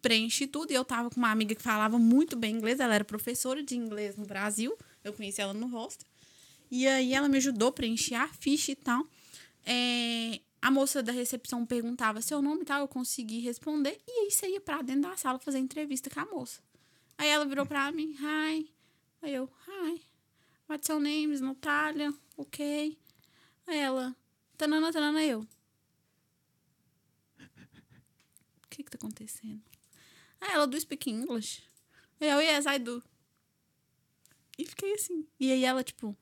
[0.00, 0.72] preenchi tudo.
[0.72, 3.76] E eu tava com uma amiga que falava muito bem inglês, ela era professora de
[3.76, 4.76] inglês no Brasil.
[5.04, 6.06] Eu conheci ela no hostel.
[6.70, 9.06] E aí ela me ajudou a preencher a ficha e tal.
[9.64, 14.00] É, a moça da recepção perguntava seu nome e tal, eu consegui responder.
[14.08, 16.60] E aí você ia pra dentro da sala fazer entrevista com a moça.
[17.22, 18.68] Aí ela virou pra mim, hi.
[19.22, 20.02] Aí eu, hi.
[20.68, 21.38] What's your name?
[21.38, 22.12] Natália.
[22.36, 22.98] Ok.
[23.64, 24.16] Aí ela,
[24.58, 25.42] tanana, tanana, eu.
[25.42, 25.46] O
[28.68, 29.62] que que tá acontecendo?
[30.40, 31.62] Aí ela, do speak English?
[32.20, 33.00] Aí eu, yes, I do.
[34.58, 35.24] E fiquei assim.
[35.38, 36.16] E aí ela, tipo,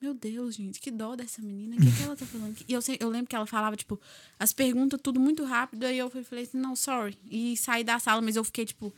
[0.00, 1.76] meu Deus, gente, que dó dessa menina.
[1.76, 2.56] O que, que ela tá falando?
[2.66, 4.00] E eu, sei- eu lembro que ela falava, tipo,
[4.36, 5.84] as perguntas tudo muito rápido.
[5.84, 7.16] Aí eu falei assim, não, sorry.
[7.30, 8.92] E saí da sala, mas eu fiquei, tipo,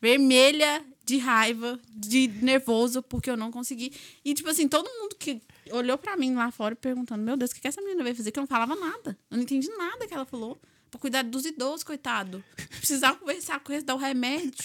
[0.00, 3.92] vermelha de raiva, de nervoso, porque eu não consegui.
[4.24, 5.40] E, tipo assim, todo mundo que
[5.70, 8.32] olhou pra mim lá fora perguntando, meu Deus, o que, que essa menina veio fazer?
[8.32, 9.16] Que eu não falava nada.
[9.30, 10.60] Eu não entendi nada que ela falou.
[10.90, 12.44] Pra cuidar dos idosos, coitado.
[12.78, 14.64] Precisava conversar com eles, dar o remédio.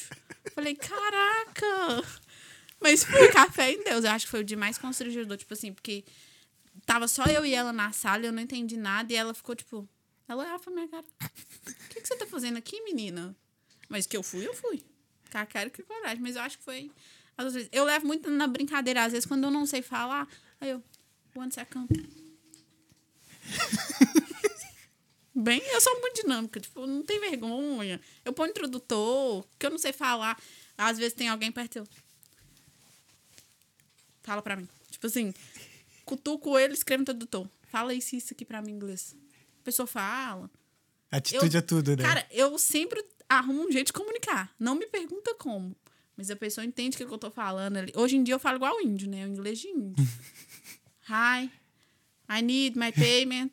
[0.54, 2.04] Falei, caraca!
[2.80, 4.04] Mas foi café em Deus.
[4.04, 6.04] Eu acho que foi o dia mais constrangedor, tipo assim, porque
[6.86, 9.88] tava só eu e ela na sala, eu não entendi nada, e ela ficou, tipo,
[10.28, 11.06] ela olhava pra minha cara.
[11.24, 13.36] O que, que você tá fazendo aqui, menina?
[13.88, 14.84] Mas que eu fui, eu fui.
[15.32, 16.20] Com a cara e com a coragem.
[16.20, 16.92] Mas eu acho que foi.
[17.38, 17.70] as duas vezes.
[17.72, 20.28] Eu levo muito na brincadeira, às vezes, quando eu não sei falar,
[20.60, 20.84] aí eu.
[21.34, 21.88] One second.
[25.34, 28.02] Bem, eu sou muito dinâmica, tipo, não tem vergonha.
[28.26, 30.38] Eu ponho introdutor, que eu não sei falar.
[30.78, 31.88] Às vezes tem alguém perto eu.
[34.24, 34.68] Fala pra mim.
[34.90, 35.34] Tipo assim,
[36.06, 37.48] cutuco ele, escreve no tradutor.
[37.70, 39.16] Fala isso, isso aqui pra mim em inglês.
[39.62, 40.50] A pessoa fala.
[41.12, 42.04] Atitude Eu- é tudo, né?
[42.04, 44.50] Cara, eu sempre arrumo um jeito de comunicar.
[44.60, 45.76] Não me pergunta como.
[46.18, 47.92] Mas a pessoa entende o que eu tô falando ali.
[47.96, 49.26] Hoje em dia eu falo igual o índio, né?
[49.26, 49.96] O inglês de índio.
[51.10, 51.50] Hi,
[52.30, 53.50] I need my payment.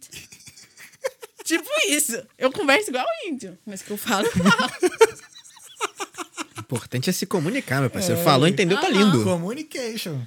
[1.45, 2.21] tipo isso.
[2.37, 3.59] Eu converso igual o índio.
[3.67, 4.73] Mas que eu falo, eu falo.
[6.57, 8.23] O importante é se comunicar, meu parceiro.
[8.23, 9.05] Falou, entendeu, tá Aham.
[9.13, 9.25] lindo.
[9.25, 10.21] Communication.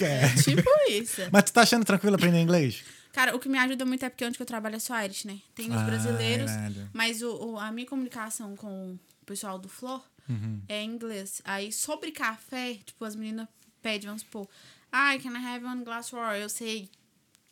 [0.00, 0.28] É.
[0.42, 1.20] tipo isso.
[1.30, 2.82] Mas tu tá achando tranquilo aprender inglês?
[3.16, 5.24] Cara, o que me ajuda muito é porque onde que eu trabalho é só Irish,
[5.24, 5.40] né?
[5.54, 6.50] Tem os Ah, brasileiros,
[6.92, 10.60] mas o, o- a minha comunicação com o pessoal do Flor Uhum.
[10.68, 11.40] é em inglês.
[11.42, 13.48] Aí, sobre café, tipo, as meninas
[13.80, 14.46] pedem, vamos supor,
[14.92, 16.42] ai, can I have one glass of water?
[16.42, 16.90] Eu sei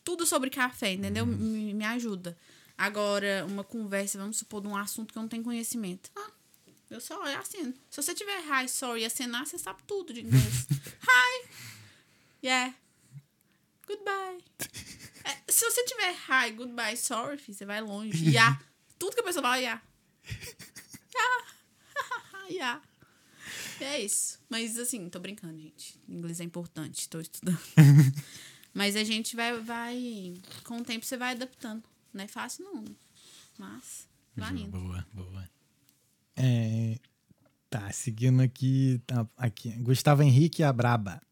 [0.04, 1.24] tudo sobre café, entendeu?
[1.24, 1.34] Uhum.
[1.34, 2.36] Me, me ajuda.
[2.76, 6.10] Agora, uma conversa, vamos supor, de um assunto que eu não tenho conhecimento.
[6.14, 6.30] Ah,
[6.90, 7.72] eu só assino.
[7.88, 10.66] Se você tiver hi, sorry e assinar, você sabe tudo de inglês.
[11.08, 11.48] hi,
[12.44, 12.74] yeah,
[13.86, 14.44] goodbye.
[15.26, 18.22] É, se você tiver hi, goodbye, sorry, filho, você vai longe.
[18.28, 18.60] Yeah.
[18.98, 19.82] Tudo que a pessoa fala, yeah.
[21.14, 22.50] Yeah.
[22.50, 22.82] yeah.
[23.80, 24.38] É isso.
[24.50, 25.98] Mas assim, tô brincando, gente.
[26.06, 27.58] Inglês é importante, tô estudando.
[28.74, 30.34] Mas a gente vai, vai.
[30.64, 31.82] Com o tempo você vai adaptando.
[32.12, 32.84] Não é fácil, não.
[33.58, 34.78] Mas vai indo.
[34.78, 35.50] Boa, boa.
[36.36, 36.98] É,
[37.70, 39.70] tá, seguindo aqui, tá, aqui.
[39.82, 41.22] Gustavo Henrique a Braba.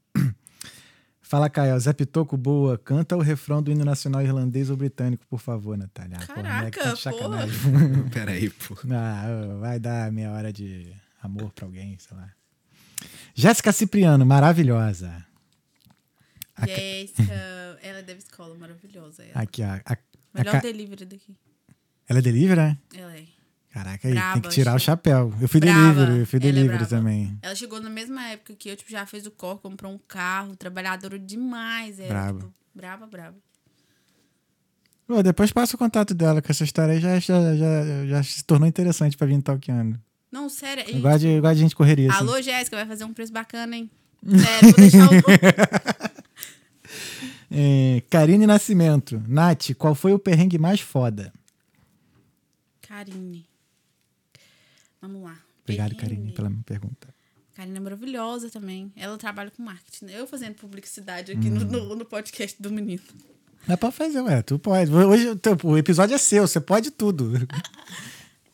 [1.33, 1.81] Fala, Caio.
[1.81, 2.77] Zé Pitoco, boa.
[2.77, 6.19] Canta o refrão do hino nacional irlandês ou britânico, por favor, Natália.
[6.21, 6.97] Ah, porra, moleque, tá Caraca, pô.
[6.99, 7.59] sacanagem.
[8.13, 8.77] Peraí, pô.
[8.93, 10.93] Ah, vai dar meia hora de
[11.23, 12.31] amor pra alguém, sei lá.
[13.35, 15.25] Jéssica Cipriano, maravilhosa.
[16.55, 17.23] A ca- Jéssica,
[17.83, 19.25] ela é da escola maravilhosa.
[19.25, 19.41] Ela.
[19.43, 19.69] Aqui, ó.
[19.69, 19.97] a- a
[20.35, 21.35] Melhor ca- delivery daqui.
[22.07, 22.79] Ela é delivery, né?
[22.95, 23.25] Ela é.
[23.73, 25.32] Caraca, aí, tem Braba, que tirar o chapéu.
[25.40, 26.90] Eu fui Brava, delivery, eu fui ela é delivery brava.
[26.97, 27.39] também.
[27.40, 30.55] Ela chegou na mesma época que eu, tipo, já fez o cor, comprou um carro,
[30.55, 31.99] trabalhadora demais.
[31.99, 32.39] Ela, Brava.
[32.40, 33.36] Tipo, brava, brava.
[35.07, 38.44] Pô, depois passa o contato dela, que essa história aí já, já, já, já se
[38.44, 39.99] tornou interessante pra vir talqueando.
[40.31, 40.85] Não, sério.
[40.85, 41.01] De, eu
[41.40, 42.11] gosto de gente correria.
[42.11, 42.19] assim.
[42.20, 43.90] Alô, Jéssica, vai fazer um preço bacana, hein?
[44.24, 46.12] Sério, vou deixar o.
[47.55, 49.23] É, Karine Nascimento.
[49.28, 51.31] Nath, qual foi o perrengue mais foda?
[52.81, 53.47] Karine.
[55.03, 55.37] Vamos lá.
[55.65, 55.95] Obrigado.
[55.97, 57.12] Karine, pela minha pergunta.
[57.55, 58.91] Karine é maravilhosa também.
[58.97, 60.07] Ela trabalha com marketing.
[60.07, 60.19] né?
[60.19, 61.55] Eu fazendo publicidade aqui Hum.
[61.57, 63.03] no, no, no podcast do menino.
[63.66, 64.91] Mas pode fazer, ué, tu pode.
[64.93, 65.29] Hoje
[65.62, 67.33] o episódio é seu, você pode tudo.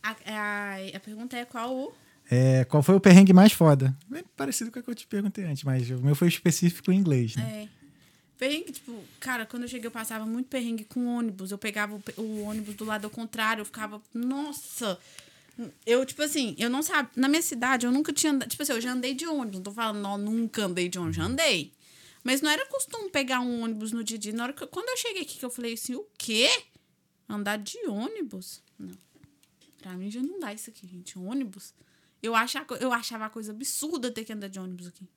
[0.02, 1.92] A, a, a pergunta é qual o.
[2.30, 3.94] É, qual foi o perrengue mais foda?
[4.14, 6.96] É parecido com o que eu te perguntei antes, mas o meu foi específico em
[6.98, 7.64] inglês, né?
[7.64, 7.68] É.
[8.38, 11.50] Perrengue, tipo, cara, quando eu cheguei, eu passava muito perrengue com ônibus.
[11.50, 14.98] Eu pegava o, o ônibus do lado ao contrário, eu ficava, nossa.
[15.84, 17.10] Eu, tipo assim, eu não sabia.
[17.16, 18.38] Na minha cidade, eu nunca tinha.
[18.40, 19.56] Tipo assim, eu já andei de ônibus.
[19.56, 21.72] Não tô falando, não, nunca andei de ônibus, já andei.
[22.22, 24.32] Mas não era costume pegar um ônibus no dia a dia.
[24.32, 26.48] Na hora que, quando eu cheguei aqui, que eu falei assim, o quê?
[27.28, 28.62] Andar de ônibus?
[28.78, 28.96] Não.
[29.80, 31.18] Pra mim já não dá isso aqui, gente.
[31.18, 31.74] Ônibus.
[32.22, 35.08] Eu, acha, eu achava a coisa absurda ter que andar de ônibus aqui.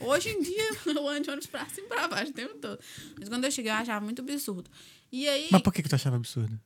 [0.00, 2.80] Hoje em dia, eu ando de ônibus pra cima e pra baixo o tempo todo.
[3.18, 4.70] Mas quando eu cheguei, eu achava muito absurdo.
[5.10, 6.58] E aí, Mas por que, que tu achava absurdo?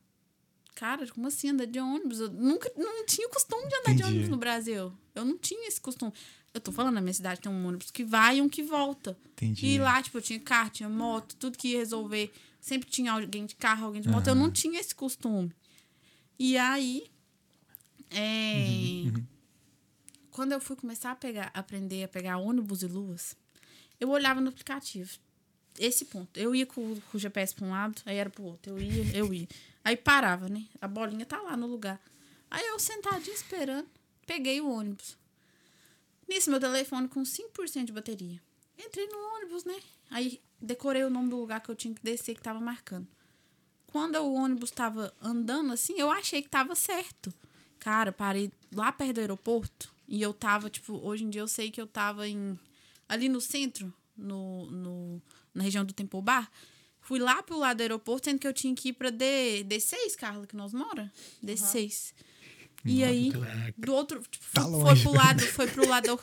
[0.79, 2.21] Cara, como assim andar de ônibus?
[2.21, 4.03] Eu nunca não tinha costume de andar de Entendi.
[4.05, 4.93] ônibus no Brasil.
[5.13, 6.13] Eu não tinha esse costume.
[6.53, 9.17] Eu tô falando, na minha cidade tem um ônibus que vai e um que volta.
[9.33, 9.65] Entendi.
[9.65, 12.31] E lá, tipo, eu tinha carro, tinha moto, tudo que ia resolver.
[12.61, 14.27] Sempre tinha alguém de carro, alguém de moto.
[14.27, 15.51] Eu não tinha esse costume.
[16.39, 17.07] E aí.
[18.09, 19.03] É...
[19.05, 19.25] Uhum,
[20.31, 23.35] quando eu fui começar a pegar, aprender a pegar ônibus e luas,
[23.99, 25.11] eu olhava no aplicativo.
[25.77, 26.39] Esse ponto.
[26.39, 28.71] Eu ia com, com o GPS para um lado, aí era pro outro.
[28.71, 29.47] Eu ia, eu ia.
[29.83, 30.65] Aí parava, né?
[30.81, 32.01] A bolinha tá lá no lugar.
[32.49, 33.87] Aí eu sentadinha esperando,
[34.25, 35.17] peguei o ônibus.
[36.27, 38.41] Nisso, meu telefone com 5% de bateria.
[38.77, 39.79] Entrei no ônibus, né?
[40.09, 43.07] Aí decorei o nome do lugar que eu tinha que descer, que tava marcando.
[43.87, 47.33] Quando o ônibus tava andando assim, eu achei que tava certo.
[47.79, 51.71] Cara, parei lá perto do aeroporto e eu tava, tipo, hoje em dia eu sei
[51.71, 52.59] que eu tava em.
[53.07, 55.21] ali no centro, no, no,
[55.53, 56.51] na região do Temple Bar.
[57.09, 60.15] Fui lá pro lado do aeroporto, sendo que eu tinha que ir pra D, D6,
[60.15, 61.11] Carla, que nós mora?
[61.43, 62.13] D6.
[62.85, 63.33] E aí,
[63.75, 65.01] do outro, tipo, Tá foi, longe.
[65.01, 66.19] pro lado, foi pro lado.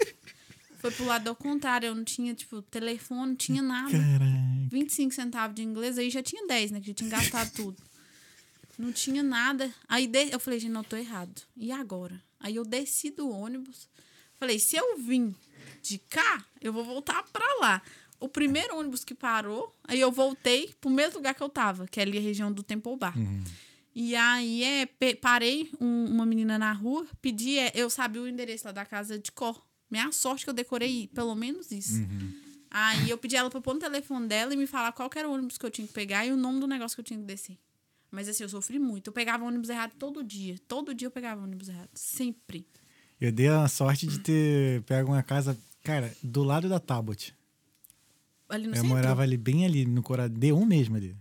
[0.79, 3.91] Foi pro lado ao contrário, eu não tinha, tipo, telefone, não tinha nada.
[3.91, 4.69] Caralho.
[4.71, 6.81] 25 centavos de inglês, aí já tinha 10, né?
[6.81, 7.83] Que já tinha gastado tudo.
[8.79, 9.69] Não tinha nada.
[9.89, 11.43] Aí de- eu falei, gente, não, tô errado.
[11.57, 12.23] E agora?
[12.39, 13.89] Aí eu desci do ônibus.
[14.39, 15.35] Falei, se eu vim
[15.83, 17.83] de cá, eu vou voltar pra lá.
[18.21, 22.01] O primeiro ônibus que parou, aí eu voltei pro mesmo lugar que eu tava, que
[22.01, 23.15] é ali a região do Temple Bar.
[23.95, 24.87] E aí é,
[25.21, 29.19] parei um- uma menina na rua, pedi, é, eu sabia o endereço lá da casa
[29.19, 29.65] de cor.
[29.91, 32.01] Minha sorte que eu decorei pelo menos isso.
[32.71, 35.33] Aí eu pedi ela pra pôr no telefone dela e me falar qual era o
[35.33, 37.25] ônibus que eu tinha que pegar e o nome do negócio que eu tinha que
[37.25, 37.57] descer.
[38.11, 39.09] Mas assim, eu sofri muito.
[39.09, 40.57] Eu pegava ônibus errado todo dia.
[40.69, 41.91] Todo dia eu pegava ônibus errado.
[41.95, 42.67] Sempre.
[43.21, 47.35] Eu dei a sorte de ter pego uma casa, cara, do lado da Tabot.
[48.49, 48.91] Ali no Eu centro.
[48.91, 51.17] morava ali, bem ali, no Cora D1 mesmo ali.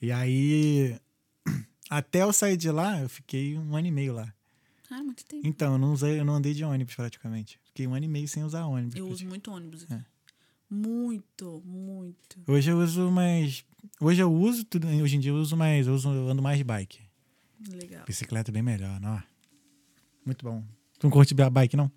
[0.00, 0.98] E aí,
[1.90, 4.32] até eu sair de lá, eu fiquei um ano e meio lá.
[4.88, 5.46] Cara, muito tempo.
[5.46, 7.58] Então, eu não, usei, eu não andei de ônibus praticamente.
[7.64, 8.94] Fiquei um ano e meio sem usar ônibus.
[8.96, 10.04] Eu uso muito ônibus aqui.
[10.68, 12.42] Muito, muito.
[12.46, 13.64] Hoje eu uso mais.
[14.00, 14.88] Hoje eu uso tudo.
[14.88, 15.86] Hoje em dia eu uso mais.
[15.86, 17.00] Eu, uso, eu ando mais de bike.
[17.68, 18.04] Legal.
[18.04, 19.22] Bicicleta é bem melhor, não?
[20.24, 20.64] Muito bom.
[20.98, 21.90] Tu não curte bike, não?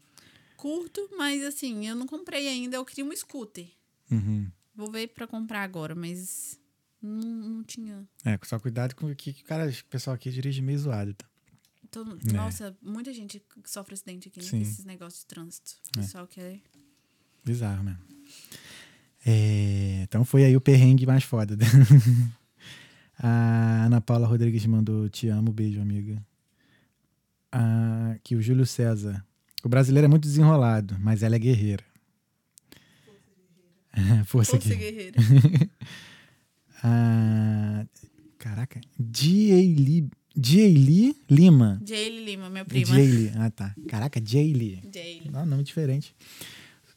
[0.56, 2.78] Curto, mas assim, eu não comprei ainda.
[2.78, 3.68] Eu queria um scooter.
[4.12, 4.50] Uhum.
[4.76, 6.60] Vou ver pra comprar agora, mas
[7.02, 8.08] não, não tinha.
[8.26, 11.14] É, só cuidado com o que que o cara, o pessoal aqui dirige meio zoado.
[11.14, 11.26] Tá?
[11.92, 12.34] Todo- É.
[12.34, 14.62] Nossa, muita gente sofre acidente aqui, né?
[14.62, 15.72] Esses negócios de trânsito.
[15.96, 16.02] O É.
[16.04, 16.60] pessoal quer.
[17.44, 18.00] Bizarro mesmo.
[19.26, 21.58] É, então foi aí o perrengue mais foda.
[23.18, 26.24] a Ana Paula Rodrigues mandou te amo, beijo, amiga.
[27.52, 29.26] Ah, que o Júlio César.
[29.64, 31.84] O brasileiro é muito desenrolado, mas ela é guerreira.
[34.26, 35.16] Força, Força guerreira.
[36.82, 37.86] Ah,
[38.38, 38.80] caraca.
[38.98, 40.10] Dieli
[41.30, 41.82] Lima.
[41.86, 42.86] Jaylee Lima, minha prima.
[42.96, 43.32] Dieli.
[43.36, 43.76] Ah, tá.
[43.88, 44.82] Caraca, Dieli.
[44.94, 45.30] Jaylee.
[45.34, 46.16] Ah, nome diferente.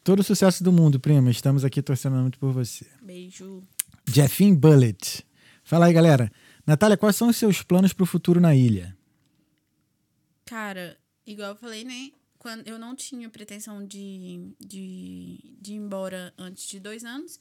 [0.04, 1.30] Todo o sucesso do mundo, prima.
[1.30, 2.86] Estamos aqui torcendo muito por você.
[3.02, 3.62] Beijo.
[4.08, 5.24] Jeffin Bullet.
[5.64, 6.30] Fala aí, galera.
[6.66, 8.96] Natália, quais são os seus planos para o futuro na ilha?
[10.44, 10.96] Cara,
[11.26, 12.10] igual eu falei, né?
[12.42, 17.38] Quando eu não tinha pretensão de, de, de ir embora antes de dois anos,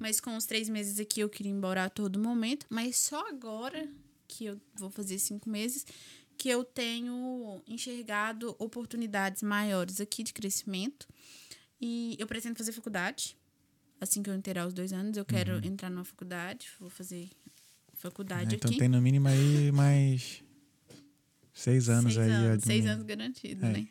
[0.00, 2.64] mas com os três meses aqui eu queria ir embora a todo momento.
[2.70, 3.86] Mas só agora,
[4.26, 5.84] que eu vou fazer cinco meses,
[6.38, 11.06] que eu tenho enxergado oportunidades maiores aqui de crescimento.
[11.78, 13.36] E eu pretendo fazer faculdade.
[14.00, 16.68] Assim que eu inteirar os dois anos, eu quero entrar numa faculdade.
[16.80, 17.28] Vou fazer
[17.92, 18.78] faculdade Ah, então aqui.
[18.78, 20.42] tem no mínimo aí mais
[21.52, 22.46] seis anos seis aí.
[22.46, 23.72] Anos, seis no- anos garantido, É.
[23.72, 23.88] né?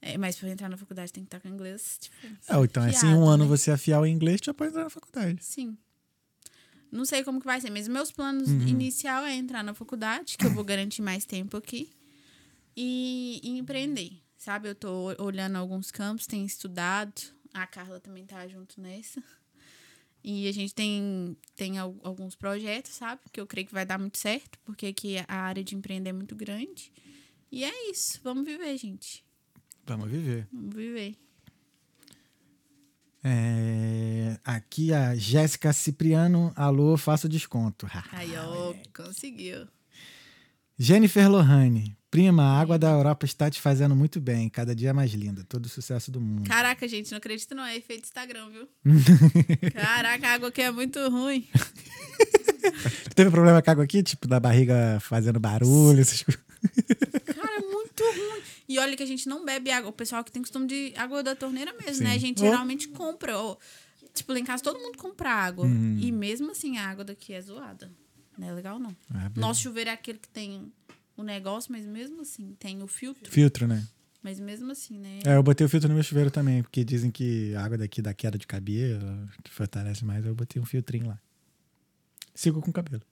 [0.00, 2.16] É, mas pra entrar na faculdade tem que estar com inglês, tipo.
[2.48, 3.48] Ah, então, assim, um ano né?
[3.48, 5.44] você afiar o inglês, já pode entrar na faculdade.
[5.44, 5.76] Sim.
[6.90, 8.66] Não sei como que vai ser, mas meus planos Uhum.
[8.68, 11.90] inicial é entrar na faculdade, que eu vou garantir mais tempo aqui,
[12.76, 14.68] e, e empreender, sabe?
[14.70, 17.20] Eu tô olhando alguns campos, tenho estudado,
[17.52, 19.22] a Carla também tá junto nessa.
[20.24, 23.20] E a gente tem, tem al- alguns projetos, sabe?
[23.32, 26.12] Que eu creio que vai dar muito certo, porque aqui a área de empreender é
[26.12, 26.92] muito grande.
[27.52, 29.24] E é isso, vamos viver, gente.
[29.96, 30.46] Vamos viver.
[30.52, 31.16] Vamos viver.
[33.24, 36.52] É, aqui a Jéssica Cipriano.
[36.54, 37.88] Alô, faço desconto.
[38.12, 39.66] Aí, ó, conseguiu.
[40.78, 41.96] Jennifer Lohane.
[42.10, 44.48] Prima, a água da Europa está te fazendo muito bem.
[44.48, 45.44] Cada dia mais linda.
[45.44, 46.48] Todo o sucesso do mundo.
[46.48, 48.68] Caraca, gente, não acredito não, é efeito Instagram, viu?
[49.74, 51.46] Caraca, a água aqui é muito ruim.
[53.14, 54.02] Teve problema com a água aqui?
[54.02, 56.42] Tipo, da barriga fazendo barulho, essas coisas.
[57.26, 58.57] Cara, é muito ruim.
[58.68, 59.88] E olha que a gente não bebe água.
[59.90, 62.04] O pessoal que tem costume de água da torneira mesmo, Sim.
[62.04, 62.12] né?
[62.14, 62.44] A gente Oh.
[62.44, 63.38] geralmente compra.
[63.38, 63.56] ó,
[64.14, 65.64] tipo, lá em casa todo mundo compra água.
[65.64, 65.98] Uhum.
[65.98, 67.90] E mesmo assim, a água daqui é zoada.
[68.36, 68.94] Não é legal, não.
[69.10, 69.40] Ah, beleza.
[69.40, 70.70] Nosso chuveiro é aquele que tem
[71.16, 73.30] o negócio, mas mesmo assim, tem o filtro.
[73.32, 73.86] Filtro, né?
[74.22, 75.20] Mas mesmo assim, né?
[75.24, 78.02] É, eu botei o filtro no meu chuveiro também, porque dizem que a água daqui
[78.02, 80.24] dá queda de cabelo, que fortalece mais.
[80.26, 81.18] Eu botei um filtrinho lá.
[82.34, 83.02] Sigo com o cabelo.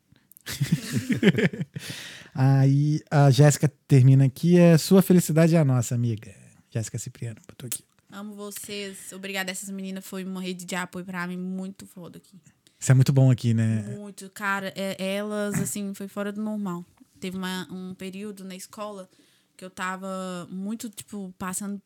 [2.34, 4.58] Aí a Jéssica termina aqui.
[4.58, 6.34] É sua felicidade é a nossa, amiga.
[6.70, 7.82] Jéssica Cipriano botou aqui.
[8.10, 9.12] Amo vocês.
[9.12, 9.50] Obrigada.
[9.50, 12.38] Essas meninas foi uma rede de apoio pra mim muito foda aqui.
[12.78, 13.82] Isso é muito bom aqui, né?
[13.96, 14.28] Muito.
[14.30, 16.84] Cara, é- elas, assim, foi fora do normal.
[17.18, 19.08] Teve uma- um período na escola
[19.56, 21.80] que eu tava muito, tipo, passando.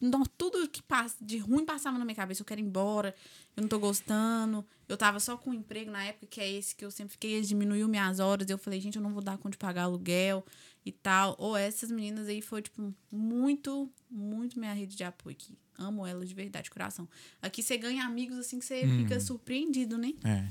[0.00, 2.42] Não, tudo que passa, de ruim passava na minha cabeça.
[2.42, 3.14] Eu quero ir embora,
[3.56, 4.64] eu não tô gostando.
[4.88, 7.32] Eu tava só com um emprego na época, que é esse que eu sempre fiquei,
[7.34, 8.48] eles diminuiu minhas horas.
[8.50, 10.44] Eu falei, gente, eu não vou dar conta de pagar aluguel
[10.84, 11.34] e tal.
[11.38, 15.56] Ou essas meninas aí foi, tipo, muito, muito minha rede de apoio aqui.
[15.78, 17.08] Amo elas de verdade, coração.
[17.40, 20.12] Aqui você ganha amigos assim que você fica surpreendido, né?
[20.24, 20.46] É.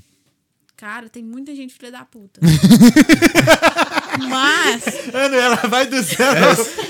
[0.76, 2.40] Cara, tem muita gente filha da puta.
[4.28, 6.46] mas, Mano, ela vai do zero.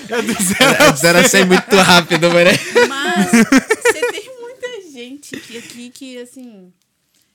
[0.08, 0.96] É do zero.
[0.96, 2.50] Zero a 100 muito rápido, mano.
[2.88, 6.72] mas você tem muita gente que, aqui que, assim,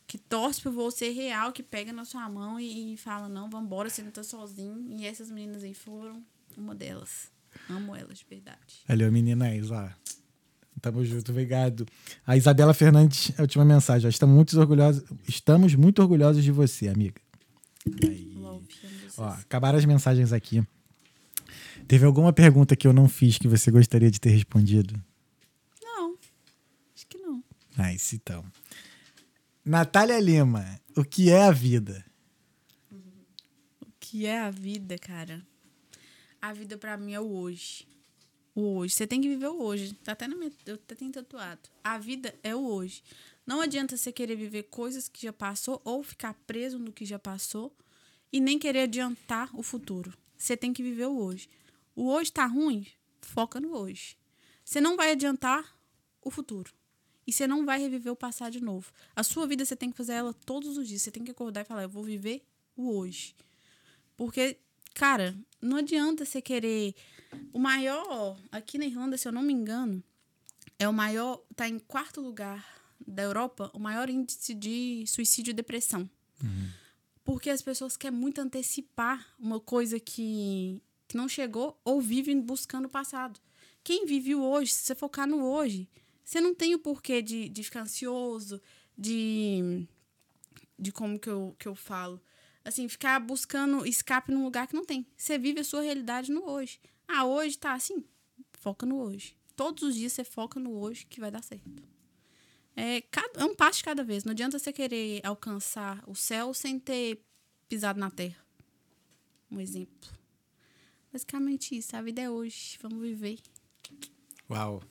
[0.08, 3.90] que torce por você real, que pega na sua mão e, e fala, não, vambora,
[3.90, 4.86] você não tá sozinho.
[4.90, 6.24] E essas meninas aí foram
[6.58, 7.30] uma delas.
[7.70, 8.84] Amo elas, de verdade.
[8.88, 9.90] Valeu, meninas, ó.
[10.82, 11.86] Tamo junto, obrigado.
[12.26, 14.08] A Isabela Fernandes, a última mensagem.
[14.08, 14.10] ó.
[14.10, 17.22] Estamos muito orgulhosos, estamos muito orgulhosos de você, amiga.
[18.04, 18.30] Aí.
[19.20, 20.66] Ó, acabaram as mensagens aqui.
[21.88, 24.94] Teve alguma pergunta que eu não fiz que você gostaria de ter respondido?
[25.84, 26.18] Não,
[26.96, 27.44] acho que não.
[27.78, 28.46] Nice, então.
[29.66, 32.06] Natália Lima, o que é a vida?
[33.82, 35.46] O que é a vida, cara?
[36.42, 37.86] A vida pra mim é o hoje.
[38.56, 38.94] O hoje.
[38.94, 39.94] Você tem que viver o hoje.
[39.96, 40.52] Tá até na minha.
[40.66, 41.70] Eu até tenho tatuado.
[41.84, 43.04] A vida é o hoje.
[43.46, 47.20] Não adianta você querer viver coisas que já passou ou ficar preso no que já
[47.20, 47.76] passou
[48.32, 50.14] e nem querer adiantar o futuro.
[50.38, 51.50] Você tem que viver o hoje.
[51.96, 52.88] O hoje tá ruim?
[53.22, 54.18] Foca no hoje.
[54.64, 55.76] Você não vai adiantar
[56.22, 56.72] o futuro.
[57.26, 58.92] E você não vai reviver o passado de novo.
[59.16, 61.02] A sua vida você tem que fazer ela todos os dias.
[61.02, 62.44] Você tem que acordar e falar: eu vou viver
[62.76, 63.36] o hoje.
[64.16, 64.58] Porque,
[64.94, 66.96] cara, não adianta você querer.
[67.54, 70.04] O maior, aqui na Irlanda, se eu não me engano,
[70.80, 71.44] é o maior.
[71.56, 72.66] Tá em quarto lugar
[73.06, 76.10] da Europa, o maior índice de suicídio e depressão.
[77.30, 82.86] Porque as pessoas querem muito antecipar uma coisa que, que não chegou ou vivem buscando
[82.86, 83.40] o passado.
[83.84, 85.88] Quem vive o hoje, se você focar no hoje,
[86.26, 88.60] você não tem o porquê de, de ficar ansioso,
[88.98, 89.88] de.
[90.80, 92.20] de como que eu, que eu falo.
[92.66, 95.06] Assim, ficar buscando escape num lugar que não tem.
[95.16, 96.80] Você vive a sua realidade no hoje.
[97.08, 98.04] Ah, hoje tá assim?
[98.54, 99.38] Foca no hoje.
[99.56, 101.84] Todos os dias você foca no hoje que vai dar certo.
[102.80, 104.24] É, cada- é um passo de cada vez.
[104.24, 107.20] Não adianta você querer alcançar o céu sem ter
[107.68, 108.38] pisado na terra.
[109.52, 110.10] Um exemplo.
[111.12, 111.96] Basicamente isso.
[111.96, 112.78] A vida é hoje.
[112.82, 113.40] Vamos viver.
[114.50, 114.82] Uau.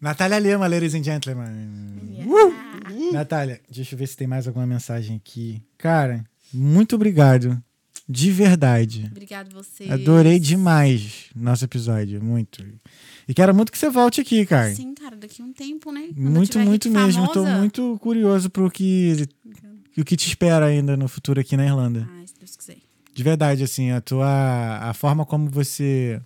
[0.00, 1.48] Natália Lima, ladies and gentlemen.
[3.12, 5.62] Natália, deixa eu ver se tem mais alguma mensagem aqui.
[5.78, 7.62] Cara, muito obrigado.
[8.12, 9.08] De verdade.
[9.10, 9.90] Obrigado vocês.
[9.90, 12.22] Adorei demais nosso episódio.
[12.22, 12.62] Muito.
[13.26, 14.74] E quero muito que você volte aqui, cara.
[14.74, 16.08] Sim, cara, daqui a um tempo, né?
[16.14, 17.26] Quando Muito, muito mesmo.
[17.28, 19.26] Tô famosa- muito curioso pro que,
[19.96, 22.06] o que te espera ainda no futuro aqui na Irlanda.
[22.12, 22.76] Ai, se Deus quiser.
[23.14, 24.78] De verdade, assim, a tua.
[24.82, 26.20] A forma como você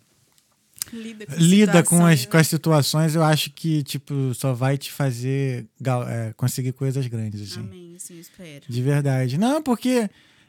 [0.92, 4.78] Lida com, lida com as, situações, com as situações, eu acho que, tipo, só vai
[4.78, 5.66] te fazer
[6.08, 7.60] é, conseguir coisas grandes, assim.
[7.60, 8.64] Amém, assim, eu espero.
[8.68, 9.36] De verdade.
[9.38, 10.08] Não, porque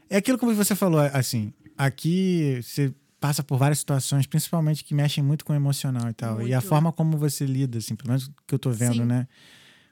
[0.09, 5.23] é aquilo como você falou, assim, aqui você passa por várias situações, principalmente que mexem
[5.23, 6.41] muito com o emocional e tal.
[6.41, 6.67] E a Muito.
[6.69, 9.05] forma como você lida, assim, pelo menos que eu tô vendo, Sim.
[9.05, 9.27] né?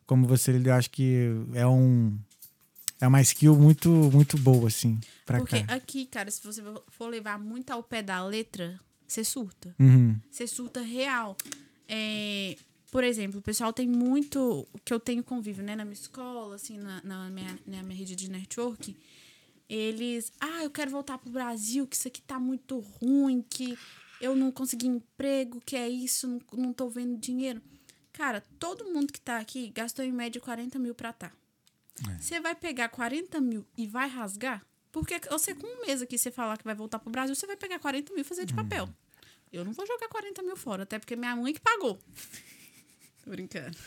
[0.05, 2.17] Como você lida, eu acho que é um.
[3.01, 5.73] É uma skill muito, muito boa, assim, pra Porque cá.
[5.73, 9.75] aqui, cara, se você for levar muito ao pé da letra, você surta.
[9.77, 10.15] Uhum.
[10.31, 11.35] Você surta real.
[11.89, 12.55] É,
[12.91, 14.65] por exemplo, o pessoal tem muito.
[14.85, 18.15] que eu tenho convívio, né, na minha escola, assim, na, na minha, na minha rede
[18.15, 18.95] de network.
[19.69, 20.31] Eles.
[20.39, 23.77] Ah, eu quero voltar pro Brasil, que isso aqui tá muito ruim, que
[24.21, 27.61] eu não consegui emprego, que é isso, não, não tô vendo dinheiro.
[28.13, 31.31] Cara, todo mundo que tá aqui gastou em média 40 mil pra tá.
[32.19, 34.65] Você vai pegar 40 mil e vai rasgar?
[34.91, 37.57] Porque você, com um mês aqui, você falar que vai voltar pro Brasil, você vai
[37.57, 38.89] pegar 40 mil e fazer de papel.
[39.51, 41.99] Eu não vou jogar 40 mil fora, até porque minha mãe que pagou.
[43.23, 43.77] Tô brincando.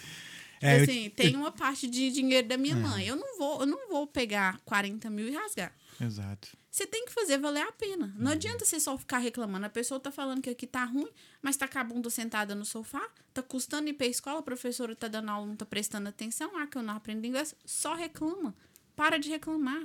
[0.60, 3.06] É, eu- assim, tem uma parte de dinheiro da minha mãe.
[3.06, 5.72] Eu não vou, eu não vou pegar 40 mil e rasgar.
[6.00, 6.56] Exato.
[6.70, 8.14] Você tem que fazer valer a pena.
[8.16, 9.66] Não adianta você só ficar reclamando.
[9.66, 11.08] A pessoa tá falando que aqui tá ruim,
[11.42, 13.04] mas tá com a bunda sentada no sofá,
[13.34, 16.66] tá custando ir pra escola, a professora tá dando aula, não tá prestando atenção, ah,
[16.68, 17.54] que eu não aprendo inglês.
[17.64, 18.54] Só reclama.
[18.94, 19.82] Para de reclamar.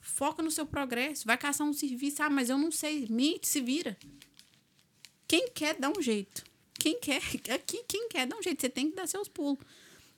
[0.00, 1.26] Foca no seu progresso.
[1.26, 2.22] Vai caçar um serviço.
[2.22, 3.06] Ah, mas eu não sei.
[3.10, 3.98] Mite, se vira.
[5.28, 6.42] Quem quer, dá um jeito.
[6.78, 7.20] Quem quer,
[7.54, 8.60] aqui, quem quer, dá um jeito.
[8.60, 9.58] Você tem que dar seus pulos.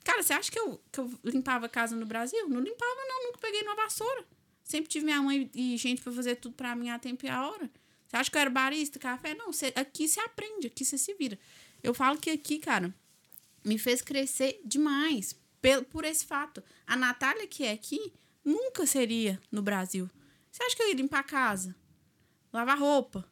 [0.05, 2.49] Cara, você acha que eu, que eu limpava a casa no Brasil?
[2.49, 3.27] Não limpava, não.
[3.27, 4.25] Nunca peguei numa vassoura.
[4.65, 7.47] Sempre tive minha mãe e gente pra fazer tudo pra mim a tempo e a
[7.47, 7.71] hora.
[8.07, 9.35] Você acha que eu era barista, café?
[9.35, 11.39] Não, você, aqui você aprende, aqui você se vira.
[11.83, 12.95] Eu falo que aqui, cara,
[13.65, 16.63] me fez crescer demais por, por esse fato.
[16.87, 18.13] A Natália, que é aqui,
[18.45, 20.11] nunca seria no Brasil.
[20.51, 21.75] Você acha que eu ia limpar a casa?
[22.53, 23.27] Lavar roupa?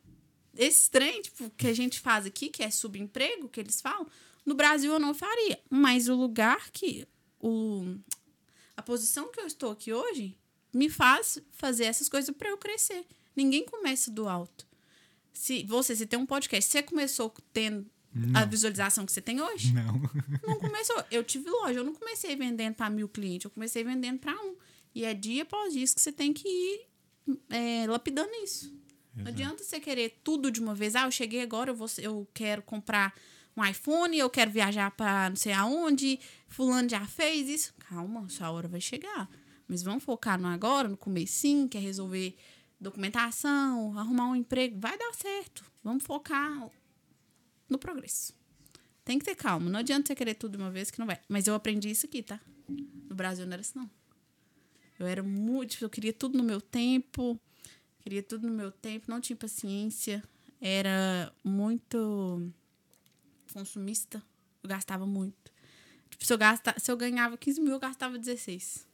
[0.57, 4.07] Esse trem tipo, que a gente faz aqui, que é subemprego, que eles falam,
[4.51, 5.61] no Brasil eu não faria.
[5.71, 7.07] Mas o lugar que.
[7.39, 7.97] O,
[8.77, 10.37] a posição que eu estou aqui hoje
[10.75, 13.07] me faz fazer essas coisas para eu crescer.
[13.35, 14.67] Ninguém começa do alto.
[15.33, 17.89] Se você se tem um podcast, você começou tendo
[18.35, 19.73] a visualização que você tem hoje?
[19.73, 20.03] Não.
[20.45, 21.03] Não começou.
[21.13, 24.57] Eu tive loja, eu não comecei vendendo para mil clientes, eu comecei vendendo para um.
[24.93, 26.89] E é dia após dia que você tem que ir
[27.49, 28.75] é, lapidando isso.
[29.15, 30.97] Não adianta você querer tudo de uma vez.
[30.97, 33.15] Ah, eu cheguei agora, eu, vou, eu quero comprar
[33.57, 36.19] um iPhone, eu quero viajar para não sei aonde,
[36.49, 37.75] fulano já fez isso.
[37.79, 39.29] Calma, sua hora vai chegar.
[39.67, 42.37] Mas vamos focar no agora, no comecinho, quer resolver
[42.81, 45.65] documentação, arrumar um emprego, vai dar certo.
[45.85, 46.71] Vamos focar
[47.69, 48.35] no progresso.
[49.05, 49.71] Tem que ter calma.
[49.71, 51.19] Não adianta você querer tudo de uma vez que não vai.
[51.29, 52.41] Mas eu aprendi isso aqui, tá?
[52.69, 53.91] No Brasil não era assim, não.
[54.99, 55.77] Eu era muito.
[55.81, 57.41] Eu queria tudo no meu tempo.
[58.01, 59.07] Queria tudo no meu tempo.
[59.09, 60.23] Não tinha paciência.
[60.61, 62.53] Era muito
[63.53, 64.23] consumista.
[64.63, 65.53] Eu gastava muito.
[66.11, 68.87] Tipo, se eu, gasta, se eu ganhava 15 mil, eu gastava 16.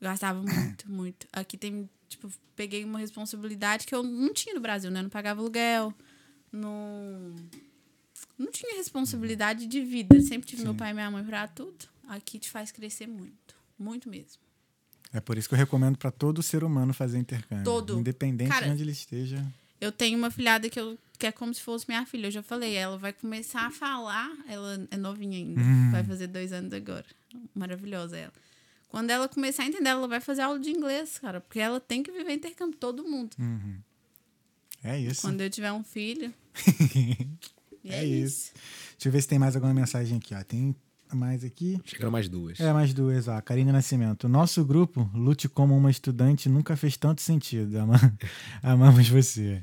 [0.00, 1.26] Gastava muito, muito.
[1.32, 5.02] Aqui tem, tipo, peguei uma responsabilidade que eu não tinha no Brasil, né?
[5.02, 5.94] Não pagava aluguel,
[6.52, 7.34] não.
[8.36, 10.20] Não tinha responsabilidade de vida.
[10.20, 11.86] Sempre tive meu pai e minha mãe pra tudo.
[12.08, 13.54] Aqui te faz crescer muito.
[13.78, 14.42] Muito mesmo.
[15.12, 17.64] É por isso que eu recomendo para todo ser humano fazer intercâmbio.
[17.64, 17.98] Todo.
[17.98, 19.44] Independente Cara, de onde ele esteja.
[19.80, 22.26] Eu tenho uma filhada que, eu, que é como se fosse minha filha.
[22.26, 24.28] Eu já falei, ela vai começar a falar.
[24.48, 25.60] Ela é novinha ainda.
[25.92, 27.04] Vai fazer dois anos agora.
[27.54, 28.32] Maravilhosa ela.
[28.88, 31.40] Quando ela começar a entender, ela vai fazer aula de inglês, cara.
[31.40, 33.36] Porque ela tem que viver intercâmbio, todo mundo.
[34.82, 35.20] É isso.
[35.20, 36.32] Quando eu tiver um filho.
[37.84, 38.52] e É isso.
[38.92, 40.42] Deixa eu ver se tem mais alguma mensagem aqui, ó.
[40.42, 40.74] Tem
[41.12, 41.78] mais aqui.
[41.84, 42.58] Chegaram mais duas.
[42.60, 43.40] É, mais duas, ó.
[43.42, 44.28] Karine Nascimento.
[44.28, 47.76] Nosso grupo, Lute como uma estudante, nunca fez tanto sentido.
[47.76, 48.16] Ama-
[48.62, 49.62] Amamos você.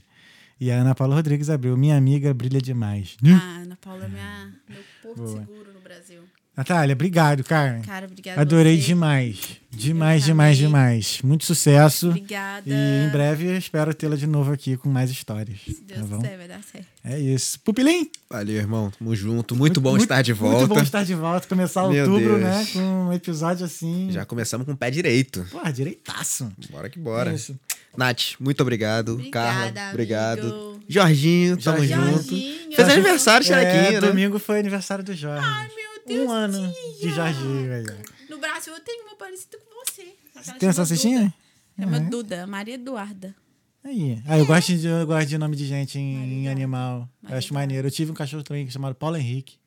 [0.59, 1.77] E a Ana Paula Rodrigues abriu.
[1.77, 3.17] Minha amiga brilha demais.
[3.23, 5.39] A Ana Paula é minha, meu porto Boa.
[5.39, 6.23] seguro no Brasil.
[6.57, 7.81] Natália, obrigado, cara.
[7.85, 8.41] Cara, obrigada.
[8.41, 8.87] Adorei você.
[8.87, 9.37] demais.
[9.69, 11.19] Demais, demais, demais.
[11.23, 12.09] Muito sucesso.
[12.09, 12.63] Obrigada.
[12.65, 15.59] E em breve eu espero tê-la de novo aqui com mais histórias.
[15.63, 16.17] Se Deus tá bom?
[16.19, 16.87] quiser, vai dar certo.
[17.03, 17.59] É isso.
[17.59, 18.09] Pupilim!
[18.27, 18.89] Valeu, irmão.
[18.97, 19.55] Tamo junto.
[19.55, 20.57] Muito, bom estar de volta.
[20.61, 21.47] Muito bom estar de volta.
[21.47, 22.41] Começar Meu outubro, Deus.
[22.41, 22.67] né?
[22.73, 24.09] Com um episódio assim.
[24.09, 25.45] Já começamos com o pé direito.
[25.51, 26.51] Porra, direitaço.
[26.71, 27.31] Bora que bora.
[27.33, 27.55] Isso.
[27.95, 29.13] Nath, muito obrigado.
[29.13, 30.39] Obrigada, Carla, obrigado.
[30.41, 30.79] amigo.
[30.89, 32.01] Jorginho, tamo Jorginho.
[32.01, 32.29] junto.
[32.29, 32.75] Jorginho.
[32.75, 34.07] Fez aniversário, é, Xerequinho, né?
[34.07, 35.45] domingo foi aniversário do Jorge.
[35.47, 36.27] Ai, meu Deus.
[36.27, 37.09] um ano de.
[37.09, 38.33] Jorginho ó.
[38.33, 40.13] No Brasil eu tenho uma parecida com você.
[40.35, 41.21] Ela Tem essa cestinha?
[41.21, 41.33] Duda.
[41.79, 42.09] Chama Uhum.
[42.09, 43.35] Duda, Maria Eduarda.
[43.83, 44.21] Aí.
[44.25, 46.51] Ah, eu gosto, de, eu gosto de nome de gente em, em Maria.
[46.51, 47.01] animal.
[47.01, 47.37] Eu Maria.
[47.37, 47.87] acho maneiro.
[47.87, 49.57] Eu tive um cachorro também chamado Paulo Henrique.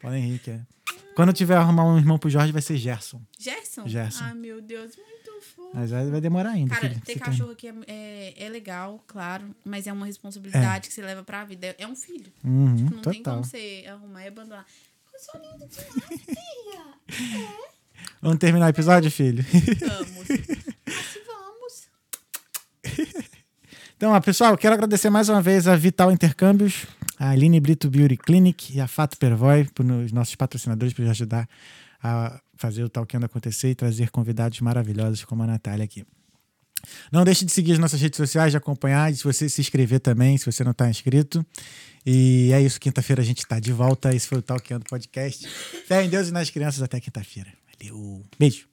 [0.00, 0.60] Paulo Henrique, é.
[1.14, 3.20] Quando eu tiver arrumar um irmão pro Jorge, vai ser Gerson.
[3.38, 3.86] Gerson?
[3.88, 4.22] Gerson.
[4.24, 5.70] Ai, meu Deus, muito fofo.
[5.74, 6.72] Mas vai, demorar ainda.
[6.74, 7.00] Cara, filho.
[7.00, 10.94] ter Você tem- cachorro aqui é, é, é legal, claro, mas é uma responsabilidade que
[10.94, 11.74] você leva pra vida.
[11.76, 12.32] É um filho.
[12.44, 13.34] Uhum, Não tem total.
[13.34, 14.64] como você arrumar e abandonar.
[15.18, 17.48] Eu sou linda demais, filha.
[18.22, 19.44] Vamos terminar o episódio, filho?
[19.80, 20.30] Vamos.
[20.86, 21.88] Assim vamos.
[23.96, 26.86] Então, pessoal, quero agradecer mais uma vez a Vital Intercâmbios,
[27.18, 31.48] a Aline Brito Beauty Clinic e a Fato Pervoy, por nos nossos patrocinadores, por ajudar
[32.00, 36.06] a fazer o Talkando acontecer e trazer convidados maravilhosos como a Natália aqui.
[37.10, 40.38] Não deixe de seguir as nossas redes sociais, de acompanhar, de você se inscrever também,
[40.38, 41.44] se você não está inscrito.
[42.10, 44.14] E é isso, quinta-feira a gente está de volta.
[44.14, 45.46] Esse foi o Talkando Podcast.
[45.46, 47.52] Fé em Deus e nas crianças até quinta-feira.
[47.78, 48.22] Valeu.
[48.38, 48.66] Beijo.